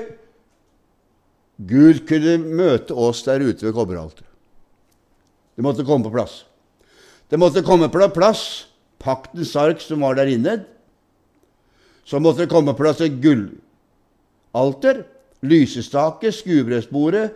Gud 1.57 2.03
kunne 2.09 2.37
møte 2.43 2.93
oss 2.93 3.23
der 3.25 3.41
ute 3.41 3.65
ved 3.65 3.73
kobberalteret. 3.77 4.29
Det 5.57 5.65
måtte 5.65 5.87
komme 5.89 6.05
på 6.05 6.13
plass. 6.13 6.43
Det 7.33 7.41
måtte 7.41 7.65
komme 7.65 7.89
på 7.89 8.09
plass 8.13 8.67
paktens 9.01 9.55
ark 9.57 9.81
som 9.81 10.05
var 10.05 10.19
der 10.19 10.29
inne. 10.35 10.59
Så 12.05 12.21
måtte 12.21 12.45
det 12.45 12.53
komme 12.53 12.75
på 12.75 12.85
plass 12.85 13.01
et 13.05 13.17
gullalter, 13.23 15.07
lysestake, 15.49 16.33
skuebrødsbordet 16.33 17.27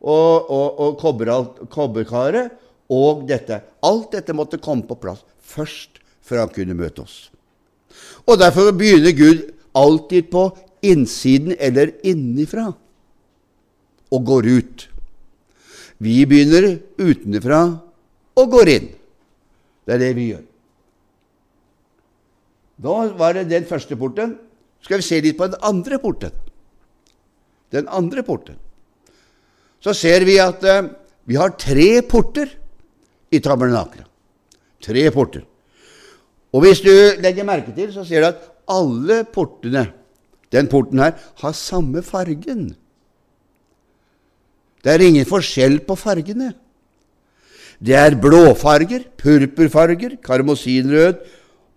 og, 0.00 0.50
og, 0.50 0.80
og 0.80 1.68
kobberkaret 1.72 2.52
og 2.88 3.24
dette. 3.28 3.60
Alt 3.84 4.12
dette 4.16 4.36
måtte 4.36 4.60
komme 4.62 4.86
på 4.88 4.98
plass 5.00 5.24
først 5.48 6.00
før 6.24 6.44
han 6.44 6.52
kunne 6.54 6.76
møte 6.76 7.04
oss. 7.04 7.28
Og 8.28 8.38
Derfor 8.40 8.72
begynner 8.76 9.16
Gud 9.16 9.46
alltid 9.76 10.28
på 10.32 10.50
innsiden 10.84 11.56
eller 11.58 11.94
innifra 12.06 12.70
og 14.12 14.24
går 14.24 14.48
ut. 14.58 14.88
Vi 15.98 16.22
begynner 16.28 16.76
utenfra 17.00 17.62
og 18.38 18.52
går 18.52 18.70
inn. 18.76 18.92
Det 19.84 19.96
er 19.96 20.02
det 20.04 20.12
vi 20.16 20.28
gjør. 20.32 20.44
Da 22.78 22.98
var 23.18 23.34
det 23.34 23.48
den 23.50 23.66
første 23.66 23.96
porten. 23.98 24.36
Skal 24.84 25.00
vi 25.00 25.08
se 25.08 25.18
litt 25.24 25.38
på 25.38 25.48
den 25.50 25.58
andre 25.66 25.98
porten. 25.98 26.30
Den 27.74 27.88
andre 27.88 28.22
porten. 28.24 28.56
Så 29.80 29.94
ser 29.94 30.24
vi 30.26 30.38
at 30.42 30.64
eh, 30.64 30.88
vi 31.28 31.36
har 31.36 31.54
tre 31.60 32.00
porter 32.08 32.50
i 33.30 33.40
tabernaklet. 33.44 34.06
Tre 34.82 35.04
porter. 35.12 35.44
Og 36.54 36.64
hvis 36.64 36.80
du 36.80 36.92
legger 37.20 37.44
merke 37.44 37.74
til, 37.76 37.90
så 37.92 38.04
ser 38.08 38.24
du 38.24 38.28
at 38.30 38.46
alle 38.68 39.22
portene, 39.28 39.88
den 40.52 40.68
porten 40.70 41.02
her, 41.02 41.16
har 41.42 41.52
samme 41.56 42.02
fargen. 42.02 42.70
Det 44.84 44.94
er 44.94 45.04
ingen 45.04 45.28
forskjell 45.28 45.80
på 45.84 45.96
fargene. 45.98 46.54
Det 47.78 47.94
er 47.94 48.16
blåfarger, 48.18 49.04
purpurfarger, 49.20 50.16
karmosinrød 50.24 51.20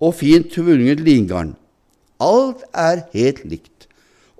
og 0.02 0.16
fint 0.16 0.50
tvunget 0.54 1.04
lingarn. 1.04 1.56
Alt 2.22 2.64
er 2.74 3.04
helt 3.14 3.44
likt. 3.46 3.90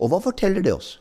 Og 0.02 0.10
hva 0.10 0.22
forteller 0.24 0.64
det 0.66 0.74
oss? 0.74 1.01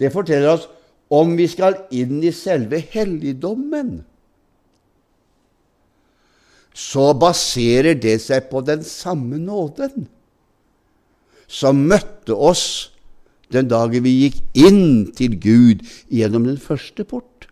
Det 0.00 0.12
forteller 0.12 0.56
oss 0.56 0.66
om 1.12 1.36
vi 1.38 1.46
skal 1.48 1.78
inn 1.94 2.18
i 2.24 2.32
selve 2.34 2.80
helligdommen. 2.92 4.00
Så 6.76 7.12
baserer 7.16 7.96
det 7.96 8.18
seg 8.24 8.50
på 8.50 8.60
den 8.66 8.82
samme 8.84 9.38
nåden 9.40 10.10
som 11.46 11.86
møtte 11.88 12.34
oss 12.34 12.90
den 13.54 13.70
dagen 13.70 14.02
vi 14.04 14.12
gikk 14.24 14.40
inn 14.58 15.06
til 15.16 15.38
Gud 15.40 15.84
gjennom 16.12 16.48
den 16.48 16.58
første 16.60 17.06
port. 17.06 17.46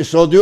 Så 0.00 0.26
du 0.26 0.40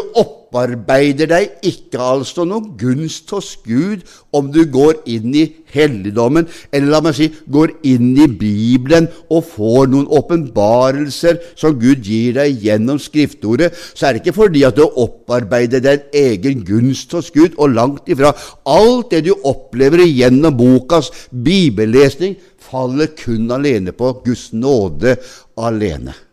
opparbeider 0.49 1.29
deg 1.29 1.65
ikke 1.67 2.01
altså 2.01 2.45
noen 2.49 2.73
gunst 2.81 3.29
hos 3.35 3.57
Gud 3.65 4.05
om 4.33 4.51
du 4.53 4.65
går 4.65 5.03
inn 5.09 5.35
i 5.37 5.45
helligdommen, 5.73 6.49
eller 6.73 6.89
la 6.89 7.01
meg 7.05 7.17
si, 7.17 7.29
går 7.53 7.75
inn 7.89 8.15
i 8.17 8.29
Bibelen 8.29 9.09
og 9.29 9.45
får 9.53 9.91
noen 9.93 10.09
åpenbarelser 10.09 11.41
som 11.59 11.77
Gud 11.81 12.05
gir 12.05 12.39
deg 12.39 12.65
gjennom 12.65 13.01
Skriftordet, 13.01 13.75
så 13.95 14.09
er 14.09 14.17
det 14.17 14.25
ikke 14.25 14.39
fordi 14.41 14.65
at 14.69 14.79
du 14.79 14.87
opparbeider 14.89 15.85
deg 15.85 16.07
en 16.09 16.23
egen 16.23 16.65
gunst 16.65 17.13
hos 17.17 17.33
Gud, 17.35 17.57
og 17.59 17.75
langt 17.75 18.09
ifra. 18.09 18.33
Alt 18.69 19.13
det 19.13 19.27
du 19.29 19.35
opplever 19.47 20.05
gjennom 20.07 20.57
bokas 20.57 21.11
bibellesning, 21.31 22.39
faller 22.69 23.13
kun 23.17 23.51
alene 23.55 23.95
på 23.97 24.13
Guds 24.25 24.51
nåde 24.57 25.17
alene 25.57 26.28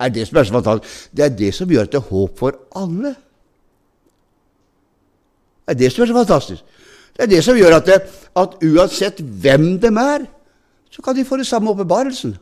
er 0.00 0.12
det 0.12 0.26
som 0.28 0.38
er 0.38 0.44
så 0.44 0.52
fantastisk. 0.52 1.10
Det 1.16 1.24
er 1.24 1.36
det 1.36 1.52
som 1.54 1.70
gjør 1.70 1.86
at 1.88 1.92
det 1.92 2.00
er 2.00 2.10
håp 2.10 2.38
for 2.38 2.56
alle. 2.76 3.14
Det 5.66 5.74
er 5.74 5.78
det 5.80 5.92
som 5.92 6.02
er 6.02 6.10
så 6.10 6.16
fantastisk. 6.16 6.64
Det 7.16 7.24
er 7.24 7.30
det 7.32 7.44
som 7.44 7.56
gjør 7.56 7.78
at, 7.78 7.86
det, 7.86 8.00
at 8.36 8.58
uansett 8.62 9.20
hvem 9.20 9.78
de 9.80 9.92
er, 10.02 10.26
så 10.92 11.02
kan 11.02 11.16
de 11.16 11.24
få 11.24 11.36
det 11.40 11.46
samme 11.46 11.70
åpenbarelsen. 11.70 12.36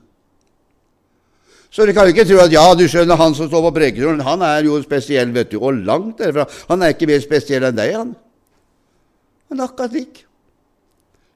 Så 1.71 1.83
dere 1.83 1.95
kan 1.95 2.11
ikke 2.11 2.27
tro 2.27 2.39
at 2.39 2.53
ja, 2.55 2.63
du 2.79 2.85
skjønner, 2.87 3.19
han 3.19 3.35
som 3.35 3.49
står 3.49 3.65
på 3.67 3.73
prekestolen, 3.75 4.23
han 4.23 4.43
er 4.47 4.67
jo 4.67 4.77
spesiell, 4.83 5.33
vet 5.35 5.51
du, 5.51 5.59
og 5.59 5.81
langt 5.87 6.21
derfra. 6.23 6.47
Han 6.69 6.83
er 6.83 6.95
ikke 6.95 7.09
mer 7.11 7.23
spesiell 7.23 7.67
enn 7.67 7.79
deg, 7.79 7.95
han. 7.99 8.13
Han 9.51 9.63
er 9.63 9.67
akkurat 9.67 9.95
lik. 9.95 10.21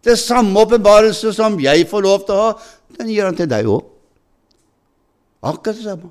Det 0.07 0.15
samme 0.19 0.63
åpenbarelse 0.63 1.33
som 1.35 1.59
jeg 1.59 1.89
får 1.91 2.05
lov 2.07 2.27
til 2.27 2.37
å 2.37 2.45
ha, 2.45 2.53
den 3.01 3.11
gir 3.11 3.27
han 3.27 3.39
til 3.39 3.51
deg 3.51 3.67
òg. 3.71 3.83
Akkurat 5.43 5.77
det 5.77 5.85
samme. 5.85 6.11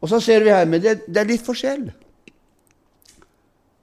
Og 0.00 0.08
så 0.08 0.20
ser 0.20 0.44
vi 0.44 0.52
her, 0.52 0.64
men 0.66 0.82
det, 0.82 1.02
det 1.06 1.20
er 1.20 1.28
litt 1.28 1.44
forskjell. 1.44 1.90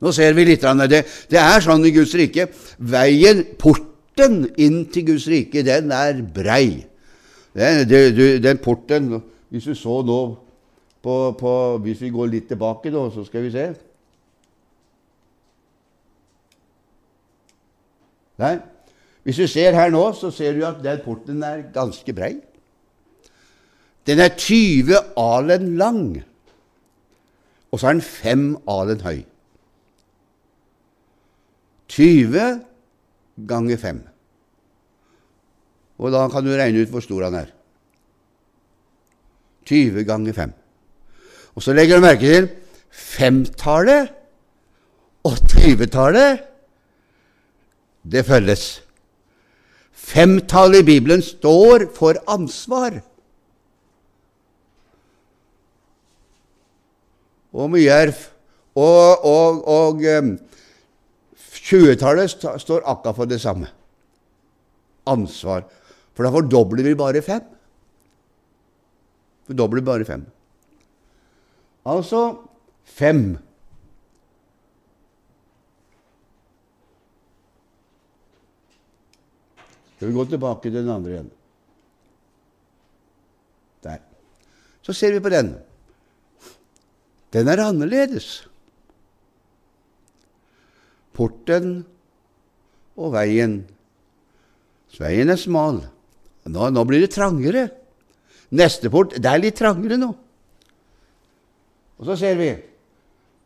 Nå 0.02 0.14
ser 0.14 0.36
vi 0.38 0.46
litt 0.46 0.66
av 0.68 0.84
det, 0.90 1.04
det 1.30 1.40
er 1.42 1.64
sånn 1.64 1.86
i 1.90 1.94
Guds 1.96 2.12
rike 2.20 2.44
Veien, 2.78 3.42
porten 3.58 4.44
inn 4.62 4.84
til 4.94 5.08
Guds 5.08 5.26
rike, 5.32 5.64
den 5.66 5.90
er 5.94 6.22
brei. 6.22 6.86
Den, 7.58 7.90
den 8.44 8.62
porten 8.62 9.16
Hvis 9.50 9.66
du 9.66 9.74
så 9.74 10.04
nå 10.06 10.20
på, 11.02 11.16
på, 11.40 11.52
Hvis 11.82 12.04
vi 12.06 12.12
går 12.14 12.30
litt 12.30 12.50
tilbake, 12.52 12.92
da, 12.94 13.08
så 13.10 13.26
skal 13.26 13.48
vi 13.48 13.54
se 13.56 13.72
Der. 18.38 18.60
Hvis 19.26 19.40
du 19.42 19.48
ser 19.50 19.74
her 19.74 19.90
nå, 19.90 20.04
så 20.14 20.30
ser 20.32 20.54
du 20.54 20.62
at 20.68 20.78
den 20.84 21.00
porten 21.02 21.42
er 21.42 21.64
ganske 21.74 22.14
brei. 22.14 22.36
Den 24.08 24.20
er 24.24 24.36
20 24.38 24.96
alen 25.20 25.78
lang, 25.78 26.04
og 27.72 27.80
så 27.80 27.90
er 27.90 27.98
den 27.98 28.02
5 28.02 28.46
alen 28.72 29.02
høy. 29.04 29.18
20 31.92 32.46
ganger 33.48 33.78
5. 33.78 34.00
Og 35.98 36.14
da 36.14 36.28
kan 36.32 36.46
du 36.46 36.54
regne 36.54 36.84
ut 36.84 36.94
hvor 36.94 37.04
stor 37.04 37.26
han 37.28 37.36
er. 37.42 37.52
20 39.68 40.04
ganger 40.08 40.34
5. 40.34 40.54
Og 41.56 41.64
så 41.64 41.74
legger 41.74 41.98
du 41.98 42.06
merke 42.06 42.32
til 42.32 42.50
femtallet 42.94 44.14
og 45.28 45.40
20-tallet. 45.52 46.44
Det 48.08 48.24
følges. 48.26 48.66
Femtallet 49.92 50.86
i 50.86 50.88
Bibelen 50.88 51.22
står 51.22 51.90
for 51.96 52.22
ansvar. 52.32 53.02
Og 57.58 57.72
mye 57.74 57.90
er 57.90 58.14
Og, 58.78 59.26
og, 59.26 59.64
og 59.66 60.04
20-tallet 61.68 62.30
st 62.30 62.46
står 62.62 62.86
akkurat 62.86 63.18
for 63.18 63.26
det 63.26 63.40
samme. 63.42 63.66
Ansvar. 65.10 65.64
For 66.14 66.24
da 66.24 66.30
fordobler 66.30 66.86
vi 66.86 66.94
bare 67.00 67.24
fem. 67.26 67.42
Fordobler 69.50 69.82
bare 69.82 70.06
fem. 70.06 70.28
Altså 71.88 72.22
fem. 72.86 73.38
Skal 79.96 80.12
vi 80.12 80.14
gå 80.14 80.26
tilbake 80.30 80.70
til 80.70 80.78
den 80.78 80.94
andre 80.94 81.16
igjen? 81.16 81.32
Der. 83.84 83.98
Så 84.86 84.94
ser 84.94 85.18
vi 85.18 85.24
på 85.26 85.34
den 85.34 85.56
den 87.38 87.52
er 87.52 87.64
annerledes. 87.64 88.48
Porten 91.18 91.82
og 92.98 93.14
veien. 93.16 93.60
Veien 94.98 95.34
er 95.34 95.40
smal. 95.40 95.82
Nå, 96.48 96.70
nå 96.72 96.84
blir 96.88 97.04
det 97.04 97.12
trangere. 97.16 97.68
Neste 98.56 98.88
port 98.88 99.18
Det 99.20 99.28
er 99.28 99.42
litt 99.42 99.58
trangere 99.60 99.98
nå. 100.00 100.14
Og 101.98 102.08
så 102.08 102.16
ser 102.16 102.38
vi 102.40 102.52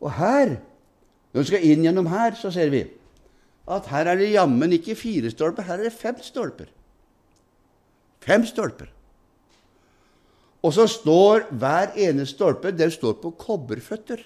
Og 0.02 0.10
her, 0.14 0.56
når 1.32 1.42
vi 1.42 1.48
skal 1.48 1.64
inn 1.66 1.84
gjennom 1.86 2.08
her, 2.10 2.34
så 2.38 2.50
ser 2.54 2.70
vi 2.72 2.82
at 3.72 3.86
her 3.92 4.08
er 4.10 4.18
det 4.18 4.32
jammen 4.32 4.72
ikke 4.74 4.96
fire 4.98 5.30
stolper, 5.30 5.62
her 5.62 5.78
er 5.78 5.86
det 5.86 5.94
fem 5.94 6.16
stolper. 6.18 6.66
Fem 8.22 8.42
stolper. 8.46 8.88
Og 10.62 10.74
så 10.76 10.86
står 10.86 11.48
hver 11.58 11.96
ene 11.98 12.26
stolpe 12.26 12.70
den 12.74 12.90
står 12.90 13.18
på 13.22 13.32
kobberføtter. 13.38 14.20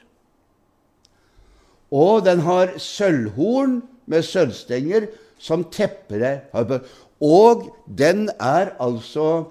Og 1.96 2.24
den 2.26 2.42
har 2.44 2.74
sølvhorn 2.82 3.80
med 4.10 4.24
sølvstenger 4.26 5.08
som 5.40 5.64
tepper 5.72 6.22
deg. 6.22 6.76
Og 7.22 7.68
den 7.88 8.28
er 8.36 8.74
altså 8.82 9.46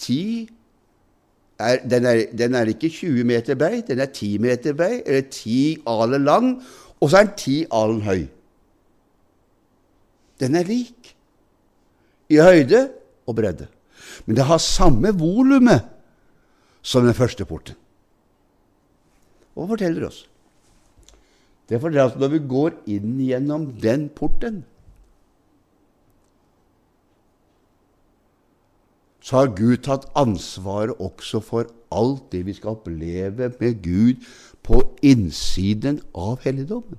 ti 0.00 0.48
er, 1.60 1.82
den, 1.84 2.06
er, 2.06 2.22
den, 2.32 2.54
er, 2.54 2.70
ikke 2.72 2.88
20 2.88 3.24
meter 3.28 3.54
brei, 3.58 3.82
den 3.84 4.00
er 4.00 4.08
10 4.08 4.38
meter 4.40 4.72
brei, 4.72 5.02
eller 5.04 5.26
10 5.28 5.82
alen 5.92 6.24
lang, 6.24 6.46
og 7.00 7.10
så 7.10 7.20
er 7.20 7.26
den 7.28 7.36
10 7.36 7.56
alen 7.76 8.00
høy. 8.06 8.22
Den 10.40 10.56
er 10.56 10.64
lik 10.64 11.10
i 12.32 12.38
høyde 12.40 12.86
og 13.28 13.36
bredde. 13.36 13.66
Men 14.24 14.38
det 14.38 14.46
har 14.48 14.62
samme 14.62 15.12
volumet 15.18 15.84
som 16.82 17.06
den 17.06 17.16
første 17.16 17.44
porten. 17.44 17.76
Og 19.56 19.68
forteller 19.72 20.08
oss. 20.08 20.24
Det 21.68 21.78
forteller 21.80 22.10
at 22.10 22.18
når 22.18 22.32
vi 22.34 22.42
går 22.50 22.76
inn 22.90 23.18
gjennom 23.22 23.68
den 23.82 24.08
porten, 24.14 24.62
så 29.20 29.42
har 29.42 29.52
Gud 29.54 29.84
tatt 29.84 30.08
ansvaret 30.18 30.96
også 30.98 31.42
for 31.44 31.68
alt 31.94 32.30
det 32.32 32.40
vi 32.48 32.54
skal 32.56 32.74
oppleve 32.78 33.50
med 33.60 33.82
Gud 33.84 34.24
på 34.66 34.80
innsiden 35.06 36.00
av 36.16 36.40
helligdommen. 36.46 36.98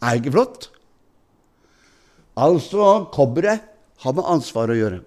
Er 0.00 0.16
det 0.16 0.22
ikke 0.22 0.34
flott? 0.34 0.68
Altså, 2.40 3.06
kobberet 3.12 3.64
har 4.00 4.16
med 4.16 4.28
ansvaret 4.32 4.74
å 4.74 4.80
gjøre. 4.80 5.00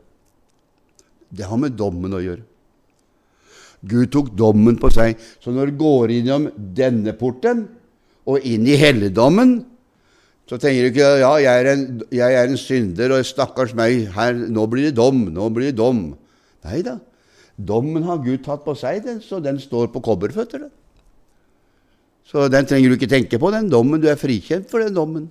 Det 1.33 1.47
har 1.49 1.57
med 1.57 1.77
dommen 1.77 2.13
å 2.13 2.21
gjøre. 2.21 2.45
Gud 3.89 4.11
tok 4.13 4.31
dommen 4.39 4.77
på 4.79 4.91
seg. 4.93 5.19
Så 5.43 5.51
når 5.51 5.71
du 5.71 5.79
går 5.81 6.13
innom 6.19 6.49
denne 6.55 7.15
porten 7.19 7.65
og 8.29 8.45
inn 8.47 8.67
i 8.67 8.79
helligdommen, 8.79 9.57
så 10.47 10.59
tenker 10.59 10.85
du 10.85 10.91
ikke 10.91 11.09
ja, 11.21 11.31
jeg 11.39 11.63
er 11.63 11.69
en, 11.71 11.83
jeg 12.11 12.35
er 12.35 12.51
en 12.51 12.59
synder, 12.59 13.15
og 13.15 13.27
stakkars 13.27 13.73
meg, 13.77 14.09
her, 14.15 14.35
nå 14.35 14.67
blir 14.71 14.89
det 14.89 14.97
dom, 14.99 15.25
nå 15.31 15.49
blir 15.55 15.71
det 15.71 15.79
dom. 15.79 16.05
Nei 16.67 16.81
da. 16.85 16.97
Dommen 17.55 18.03
har 18.07 18.23
Gud 18.23 18.41
tatt 18.45 18.63
på 18.65 18.75
seg, 18.77 19.03
den, 19.05 19.21
så 19.23 19.39
den 19.43 19.59
står 19.61 19.91
på 19.93 20.01
kobberføtter. 20.03 20.65
Så 22.27 22.47
den 22.51 22.67
trenger 22.67 22.91
du 22.91 22.97
ikke 22.97 23.11
tenke 23.11 23.39
på, 23.39 23.51
den 23.53 23.69
dommen. 23.71 24.01
Du 24.01 24.07
er 24.09 24.19
frikjent 24.19 24.71
for 24.71 24.83
den 24.83 24.95
dommen. 24.95 25.27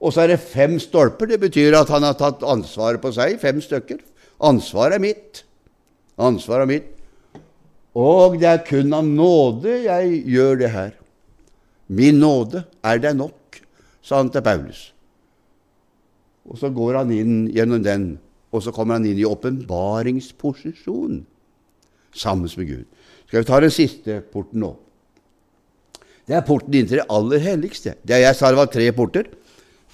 Og 0.00 0.12
så 0.12 0.24
er 0.24 0.34
det 0.34 0.42
fem 0.44 0.76
stolper. 0.82 1.30
Det 1.30 1.40
betyr 1.40 1.76
at 1.78 1.92
han 1.92 2.04
har 2.04 2.16
tatt 2.18 2.44
ansvaret 2.44 3.00
på 3.00 3.12
seg, 3.16 3.38
fem 3.40 3.60
stykker. 3.64 4.00
Ansvaret 4.44 4.98
er 4.98 5.04
mitt. 5.04 5.44
Ansvaret 6.20 6.66
er 6.66 6.72
mitt. 6.72 6.95
Og 7.96 8.36
det 8.40 8.48
er 8.50 8.64
kun 8.66 8.92
av 8.92 9.06
nåde 9.08 9.78
jeg 9.86 10.20
gjør 10.28 10.58
det 10.60 10.70
her. 10.74 10.92
Min 11.88 12.18
nåde 12.20 12.64
er 12.84 13.00
deg 13.00 13.16
nok, 13.16 13.60
sa 14.04 14.20
han 14.20 14.30
til 14.32 14.44
Paulus. 14.44 14.90
Og 16.46 16.58
så 16.60 16.70
går 16.70 17.00
han 17.00 17.14
inn 17.14 17.46
gjennom 17.54 17.82
den, 17.82 18.04
og 18.52 18.62
så 18.62 18.74
kommer 18.74 18.98
han 18.98 19.06
inn 19.08 19.18
i 19.18 19.26
åpenbaringsposisjon 19.26 21.22
sammen 22.16 22.52
med 22.58 22.68
Gud. 22.68 22.84
Skal 23.26 23.42
vi 23.42 23.48
ta 23.48 23.60
den 23.62 23.74
siste 23.74 24.20
porten 24.32 24.62
nå? 24.62 24.74
Det 26.26 26.36
er 26.36 26.46
porten 26.46 26.74
inn 26.74 26.88
til 26.90 27.00
det 27.00 27.08
aller 27.12 27.42
helligste. 27.42 27.96
Det 28.02 28.20
jeg 28.20 28.36
sa 28.36 28.50
det 28.50 28.60
var 28.60 28.70
tre 28.70 28.86
porter. 28.94 29.28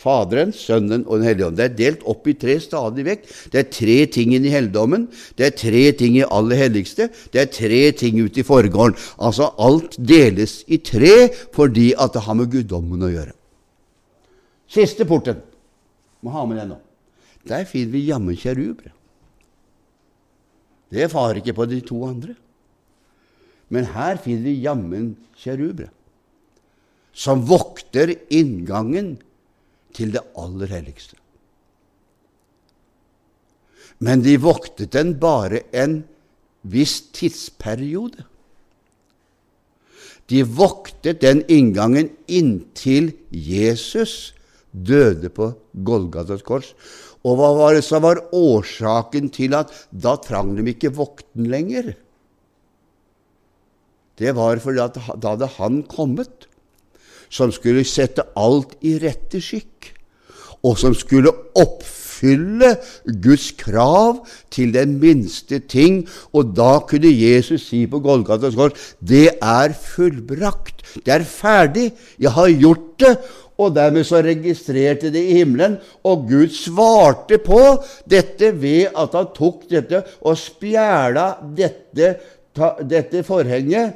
Faderen, 0.03 0.51
Sønnen 0.51 1.05
og 1.07 1.21
Den 1.21 1.29
hellige 1.29 1.47
ånd. 1.47 1.59
Det 1.61 1.67
er 1.69 1.77
delt 1.79 2.07
opp 2.11 2.27
i 2.27 2.35
tre 2.35 2.57
stadig 2.63 3.05
vekk. 3.07 3.29
Det 3.53 3.61
er 3.61 3.69
tre 3.71 3.99
ting 4.11 4.35
i 4.35 4.41
helligdommen, 4.51 5.07
det 5.39 5.47
er 5.47 5.55
tre 5.61 5.85
ting 5.99 6.17
i 6.19 6.25
aller 6.27 6.59
helligste, 6.59 7.09
det 7.31 7.45
er 7.45 7.53
tre 7.53 7.83
ting 7.99 8.19
ute 8.19 8.43
i 8.43 8.47
forgården. 8.47 8.99
Altså 9.23 9.53
alt 9.63 9.95
deles 9.99 10.63
i 10.67 10.81
tre 10.83 11.31
fordi 11.55 11.93
at 11.95 12.17
det 12.17 12.25
har 12.27 12.39
med 12.39 12.51
guddommen 12.51 13.07
å 13.07 13.13
gjøre. 13.13 13.37
Siste 14.73 15.07
porten. 15.07 15.39
Må 16.23 16.33
ha 16.35 16.45
med 16.47 16.59
den 16.63 16.75
nå. 16.75 16.81
Der 17.49 17.65
finner 17.67 17.95
vi 17.95 18.07
jammen 18.07 18.39
kjeruber. 18.39 18.93
Det 20.93 21.09
far 21.11 21.39
ikke 21.39 21.55
på 21.57 21.67
de 21.67 21.81
to 21.85 21.99
andre. 22.07 22.37
Men 23.73 23.89
her 23.95 24.19
finner 24.21 24.45
vi 24.51 24.61
jammen 24.63 25.13
kjeruber, 25.41 25.89
som 27.13 27.43
vokter 27.49 28.13
inngangen 28.33 29.17
til 29.97 30.15
det 30.15 30.25
aller 30.39 30.71
helligste. 30.73 31.17
Men 34.03 34.25
de 34.25 34.35
voktet 34.43 34.93
den 34.97 35.15
bare 35.23 35.63
en 35.77 36.01
viss 36.63 37.01
tidsperiode. 37.15 38.25
De 40.31 40.43
voktet 40.47 41.21
den 41.23 41.43
inngangen 41.51 42.11
inntil 42.31 43.13
Jesus 43.31 44.33
døde 44.73 45.29
på 45.35 45.53
Golgatas 45.85 46.45
kors. 46.47 46.73
Og 47.23 47.37
hva 47.39 47.51
var 47.55 47.77
det 47.77 47.85
som 47.87 48.03
var 48.03 48.23
årsaken 48.35 49.29
til 49.35 49.55
at 49.55 49.71
da 49.91 50.17
trang 50.19 50.57
de 50.57 50.65
ikke 50.73 50.95
vokten 50.97 51.47
lenger? 51.53 51.93
Det 54.19 54.33
var 54.37 54.59
fordi 54.63 54.83
at 54.83 54.99
da 54.99 55.35
hadde 55.35 55.51
han 55.59 55.83
kommet, 55.91 56.49
som 57.33 57.53
skulle 57.55 57.85
sette 57.89 58.27
alt 58.39 58.77
i 58.85 58.99
rette 59.01 59.41
skikk, 59.43 59.91
og 60.63 60.77
som 60.79 60.95
skulle 60.95 61.33
oppfylle 61.59 62.77
Guds 63.25 63.49
krav 63.59 64.21
til 64.53 64.71
den 64.77 64.99
minste 65.03 65.59
ting. 65.59 66.05
Og 66.37 66.53
da 66.55 66.77
kunne 66.87 67.11
Jesus 67.11 67.65
si 67.71 67.83
på 67.91 67.99
Golgatas 68.05 68.55
kors, 68.55 68.77
'Det 69.03 69.39
er 69.43 69.73
fullbrakt. 69.73 70.83
Det 71.05 71.09
er 71.09 71.25
ferdig. 71.25 71.93
Jeg 72.21 72.31
har 72.31 72.49
gjort 72.49 72.99
det.' 73.01 73.19
Og 73.59 73.75
dermed 73.75 74.05
så 74.05 74.23
registrerte 74.23 75.11
det 75.13 75.23
i 75.29 75.35
himmelen, 75.35 75.77
og 76.05 76.27
Gud 76.29 76.49
svarte 76.49 77.39
på 77.39 77.85
dette 78.11 78.63
ved 78.63 78.87
at 78.97 79.13
han 79.15 79.27
tok 79.35 79.69
dette 79.71 80.03
og 80.23 80.39
spjæla 80.39 81.35
dette, 81.57 82.15
dette 82.89 83.23
forhenget 83.23 83.93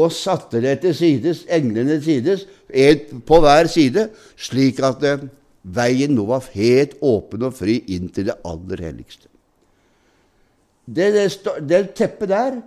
og 0.00 0.14
satte 0.14 0.62
det 0.62 0.78
til 0.84 0.94
sides, 0.96 1.44
englene 1.50 1.98
til 1.98 2.22
sides, 2.22 2.46
på 3.26 3.40
hver 3.42 3.68
side, 3.70 4.08
slik 4.38 4.80
at 4.86 5.04
eh, 5.06 5.26
veien 5.62 6.14
nå 6.16 6.24
var 6.28 6.46
helt 6.54 6.96
åpen 7.04 7.48
og 7.48 7.56
fri 7.58 7.80
inn 7.94 8.08
til 8.14 8.30
det 8.30 8.38
aller 8.46 8.84
helligste. 8.86 9.28
Det, 10.90 11.10
det, 11.14 11.26
det 11.68 11.82
teppet 11.98 12.30
der, 12.32 12.60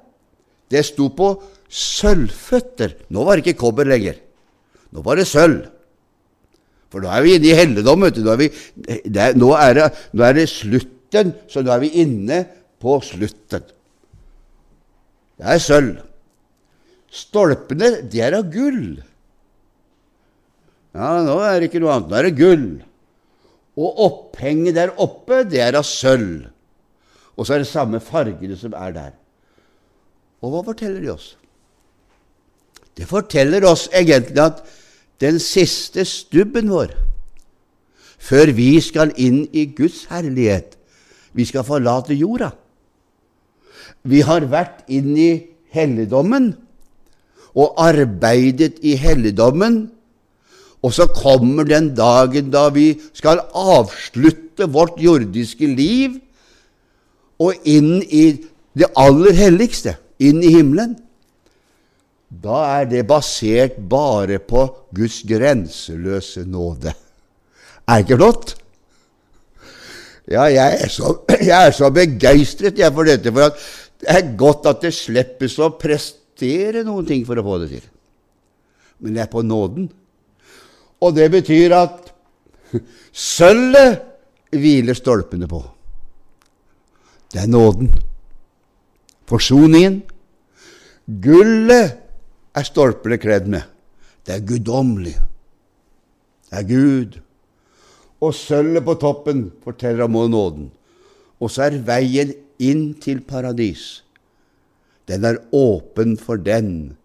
det 0.72 0.84
sto 0.88 1.10
på 1.14 1.34
sølvføtter. 1.74 2.96
Nå 3.14 3.26
var 3.26 3.38
det 3.38 3.46
ikke 3.46 3.62
kobber 3.66 3.88
lenger. 3.90 4.20
Nå 4.94 5.04
var 5.06 5.20
det 5.20 5.28
sølv. 5.28 5.66
For 6.94 7.02
nå 7.02 7.10
er 7.10 7.26
vi 7.26 7.36
inne 7.38 7.50
i 7.50 7.58
helligdom. 7.58 8.06
Vet 8.06 8.20
du. 8.20 8.24
Nå, 8.26 8.36
er 8.36 8.42
vi, 8.44 8.50
det, 9.10 9.30
nå, 9.42 9.50
er 9.58 9.78
det, 9.80 9.88
nå 10.14 10.26
er 10.28 10.38
det 10.38 10.48
slutten, 10.52 11.34
så 11.50 11.66
nå 11.66 11.74
er 11.74 11.82
vi 11.82 11.92
inne 12.04 12.44
på 12.82 13.00
slutten. 13.06 13.66
Det 15.40 15.54
er 15.56 15.62
sølv. 15.62 15.96
Stolpene, 17.14 18.00
de 18.10 18.22
er 18.26 18.38
av 18.40 18.48
gull. 18.54 18.98
Ja, 20.94 21.20
nå 21.26 21.38
er 21.46 21.60
det 21.60 21.70
ikke 21.70 21.82
noe 21.84 21.94
annet. 21.98 22.10
Nå 22.10 22.18
er 22.18 22.28
det 22.28 22.38
gull. 22.40 22.68
Og 23.78 24.02
opphenget 24.08 24.78
der 24.78 24.94
oppe, 25.02 25.42
det 25.50 25.62
er 25.62 25.78
av 25.78 25.86
sølv. 25.86 26.50
Og 27.38 27.46
så 27.46 27.56
er 27.56 27.64
det 27.64 27.70
samme 27.70 28.02
fargene 28.04 28.58
som 28.58 28.76
er 28.78 28.94
der. 28.94 29.14
Og 30.44 30.54
hva 30.54 30.62
forteller 30.66 31.02
de 31.02 31.14
oss? 31.14 31.34
Det 32.94 33.08
forteller 33.10 33.66
oss 33.66 33.88
egentlig 33.96 34.42
at 34.44 34.62
den 35.24 35.40
siste 35.42 36.06
stubben 36.06 36.70
vår 36.70 36.94
før 38.24 38.54
vi 38.56 38.78
skal 38.84 39.12
inn 39.20 39.42
i 39.52 39.66
Guds 39.76 40.06
herlighet. 40.12 40.78
Vi 41.36 41.44
skal 41.50 41.66
forlate 41.68 42.16
jorda. 42.16 42.54
Vi 44.08 44.22
har 44.24 44.46
vært 44.52 44.86
inn 44.88 45.12
i 45.18 45.32
helligdommen 45.74 46.54
og 47.56 47.78
arbeidet 47.82 48.80
i 48.82 48.96
helligdommen. 49.00 49.86
Og 50.84 50.94
så 50.94 51.08
kommer 51.08 51.68
den 51.68 51.94
dagen 51.96 52.52
da 52.52 52.68
vi 52.74 52.94
skal 53.16 53.44
avslutte 53.54 54.68
vårt 54.70 55.00
jordiske 55.00 55.70
liv 55.70 56.20
og 57.40 57.56
inn 57.66 58.02
i 58.04 58.26
det 58.78 58.90
aller 58.98 59.36
helligste, 59.38 59.96
inn 60.20 60.44
i 60.44 60.52
himmelen 60.58 60.98
da 62.42 62.64
er 62.80 62.90
det 62.90 63.06
basert 63.08 63.78
bare 63.90 64.40
på 64.40 64.66
Guds 64.96 65.22
grenseløse 65.28 66.46
nåde. 66.50 66.94
Er 67.88 68.00
det 68.00 68.06
ikke 68.06 68.18
flott? 68.18 68.56
Ja, 70.32 70.48
jeg 70.48 70.80
er 70.82 70.90
så, 70.90 71.18
jeg 71.52 71.68
er 71.68 71.72
så 71.76 71.92
begeistret 71.94 72.80
jeg 72.80 72.94
for 72.94 73.08
dette, 73.08 73.32
for 73.32 73.54
det 73.54 74.10
er 74.10 74.36
godt 74.40 74.70
at 74.72 74.82
det 74.82 74.94
slippes 74.96 75.60
å 75.60 75.74
prestere 76.34 76.84
noen 76.84 77.06
ting 77.06 77.26
for 77.26 77.38
å 77.38 77.44
få 77.44 77.60
det 77.62 77.70
til. 77.70 77.84
Men 79.00 79.14
det 79.14 79.22
er 79.24 79.32
på 79.32 79.44
nåden. 79.44 79.90
Og 81.02 81.16
det 81.16 81.30
betyr 81.32 81.74
at 81.76 82.14
sølvet 83.12 84.02
hviler 84.52 84.94
stolpene 84.94 85.48
på. 85.48 85.64
Det 87.34 87.42
er 87.42 87.48
nåden. 87.48 87.92
Forsoningen. 89.28 90.04
Gullet 91.06 92.00
er 92.56 92.64
stolpene 92.64 93.18
kledd 93.18 93.48
med. 93.48 93.64
Det 94.26 94.38
er 94.38 94.48
guddommelig. 94.48 95.18
Det 96.50 96.62
er 96.62 96.68
Gud. 96.70 97.20
Og 98.22 98.34
sølvet 98.34 98.86
på 98.86 98.96
toppen 98.96 99.52
forteller 99.64 100.06
om 100.06 100.32
nåden. 100.32 100.72
Og 101.42 101.52
så 101.52 101.68
er 101.68 101.82
veien 101.84 102.32
inn 102.62 102.94
til 103.02 103.20
paradis. 103.28 104.04
Den 105.08 105.26
er 105.28 105.42
åpen 105.52 106.18
for 106.18 106.40
den 106.40 106.96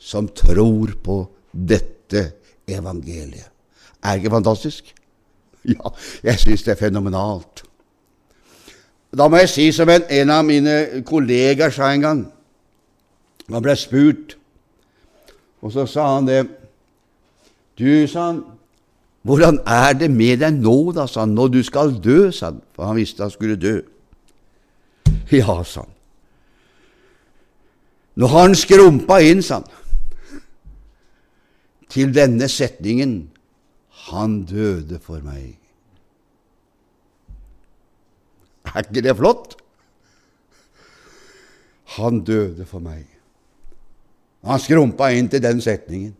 som 0.00 0.28
tror 0.32 0.94
på 1.04 1.22
dette 1.52 2.30
evangeliet. 2.68 3.50
Er 4.02 4.20
ikke 4.20 4.36
fantastisk? 4.38 4.94
Ja, 5.68 5.90
jeg 6.24 6.40
syns 6.40 6.62
det 6.64 6.72
er 6.72 6.78
fenomenalt. 6.80 7.66
Da 9.12 9.26
må 9.28 9.42
jeg 9.42 9.50
si 9.52 9.66
som 9.76 9.90
en, 9.92 10.06
en 10.08 10.30
av 10.32 10.46
mine 10.48 11.02
kollegaer 11.04 11.74
sa 11.74 11.90
en 11.92 12.04
gang 12.04 12.22
Han 13.50 13.60
ble 13.60 13.74
spurt 13.76 14.38
og 15.60 15.72
så 15.74 15.86
sa 15.86 16.06
han 16.14 16.28
det 16.28 16.46
Du, 17.78 18.06
sa 18.08 18.30
han, 18.30 18.42
hvordan 19.22 19.60
er 19.66 19.92
det 19.96 20.10
med 20.12 20.40
deg 20.40 20.58
nå, 20.60 20.92
da, 20.96 21.06
sa 21.08 21.24
han, 21.24 21.36
når 21.36 21.48
du 21.54 21.62
skal 21.64 21.94
dø, 22.00 22.30
sa 22.32 22.50
han, 22.50 22.60
for 22.76 22.88
han 22.88 22.98
visste 22.98 23.24
han 23.24 23.32
skulle 23.32 23.56
dø. 23.56 23.78
Ja, 25.32 25.62
sa 25.64 25.84
han. 25.84 25.94
Nå 28.20 28.28
har 28.28 28.50
han 28.50 28.56
skrumpa 28.58 29.20
inn, 29.24 29.40
sa 29.40 29.62
han, 29.62 29.68
til 31.90 32.12
denne 32.14 32.46
setningen 32.46 33.14
Han 34.10 34.42
døde 34.48 34.98
for 35.02 35.22
meg. 35.24 35.56
Er 38.70 38.84
ikke 38.86 39.02
det 39.04 39.14
flott? 39.18 39.54
Han 41.96 42.20
døde 42.26 42.66
for 42.66 42.82
meg. 42.82 43.04
Han 44.46 44.62
skrumpa 44.62 45.10
inn 45.14 45.28
til 45.30 45.42
den 45.44 45.60
setningen. 45.62 46.14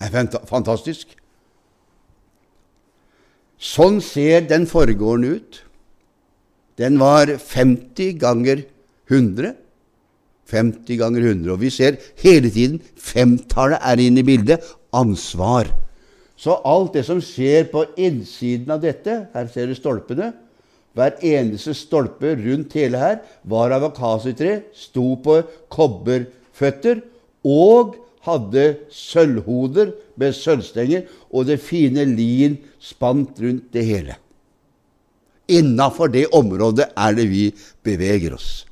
Det 0.00 0.10
er 0.10 0.46
fantastisk. 0.50 1.14
Sånn 3.62 4.00
ser 4.02 4.48
den 4.50 4.66
foregående 4.66 5.36
ut. 5.38 5.60
Den 6.80 6.98
var 6.98 7.30
50 7.30 8.18
ganger 8.18 8.64
100. 9.06 9.61
50 10.52 11.00
ganger 11.00 11.24
100. 11.32 11.50
Og 11.54 11.60
vi 11.62 11.72
ser 11.72 11.98
hele 12.22 12.50
tiden 12.52 12.78
femtallet 12.96 13.80
er 13.80 14.04
inne 14.04 14.22
i 14.22 14.26
bildet. 14.26 14.62
Ansvar. 14.92 15.70
Så 16.36 16.58
alt 16.68 16.96
det 16.96 17.06
som 17.06 17.20
skjer 17.24 17.68
på 17.72 17.86
innsiden 17.96 18.72
av 18.74 18.82
dette 18.82 19.14
Her 19.32 19.46
ser 19.48 19.70
du 19.70 19.76
stolpene. 19.78 20.32
Hver 20.92 21.16
eneste 21.24 21.72
stolpe 21.76 22.34
rundt 22.36 22.74
hele 22.76 23.00
her 23.00 23.20
var 23.48 23.72
av 23.72 23.86
akasietre, 23.86 24.58
sto 24.76 25.14
på 25.24 25.38
kobberføtter 25.72 27.00
og 27.48 27.94
hadde 28.26 28.64
sølvhoder 28.92 29.94
med 30.20 30.36
sølvstenger, 30.36 31.06
og 31.32 31.48
det 31.48 31.62
fine 31.64 32.04
lin 32.10 32.58
spant 32.76 33.40
rundt 33.40 33.72
det 33.72 33.86
hele. 33.88 34.18
Innafor 35.48 36.12
det 36.12 36.28
området 36.36 36.90
er 36.92 37.16
det 37.16 37.26
vi 37.32 37.46
beveger 37.84 38.36
oss. 38.36 38.66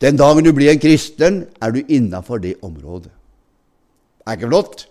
Den 0.00 0.18
dagen 0.20 0.44
du 0.44 0.52
blir 0.52 0.72
en 0.72 0.80
kristen, 0.80 1.46
er 1.62 1.72
du 1.72 1.80
innafor 1.88 2.42
det 2.42 2.56
området. 2.64 3.12
Er 4.26 4.36
ikke 4.36 4.50
flott? 4.50 4.86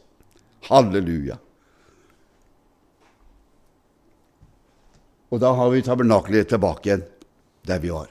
Halleluja. 0.70 1.38
Og 5.30 5.42
da 5.42 5.52
har 5.58 5.70
vi 5.74 5.84
tabernaklet 5.86 6.50
tilbake 6.50 6.90
igjen 6.90 7.06
der 7.66 7.82
vi 7.82 7.92
var. 7.94 8.10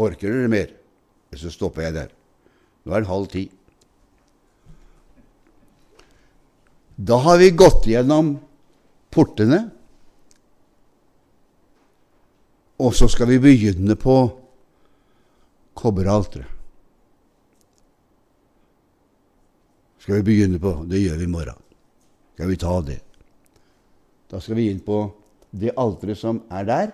Orker 0.00 0.32
dere 0.32 0.50
mer? 0.50 0.70
Så 1.36 1.52
stopper 1.52 1.86
jeg 1.86 1.94
der. 1.94 2.12
Nå 2.84 2.94
er 2.96 3.04
det 3.04 3.10
halv 3.10 3.28
ti. 3.30 3.44
Da 7.00 7.20
har 7.24 7.38
vi 7.40 7.52
gått 7.56 7.86
gjennom 7.88 8.34
portene, 9.12 9.60
og 12.80 12.96
så 12.96 13.08
skal 13.12 13.28
vi 13.30 13.38
begynne 13.40 13.96
på 14.00 14.16
kobberalteret. 15.74 16.46
Skal 20.00 20.20
vi 20.20 20.22
begynne 20.30 20.58
på 20.58 20.72
Det 20.88 20.98
gjør 21.02 21.18
vi 21.20 21.26
i 21.28 21.30
morgen. 21.30 21.58
Skal 22.34 22.48
vi 22.48 22.56
ta 22.56 22.80
det? 22.80 23.00
Da 24.30 24.40
skal 24.40 24.56
vi 24.56 24.70
inn 24.70 24.80
på 24.80 25.02
det 25.50 25.74
alteret 25.76 26.18
som 26.18 26.40
er 26.48 26.64
der, 26.64 26.92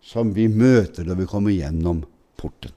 som 0.00 0.32
vi 0.34 0.48
møter 0.48 1.06
når 1.06 1.20
vi 1.20 1.28
kommer 1.30 1.54
gjennom 1.54 2.02
porten. 2.40 2.72